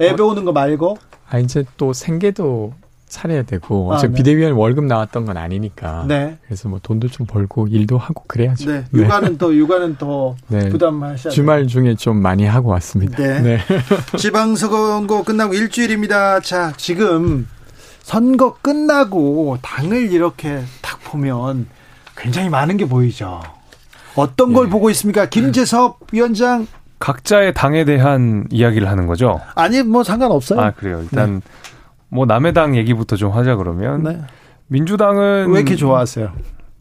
[0.00, 0.98] 애 배우는 거 말고?
[1.28, 2.74] 아, 이제 또 생계도
[3.08, 4.12] 차려야 되고 아, 네.
[4.12, 6.04] 비대위원 월급 나왔던 건 아니니까.
[6.06, 6.38] 네.
[6.44, 8.70] 그래서 뭐 돈도 좀 벌고 일도 하고 그래야죠.
[8.70, 8.84] 네.
[8.90, 9.02] 네.
[9.02, 9.38] 육아는 네.
[9.38, 10.68] 더 육아는 더 네.
[10.68, 13.16] 부담하셔야 주말 중에 좀 많이 하고 왔습니다.
[13.16, 13.40] 네.
[13.40, 13.58] 네.
[14.16, 16.40] 지방선거 끝나고 일주일입니다.
[16.40, 17.48] 자, 지금
[18.02, 21.66] 선거 끝나고 당을 이렇게 딱 보면
[22.16, 23.40] 굉장히 많은 게 보이죠.
[24.18, 24.70] 어떤 걸 예.
[24.70, 25.26] 보고 있습니까?
[25.26, 26.66] 김재섭 위원장
[26.98, 29.40] 각자의 당에 대한 이야기를 하는 거죠.
[29.54, 30.60] 아니 뭐 상관없어요.
[30.60, 31.00] 아 그래요.
[31.02, 31.40] 일단 네.
[32.08, 34.20] 뭐 남의 당 얘기부터 좀 하자 그러면 네.
[34.66, 36.32] 민주당은 왜 이렇게 좋아하세요?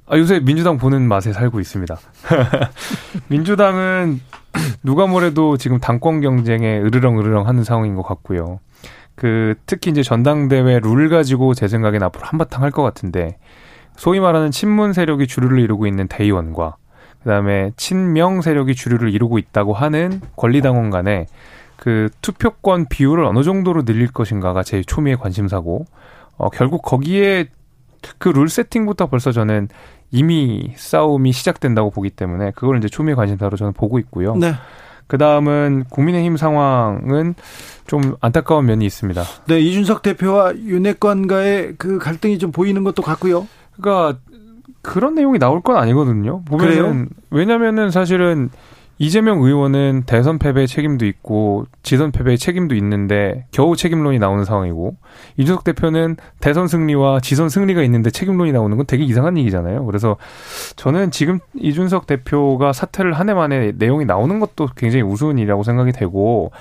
[0.10, 1.98] 아 요새 민주당 보는 맛에 살고 있습니다.
[3.28, 4.22] 민주당은
[4.84, 8.60] 누가 뭐래도 지금 당권 경쟁에 으르렁 으르렁 하는 상황인 것 같고요.
[9.16, 13.38] 그 특히 이제 전당대회 룰 가지고 제 생각엔 앞으로 한바탕 할 것 같은데
[13.96, 16.76] 소위 말하는 친문 세력이 주류를 이루고 있는 대의원과
[17.28, 21.26] 그다음에 친명 세력이 주류를 이루고 있다고 하는 권리당원 간에
[21.76, 25.86] 그 투표권 비율을 어느 정도로 늘릴 것인가가 제 초미의 관심사고
[26.38, 27.50] 어 결국 거기에
[28.18, 29.68] 그 룰 세팅부터 벌써 저는
[30.10, 34.34] 이미 싸움이 시작된다고 보기 때문에 그걸 이제 초미의 관심사로 저는 보고 있고요.
[34.38, 34.54] 네.
[35.08, 37.36] 그 다음은 국민의힘 상황은
[37.88, 39.22] 좀 안타까운 면이 있습니다.
[39.48, 43.48] 네, 이준석 대표와 윤핵관과의 그 갈등이 좀 보이는 것도 같고요.
[43.76, 44.20] 그러니까
[44.88, 46.44] 그런 내용이 나올 건 아니거든요.
[46.46, 48.50] 보면은 왜냐면은 사실은
[49.00, 54.96] 이재명 의원은 대선 패배의 책임도 있고 지선 패배의 책임도 있는데 겨우 책임론이 나오는 상황이고
[55.36, 59.86] 이준석 대표는 대선 승리와 지선 승리가 있는데 책임론이 나오는 건 되게 이상한 얘기잖아요.
[59.86, 60.16] 그래서
[60.78, 65.92] 저는 지금 이준석 대표가 사퇴를 한 해 만에 내용이 나오는 것도 굉장히 우스운 일이라고 생각이
[65.92, 66.52] 되고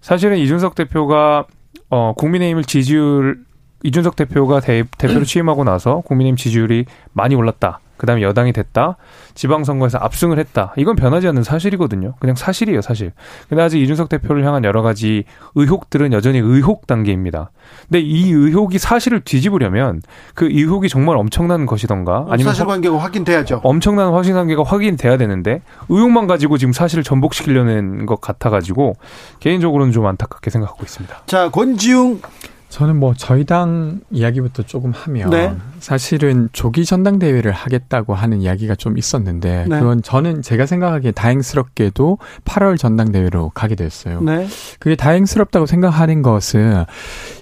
[0.00, 1.46] 사실은 이준석 대표가
[1.88, 3.38] 어 국민의힘을 지지율
[3.82, 7.80] 이준석 대표가 대, 대표로 취임하고 나서 국민의힘 지지율이 많이 올랐다.
[8.00, 8.96] 그다음에 여당이 됐다.
[9.34, 10.72] 지방선거에서 압승을 했다.
[10.78, 12.14] 이건 변하지 않는 사실이거든요.
[12.18, 13.12] 그냥 사실이에요, 사실.
[13.50, 15.24] 근데 아직 이준석 대표를 향한 여러 가지
[15.54, 17.50] 의혹들은 여전히 의혹 단계입니다.
[17.88, 20.00] 근데 이 의혹이 사실을 뒤집으려면
[20.34, 23.60] 그 의혹이 정말 엄청난 것이던가 아니면 사실관계가 확인돼야죠.
[23.64, 28.94] 엄청난 확신관계가 확인돼야 되는데 의혹만 가지고 지금 사실을 전복시키려는 것 같아가지고
[29.40, 31.22] 개인적으로는 좀 안타깝게 생각하고 있습니다.
[31.26, 32.22] 자, 권지웅
[32.70, 35.54] 저는 뭐 저희 당 이야기부터 조금 하면 네.
[35.80, 39.78] 사실은 조기 전당대회를 하겠다고 하는 이야기가 좀 있었는데 네.
[39.78, 44.20] 그건 저는 제가 생각하기에 다행스럽게도 8월 전당대회로 가게 됐어요.
[44.22, 44.46] 네.
[44.78, 46.84] 그게 다행스럽다고 생각하는 것은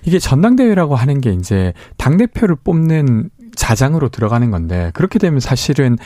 [0.04, 5.98] 이게 전당대회라고 하는 게 이제 당 대표를 뽑는 자장으로 들어가는 건데 그렇게 되면 사실은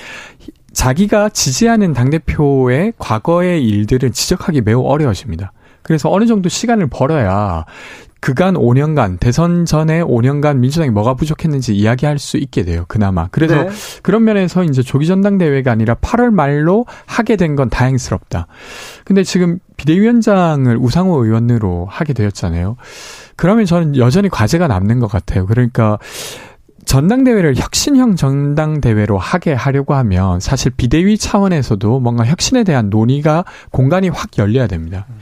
[0.72, 5.52] 자기가 지지하는 당 대표의 과거의 일들을 지적하기 매우 어려워집니다.
[5.82, 7.64] 그래서 어느 정도 시간을 벌어야
[8.22, 12.84] 그간 5년간 대선 전에 5년간 민주당이 뭐가 부족했는지 이야기할 수 있게 돼요.
[12.86, 13.26] 그나마.
[13.32, 13.70] 그래서 네.
[14.02, 18.46] 그런 면에서 이제 조기 전당 대회가 아니라 8월 말로 하게 된 건 다행스럽다.
[19.04, 22.76] 근데 지금 비대위원장을 우상호 의원으로 하게 되었잖아요.
[23.34, 25.44] 그러면 저는 여전히 과제가 남는 것 같아요.
[25.46, 25.98] 그러니까
[26.84, 34.38] 전당대회를 혁신형 전당대회로 하게 하려고 하면 사실 비대위 차원에서도 뭔가 혁신에 대한 논의가 공간이 확
[34.38, 35.06] 열려야 됩니다.
[35.10, 35.16] 음.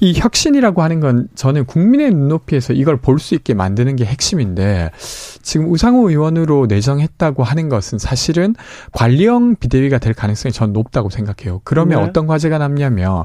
[0.00, 4.90] 이 혁신이라고 하는 건 저는 국민의 눈높이에서 이걸 볼 수 있게 만드는 게 핵심인데
[5.42, 8.54] 지금 우상호 의원으로 내정했다고 하는 것은 사실은
[8.92, 11.60] 관리형 비대위가 될 가능성이 전 높다고 생각해요.
[11.64, 12.08] 그러면 네.
[12.08, 13.24] 어떤 과제가 남냐면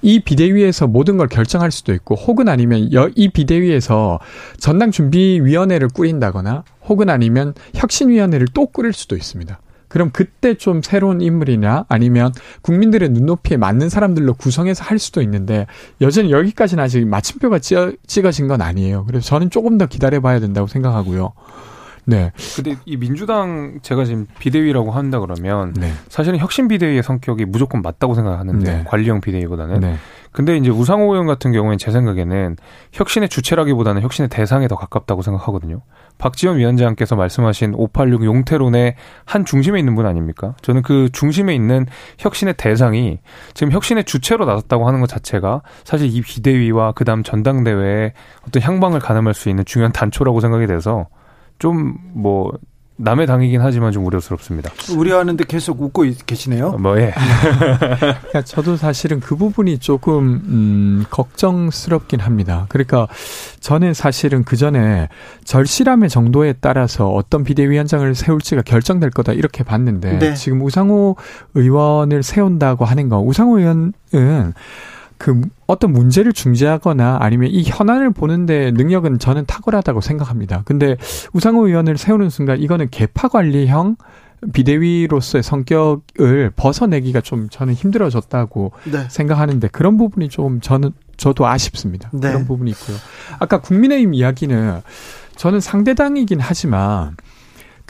[0.00, 4.20] 이 비대위에서 모든 걸 결정할 수도 있고 혹은 아니면 이 비대위에서
[4.58, 9.58] 전당 준비위원회를 꾸린다거나 혹은 아니면 혁신위원회를 또 꾸릴 수도 있습니다.
[9.92, 12.32] 그럼 그때 좀 새로운 인물이냐 아니면
[12.62, 15.66] 국민들의 눈높이에 맞는 사람들로 구성해서 할 수도 있는데
[16.00, 19.04] 여전히 여기까지는 아직 마침표가 찍어진 건 아니에요.
[19.04, 21.34] 그래서 저는 조금 더 기다려봐야 된다고 생각하고요.
[22.06, 22.32] 네.
[22.56, 25.92] 근데 이 민주당 제가 지금 비대위라고 한다 그러면 네.
[26.08, 28.84] 사실은 혁신 비대위의 성격이 무조건 맞다고 생각하는데 네.
[28.84, 29.80] 관리형 비대위보다는.
[29.80, 29.96] 네.
[30.32, 32.56] 근데 이제 우상호 의원 같은 경우에는 제 생각에는
[32.92, 35.82] 혁신의 주체라기보다는 혁신의 대상에 더 가깝다고 생각하거든요.
[36.16, 38.94] 박지원 위원장께서 말씀하신 586 용태론의
[39.26, 40.54] 한 중심에 있는 분 아닙니까?
[40.62, 41.86] 저는 그 중심에 있는
[42.18, 43.18] 혁신의 대상이
[43.52, 48.14] 지금 혁신의 주체로 나섰다고 하는 것 자체가 사실 이 비대위와 그다음 전당대회에
[48.46, 51.08] 어떤 향방을 가늠할 수 있는 중요한 단초라고 생각이 돼서
[51.58, 52.52] 좀뭐
[52.96, 54.70] 남의 당이긴 하지만 좀 우려스럽습니다.
[54.96, 56.72] 우려하는데 계속 웃고 계시네요.
[56.72, 57.12] 뭐 예.
[57.98, 62.66] 그러니까 저도 사실은 그 부분이 조금 음, 걱정스럽긴 합니다.
[62.68, 63.08] 그러니까
[63.60, 65.08] 저는 사실은 그 전에
[65.44, 70.34] 절실함의 정도에 따라서 어떤 비대위원장을 세울지가 결정될 거다 이렇게 봤는데 네.
[70.34, 71.16] 지금 우상호
[71.54, 73.92] 의원을 세운다고 하는 거 우상호 의원은
[75.22, 80.62] 그 어떤 문제를 중재하거나 아니면 이 현안을 보는데 능력은 저는 탁월하다고 생각합니다.
[80.64, 80.96] 근데
[81.32, 83.94] 우상호 의원을 세우는 순간 이거는 개파 관리형
[84.52, 89.06] 비대위로서의 성격을 벗어내기가 좀 저는 힘들어졌다고 네.
[89.08, 92.10] 생각하는데 그런 부분이 좀 저는 저도 아쉽습니다.
[92.12, 92.26] 네.
[92.26, 92.96] 그런 부분이 있고요.
[93.38, 94.80] 아까 국민의힘 이야기는
[95.36, 97.16] 저는 상대당이긴 하지만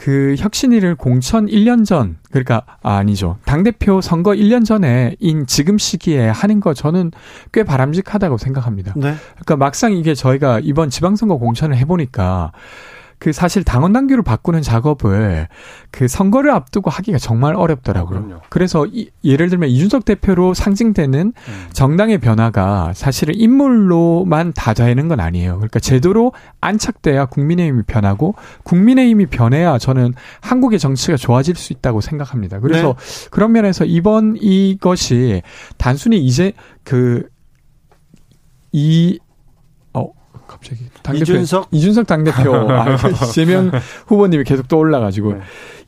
[0.03, 3.37] 그 혁신위를 공천 1년 전, 그러니까, 아, 아니죠.
[3.45, 7.11] 당대표 선거 1년 전에 인 지금 시기에 하는 거 저는
[7.53, 8.91] 꽤 바람직하다고 생각합니다.
[8.97, 9.15] 네.
[9.35, 12.51] 그러니까 막상 이게 저희가 이번 지방선거 공천을 해보니까
[13.23, 15.47] 그 사실 당원 당규를 바꾸는 작업을
[15.91, 18.41] 그 선거를 앞두고 하기가 정말 어렵더라고요.
[18.43, 21.65] 아, 그래서 이, 예를 들면 이준석 대표로 상징되는 음.
[21.71, 25.55] 정당의 변화가 사실은 인물로만 다자이는 건 아니에요.
[25.55, 32.59] 그러니까 제도로 안착돼야 국민의힘이 변하고 국민의힘이 변해야 저는 한국의 정치가 좋아질 수 있다고 생각합니다.
[32.59, 33.29] 그래서 네.
[33.31, 35.43] 그런 면에서 이번 이것이
[35.77, 36.51] 단순히 이제
[36.83, 37.29] 그이
[40.53, 43.71] 갑자기 당대표 이준석 이준석 당대표 아, 이재명
[44.07, 45.39] 후보님이 계속 떠올라가지고 네.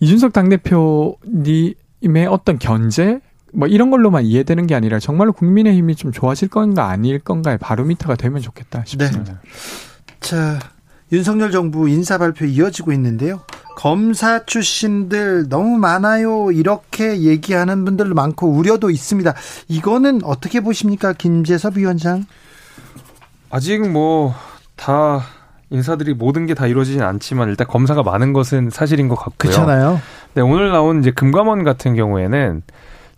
[0.02, 3.20] 이준석 당대표님의 어떤 견제
[3.54, 8.16] 뭐 이런 걸로만 이해되는 게 아니라 정말로 국민의 힘이 좀 좋아질 건가 아닐 건가의 바로미터가
[8.16, 9.34] 되면 좋겠다 싶습니다.
[9.34, 9.40] 네.
[10.20, 10.60] 자
[11.12, 13.42] 윤석열 정부 인사 발표 이어지고 있는데요.
[13.76, 16.52] 검사 출신들 너무 많아요.
[16.52, 19.34] 이렇게 얘기하는 분들도 많고 우려도 있습니다.
[19.68, 22.26] 이거는 어떻게 보십니까, 김재섭 위원장?
[23.50, 24.34] 아직 뭐
[24.76, 25.22] 다
[25.70, 29.52] 인사들이 모든 게 다 이루어지진 않지만 일단 검사가 많은 것은 사실인 것 같고요.
[29.52, 30.00] 그렇잖아요.
[30.36, 32.62] 네, 오늘 나온 이제 금감원 같은 경우에는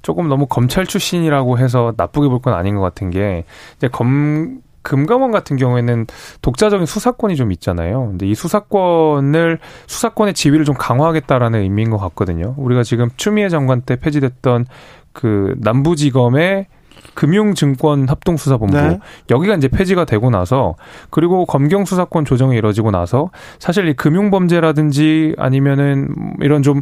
[0.01, 3.43] 조금 너무 검찰 출신이라고 해서 나쁘게 볼 건 아닌 것 같은 게
[3.77, 6.07] 이제 검 금감원 같은 경우에는
[6.41, 8.07] 독자적인 수사권이 좀 있잖아요.
[8.07, 12.53] 근데 이 수사권을 수사권의 지위를 좀 강화하겠다라는 의미인 것 같거든요.
[12.57, 14.65] 우리가 지금 추미애 장관 때 폐지됐던
[15.11, 16.67] 그 남부지검의
[17.14, 18.99] 금융증권 합동수사본부 네.
[19.30, 20.76] 여기가 이제 폐지가 되고 나서
[21.10, 23.30] 그리고 검경 수사권 조정이 이뤄지고 나서
[23.60, 26.10] 사실 이 금융범죄라든지 아니면은
[26.40, 26.82] 이런 좀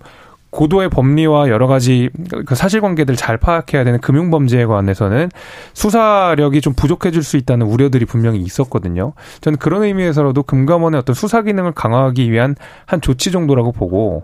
[0.56, 2.10] 고도의 법리와 여러 가지
[2.46, 5.30] 그 사실관계들 잘 파악해야 되는 금융범죄에 관해서는
[5.74, 9.14] 수사력이 좀 부족해질 수 있다는 우려들이 분명히 있었거든요.
[9.42, 12.56] 저는 그런 의미에서라도 금감원의 어떤 수사 기능을 강화하기 위한
[12.86, 14.24] 한 조치 정도라고 보고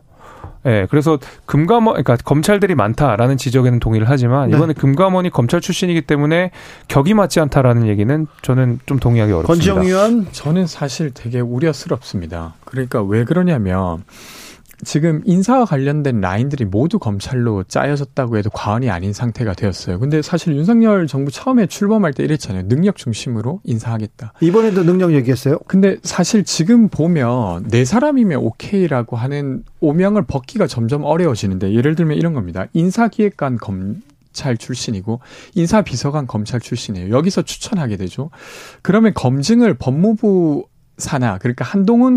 [0.66, 4.56] 예, 네, 그래서 금감원, 그러니까 검찰들이 많다라는 지적에는 동의를 하지만 네.
[4.56, 6.52] 이번에 금감원이 검찰 출신이기 때문에
[6.88, 9.74] 격이 맞지 않다라는 얘기는 저는 좀 동의하기 어렵습니다.
[9.74, 12.54] 권지영 의원, 저는 사실 되게 우려스럽습니다.
[12.66, 14.04] 그러니까 왜 그러냐면
[14.84, 19.99] 지금 인사와 관련된 라인들이 모두 검찰로 짜여졌다고 해도 과언이 아닌 상태가 되었어요.
[19.99, 22.68] 근데 사실 윤석열 정부 처음에 출범할 때 이랬잖아요.
[22.68, 24.34] 능력 중심으로 인사하겠다.
[24.41, 25.60] 이번에도 능력 얘기했어요?
[25.68, 32.34] 근데 사실 지금 보면 네 사람이면 오케이라고 하는 오명을 벗기가 점점 어려워지는데 예를 들면 이런
[32.34, 32.66] 겁니다.
[32.74, 35.20] 인사기획관 검찰 출신이고
[35.56, 37.16] 인사비서관 검찰 출신이에요.
[37.16, 38.30] 여기서 추천하게 되죠.
[38.82, 40.66] 그러면 검증을 법무부
[41.02, 42.15] 산하 그러니까 한동훈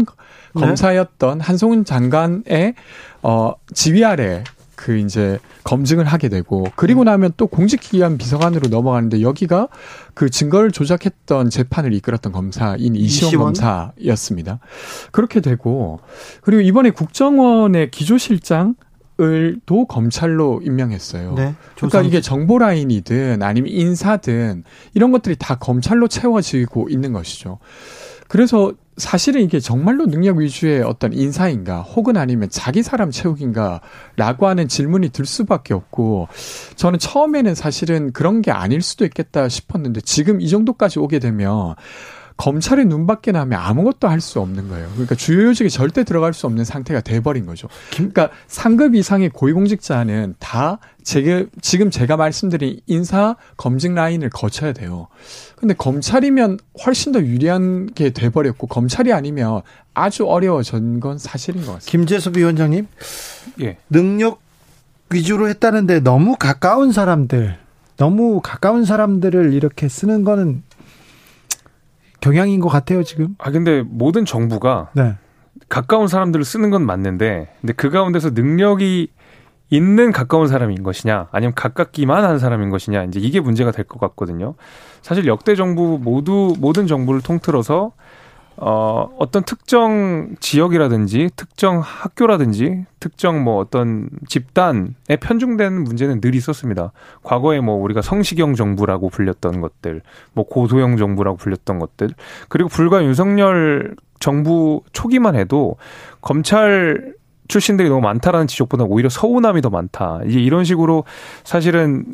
[0.55, 0.61] 네.
[0.61, 2.75] 검사였던 한송훈 장관의
[3.23, 4.45] 어 지휘 아래
[4.77, 7.05] 그 이제 검증을 하게 되고 그리고 음.
[7.07, 9.69] 나면 또 공직기관 비서관으로 넘어가는데 여기가
[10.13, 13.55] 그 증거를 조작했던 재판을 이끌었던 검사인 이시원, 이시원?
[13.55, 14.59] 검사였습니다.
[15.11, 16.01] 그렇게 되고
[16.43, 18.75] 그리고 이번에 국정원의 기조실장
[19.21, 21.35] 을도 검찰로 임명했어요.
[21.35, 27.61] 네, 그러니까 이게 정보 라인이든 아니면 인사든 이런 것들이 다 검찰로 채워지고 있는 것이죠.
[28.35, 33.81] 그래서 사실은 이게 정말로 능력 위주의 어떤 인사인가 혹은 아니면 자기 사람 채우기인가
[34.17, 36.27] 라고 하는 질문이 들 수밖에 없고
[36.75, 41.77] 저는 처음에는 사실은 그런 게 아닐 수도 있겠다 싶었는데 지금 이 정도까지 오게 되면
[42.37, 44.89] 검찰의 눈밖에 나면 아무것도 할 수 없는 거예요.
[44.95, 47.69] 그러니까 주요 요직에 절대 들어갈 수 없는 상태가 돼버린 거죠.
[47.93, 55.09] 그러니까 상급 이상의 고위공직자는 다 제가, 지금 제가 말씀드린 인사 검증 라인을 거쳐야 돼요.
[55.57, 59.61] 근데 검찰이면 훨씬 더 유리한 게 돼버렸고 검찰이 아니면
[59.93, 61.91] 아주 어려워진 건 사실인 것 같습니다.
[61.91, 62.87] 김재섭 위원장님,
[63.61, 63.77] 예.
[63.91, 64.41] 능력
[65.11, 67.59] 위주로 했다는데 너무 가까운 사람들,
[67.97, 70.63] 너무 가까운 사람들을 이렇게 쓰는 거는
[72.25, 73.35] 경향인 것 같아요 지금.
[73.39, 75.15] 아 근데 모든 정부가 네.
[75.69, 79.09] 가까운 사람들을 쓰는 건 맞는데, 근데 그 가운데서 능력이
[79.71, 84.55] 있는 가까운 사람인 것이냐, 아니면 가깝기만 한 사람인 것이냐, 이제 이게 문제가 될 것 같거든요.
[85.03, 87.93] 사실 역대 정부 모두 모든 정부를 통틀어서
[88.57, 96.93] 어, 어떤 특정 지역이라든지 특정 학교라든지 특정 뭐 어떤 집단에 편중되는 문제는 늘 있었습니다.
[97.23, 100.03] 과거에 뭐 우리가 성시경 정부라고 불렸던 것들,
[100.33, 102.11] 뭐 고소영 정부라고 불렸던 것들,
[102.49, 105.77] 그리고 불과 윤석열 정부 초기만 해도
[106.21, 107.15] 검찰
[107.49, 110.21] 출신들이 너무 많다라는 지적보다 오히려 서운함이 더 많다.
[110.27, 111.05] 이제 이런 식으로
[111.43, 112.07] 사실은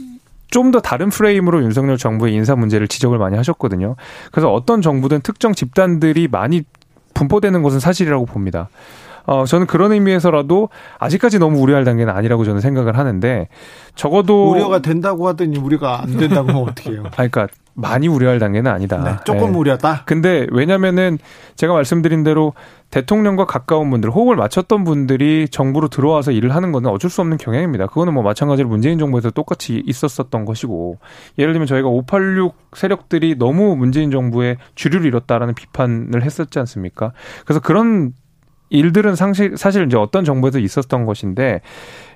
[0.51, 3.97] 좀 더 다른 프레임으로 윤석열 정부의 인사 문제를 지적을 많이 하셨거든요.
[4.31, 6.63] 그래서 어떤 정부든 특정 집단들이 많이
[7.15, 8.69] 분포되는 것은 사실이라고 봅니다.
[9.27, 10.69] 어, 저는 그런 의미에서라도
[10.99, 13.49] 아직까지 너무 우려할 단계는 아니라고 저는 생각을 하는데
[13.95, 17.05] 적어도 우려가 된다고 하더니 우려가 안 된다고 하면 어떻게 해요?
[17.13, 19.03] 그러니까 많이 우려할 단계는 아니다.
[19.03, 19.59] 네, 조금 네.
[19.59, 20.03] 우려다.
[20.05, 21.19] 근데 왜냐면은
[21.57, 22.53] 제가 말씀드린 대로
[22.91, 27.87] 대통령과 가까운 분들, 호흡을 맞췄던 분들이 정부로 들어와서 일을 하는 거는 어쩔 수 없는 경향입니다.
[27.87, 30.99] 그거는 뭐 마찬가지로 문재인 정부에서 똑같이 있었었던 것이고,
[31.39, 37.13] 예를 들면 저희가 586 세력들이 너무 문재인 정부의 주류를 잃었다라는 비판을 했었지 않습니까?
[37.45, 38.13] 그래서 그런
[38.71, 41.61] 일들은 상실, 사실 이제 어떤 정부에서 있었던 것인데,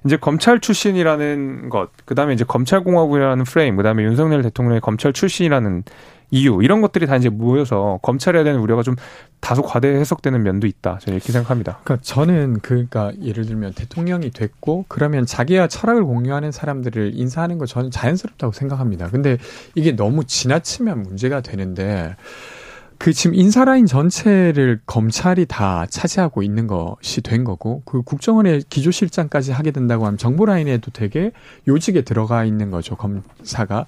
[0.06, 5.84] 이제 검찰 출신이라는 것, 그 다음에 이제 검찰공화국이라는 프레임, 그 다음에 윤석열 대통령의 검찰 출신이라는
[6.30, 8.96] 이유, 이런 것들이 다 이제 모여서 검찰에 대한 우려가 좀
[9.40, 10.98] 다소 과대 해석되는 면도 있다.
[11.00, 11.80] 저는 이렇게 생각합니다.
[11.84, 17.90] 그러니까 저는 그러니까 예를 들면 대통령이 됐고, 그러면 자기와 철학을 공유하는 사람들을 인사하는 거 저는
[17.90, 19.08] 자연스럽다고 생각합니다.
[19.10, 19.38] 근데
[19.74, 22.16] 이게 너무 지나치면 문제가 되는데,
[23.04, 29.72] 그 지금 인사라인 전체를 검찰이 다 차지하고 있는 것이 된 거고 그 국정원의 기조실장까지 하게
[29.72, 31.30] 된다고 하면 정보 라인에도 되게
[31.68, 33.84] 요직에 들어가 있는 거죠 검사가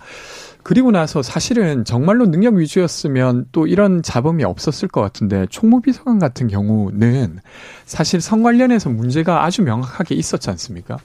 [0.62, 7.38] 그리고 나서 사실은 정말로 능력 위주였으면 또 이런 잡음이 없었을 것 같은데 총무비서관 같은 경우는
[7.86, 10.98] 사실 성 관련해서 문제가 아주 명확하게 있었지 않습니까?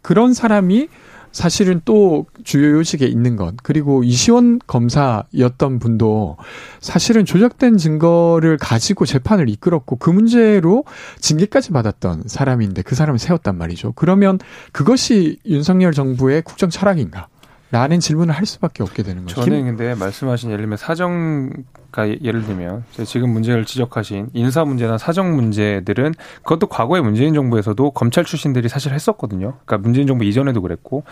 [0.00, 0.88] 그런 사람이
[1.32, 6.36] 사실은 또 주요 요직에 있는 것 그리고 이시원 검사였던 분도
[6.80, 10.84] 사실은 조작된 증거를 가지고 재판을 이끌었고 그 문제로
[11.20, 13.92] 징계까지 받았던 사람인데 그 사람을 세웠단 말이죠.
[13.92, 14.38] 그러면
[14.72, 17.28] 그것이 윤석열 정부의 국정 철학인가?
[17.72, 19.42] 라는 질문을 할 수밖에 없게 되는 거죠.
[19.42, 21.50] 저는 근데 말씀하신 예를 들면 사정
[21.92, 28.24] 그러니까 예를 들면 지금 문제를 지적하신 인사 문제나 사정 문제들은 그것도 과거의 문재인 정부에서도 검찰
[28.24, 29.54] 출신들이 사실 했었거든요.
[29.64, 31.04] 그러니까 문재인 정부 이전에도 그랬고.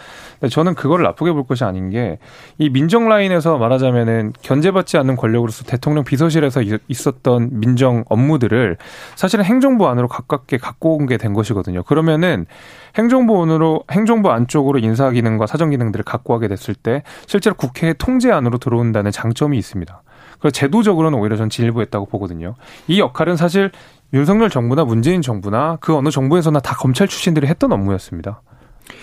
[0.50, 2.18] 저는 그거를 나쁘게 볼 것이 아닌 게
[2.58, 8.76] 이 민정 라인에서 말하자면은 견제받지 않는 권력으로서 대통령 비서실에서 있었던 민정 업무들을
[9.16, 11.82] 사실은 행정부 안으로 가깝게 갖고 온 게 된 것이거든요.
[11.84, 12.46] 그러면은
[12.96, 18.58] 행정부원으로 행정부 안쪽으로 인사 기능과 사정 기능들을 갖고 하게 됐을 때 실제로 국회의 통제 안으로
[18.58, 20.02] 들어온다는 장점이 있습니다.
[20.38, 22.54] 그래서 제도적으로는 오히려 전 진일보했다고 보거든요.
[22.86, 23.70] 이 역할은 사실
[24.12, 28.40] 윤석열 정부나 문재인 정부나 그 어느 정부에서나 다 검찰 출신들이 했던 업무였습니다.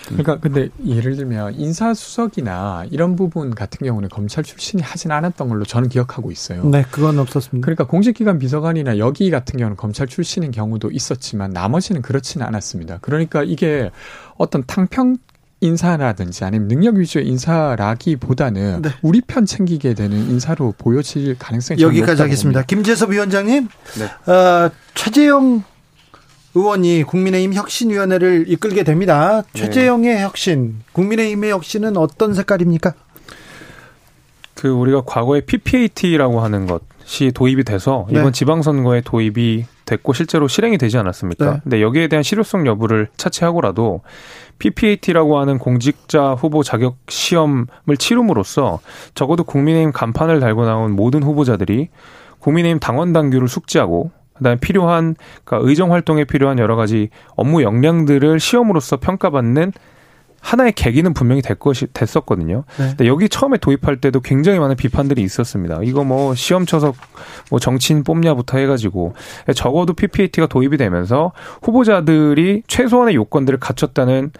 [0.06, 5.88] 그러니까 근데 예를 들면 인사수석이나 이런 부분 같은 경우는 검찰 출신이 하진 않았던 걸로 저는
[5.88, 6.64] 기억하고 있어요.
[6.64, 7.64] 네, 그건 없었습니다.
[7.64, 12.98] 그러니까 공직기관 비서관이나 여기 같은 경우는 검찰 출신인 경우도 있었지만 나머지는 그렇지는 않았습니다.
[13.00, 13.90] 그러니까 이게
[14.36, 15.16] 어떤 탕평
[15.60, 18.90] 인사라든지 아니면 능력 위주의 인사라기보다는 네.
[19.00, 22.60] 우리 편 챙기게 되는 인사로 보여질 가능성이 여기까지 하겠습니다.
[22.60, 22.66] 봅니다.
[22.66, 23.68] 김재섭 위원장님,
[23.98, 24.32] 네.
[24.32, 25.64] 어, 최재형
[26.56, 29.42] 의원이 국민의힘 혁신위원회를 이끌게 됩니다.
[29.52, 29.60] 네.
[29.60, 32.94] 최재형의 혁신, 국민의힘의 혁신은 어떤 색깔입니까?
[34.54, 38.18] 그 우리가 과거에 PPAT라고 하는 것이 도입이 돼서 네.
[38.18, 41.50] 이번 지방선거에 도입이 됐고 실제로 실행이 되지 않았습니까?
[41.50, 41.60] 네.
[41.62, 44.00] 근데 여기에 대한 실효성 여부를 차치하고라도
[44.58, 48.80] PPAT라고 하는 공직자 후보 자격 시험을 치름으로써
[49.14, 51.90] 적어도 국민의힘 간판을 달고 나온 모든 후보자들이
[52.38, 58.98] 국민의힘 당원 당규를 숙지하고 그다음에 필요한 그러니까 의정 활동에 필요한 여러 가지 업무 역량들을 시험으로서
[58.98, 59.72] 평가받는
[60.40, 62.62] 하나의 계기는 분명히 될 것이 됐었거든요.
[62.78, 62.88] 네.
[62.90, 65.80] 근데 여기 처음에 도입할 때도 굉장히 많은 비판들이 있었습니다.
[65.82, 66.92] 이거 뭐 시험 쳐서
[67.50, 69.14] 뭐 정치인 뽑냐부터 해가지고
[69.56, 71.32] 적어도 PPAT가 도입이 되면서
[71.62, 74.30] 후보자들이 최소한의 요건들을 갖췄다는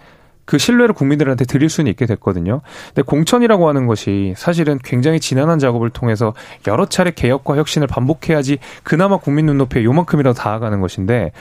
[0.46, 2.62] 그 신뢰를 국민들한테 드릴 수는 있게 됐거든요.
[2.88, 6.32] 근데 공천이라고 하는 것이 사실은 굉장히 지난한 작업을 통해서
[6.66, 11.32] 여러 차례 개혁과 혁신을 반복해야지 그나마 국민 눈높이에 요만큼이라도 다가가는 것인데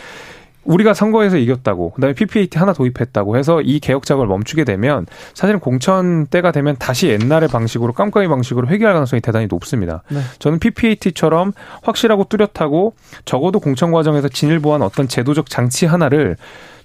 [0.65, 5.05] 우리가 선거에서 이겼다고 그다음에 PPAT 하나 도입했다고 해서 이 개혁 작업을 멈추게 되면
[5.35, 10.01] 사실은 공천 때가 되면 다시 옛날의 방식으로 깜깜이 방식으로 회귀할 가능성이 대단히 높습니다.
[10.09, 10.19] 네.
[10.39, 11.53] 저는 PPAT처럼
[11.83, 12.95] 확실하고 뚜렷하고
[13.25, 16.35] 적어도 공천 과정에서 진일 보한 어떤 제도적 장치 하나를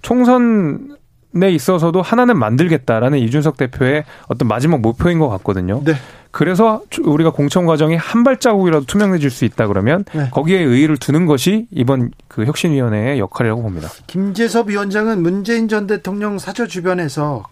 [0.03, 1.00] 총선
[1.43, 5.81] 에 있어서도 하나는 만들겠다라는 이준석 대표의 어떤 마지막 목표인 것 같거든요.
[5.85, 5.95] 네.
[6.33, 10.29] 그래서 우리가 공천 과정이 한 발자국이라도 투명해질 수 있다 그러면 네.
[10.31, 13.89] 거기에 의의를 두는 것이 이번 그 혁신위원회의 역할이라고 봅니다.
[14.09, 17.45] 김재섭 위원장은 문재인 전 대통령 사저 주변에서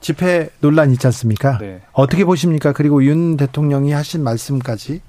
[0.00, 1.58] 집회 논란 있지 않습니까?
[1.58, 1.82] 네.
[1.92, 2.72] 어떻게 보십니까?
[2.72, 5.02] 그리고 윤 대통령이 하신 말씀까지.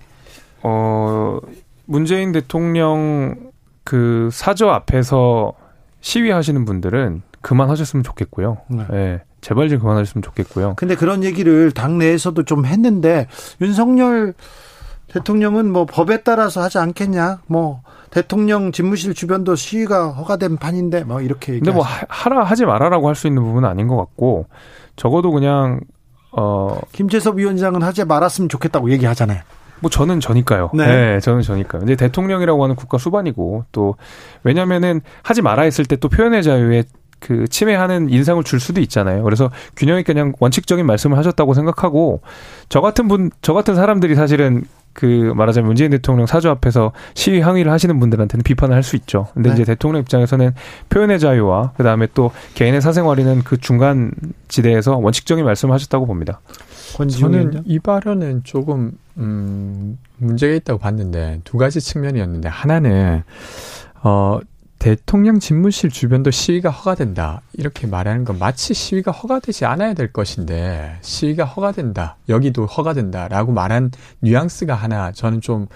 [0.64, 1.40] 어,
[1.86, 3.52] 문재인 대통령
[3.84, 5.54] 그 사저 앞에서
[6.02, 8.58] 시위하시는 분들은 그만하셨으면 좋겠고요.
[8.70, 8.86] 네.
[8.90, 9.22] 네.
[9.42, 10.76] 제발 좀 그만하셨으면 좋겠고요.
[10.78, 13.28] 근데 그런 얘기를 당내에서도 좀 했는데
[13.60, 14.34] 윤석열
[15.08, 17.40] 대통령은 뭐 법에 따라서 하지 않겠냐?
[17.48, 17.82] 뭐
[18.12, 23.28] 대통령 집무실 주변도 시위가 허가된 판인데 뭐 이렇게 근데 뭐 하라 하지 말아라고 할 수
[23.28, 24.46] 있는 부분은 아닌 것 같고
[24.96, 25.80] 적어도 그냥
[26.32, 29.42] 어 김재섭 위원장은 하지 말았으면 좋겠다고 얘기하잖아요.
[29.82, 30.70] 뭐 저는 저니까요.
[30.76, 30.86] 네.
[30.86, 31.20] 네.
[31.20, 31.82] 저는 저니까요.
[31.84, 33.96] 이제 대통령이라고 하는 국가 수반이고 또
[34.44, 36.84] 왜냐면은 하지 말아 했을 때 또 표현의 자유에
[37.22, 39.24] 그 침해하는 인상을 줄 수도 있잖아요.
[39.24, 42.22] 그래서 균형 있게 그냥 원칙적인 말씀을 하셨다고 생각하고
[42.68, 47.72] 저 같은 분, 저 같은 사람들이 사실은 그 말하자면 문재인 대통령 사주 앞에서 시위 항의를
[47.72, 49.28] 하시는 분들한테는 비판을 할 수 있죠.
[49.34, 49.54] 근데 네.
[49.54, 50.54] 이제 대통령 입장에서는
[50.90, 54.12] 표현의 자유와 그 다음에 또 개인의 사생활이는 그 중간
[54.48, 56.42] 지대에서 원칙적인 말씀을 하셨다고 봅니다.
[57.10, 63.24] 저는 이 발언은 조금 음 문제가 있다고 봤는데 두 가지 측면이었는데 하나는
[64.04, 64.40] 어
[64.82, 67.44] 대통령 집무실 주변도 시위가 허가된다.
[67.54, 72.18] 이렇게 말하는 건 마치 시위가 허가되지 않아야 될 것인데 시위가 허가된다.
[72.30, 73.28] 여기도 허가된다.
[73.28, 73.92] 라고 말한
[74.22, 75.68] 뉘앙스가 하나 저는 좀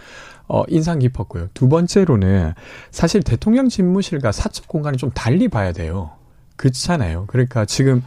[0.48, 1.50] 어, 인상 깊었고요.
[1.54, 2.54] 두 번째로는
[2.90, 6.10] 사실 대통령 집무실과 사적 공간을 좀 달리 봐야 돼요.
[6.56, 7.26] 그렇잖아요.
[7.28, 8.04] 그러니까 지금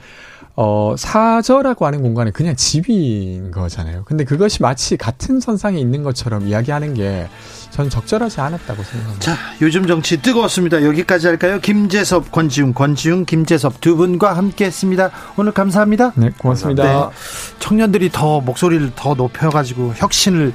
[0.61, 4.03] 어, 사저라고 하는 공간은 그냥 집인 거잖아요.
[4.05, 7.29] 근데 그것이 마치 같은 선상에 있는 것처럼 이야기하는 게
[7.71, 9.21] 저는 적절하지 않았다고 생각합니다.
[9.21, 10.83] 자, 요즘 정치 뜨거웠습니다.
[10.83, 11.61] 여기까지 할까요?
[11.63, 15.13] 김재섭, 권지웅, 권지웅, 김재섭 두 분과 함께 했습니다.
[15.37, 16.11] 오늘 감사합니다.
[16.17, 16.83] 네, 고맙습니다.
[16.83, 17.17] 네,
[17.61, 20.53] 청년들이 더 목소리를 더 높여가지고 혁신을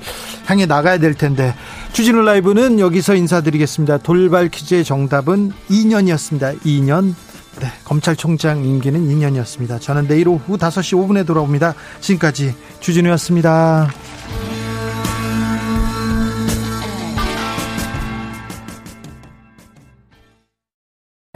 [0.48, 1.56] 향해 나가야 될 텐데
[1.94, 4.00] 주진우 라이브는 여기서 인사드리겠습니다.
[4.00, 6.60] 돌발 퀴즈의 정답은 2년이었습니다.
[6.60, 7.14] 2년.
[7.60, 9.80] 네, 검찰총장 임기는 2년이었습니다.
[9.80, 11.76] 저는 내일 오후 5시 5분에 돌아옵니다.
[12.02, 13.90] 지금까지 주진우였습니다.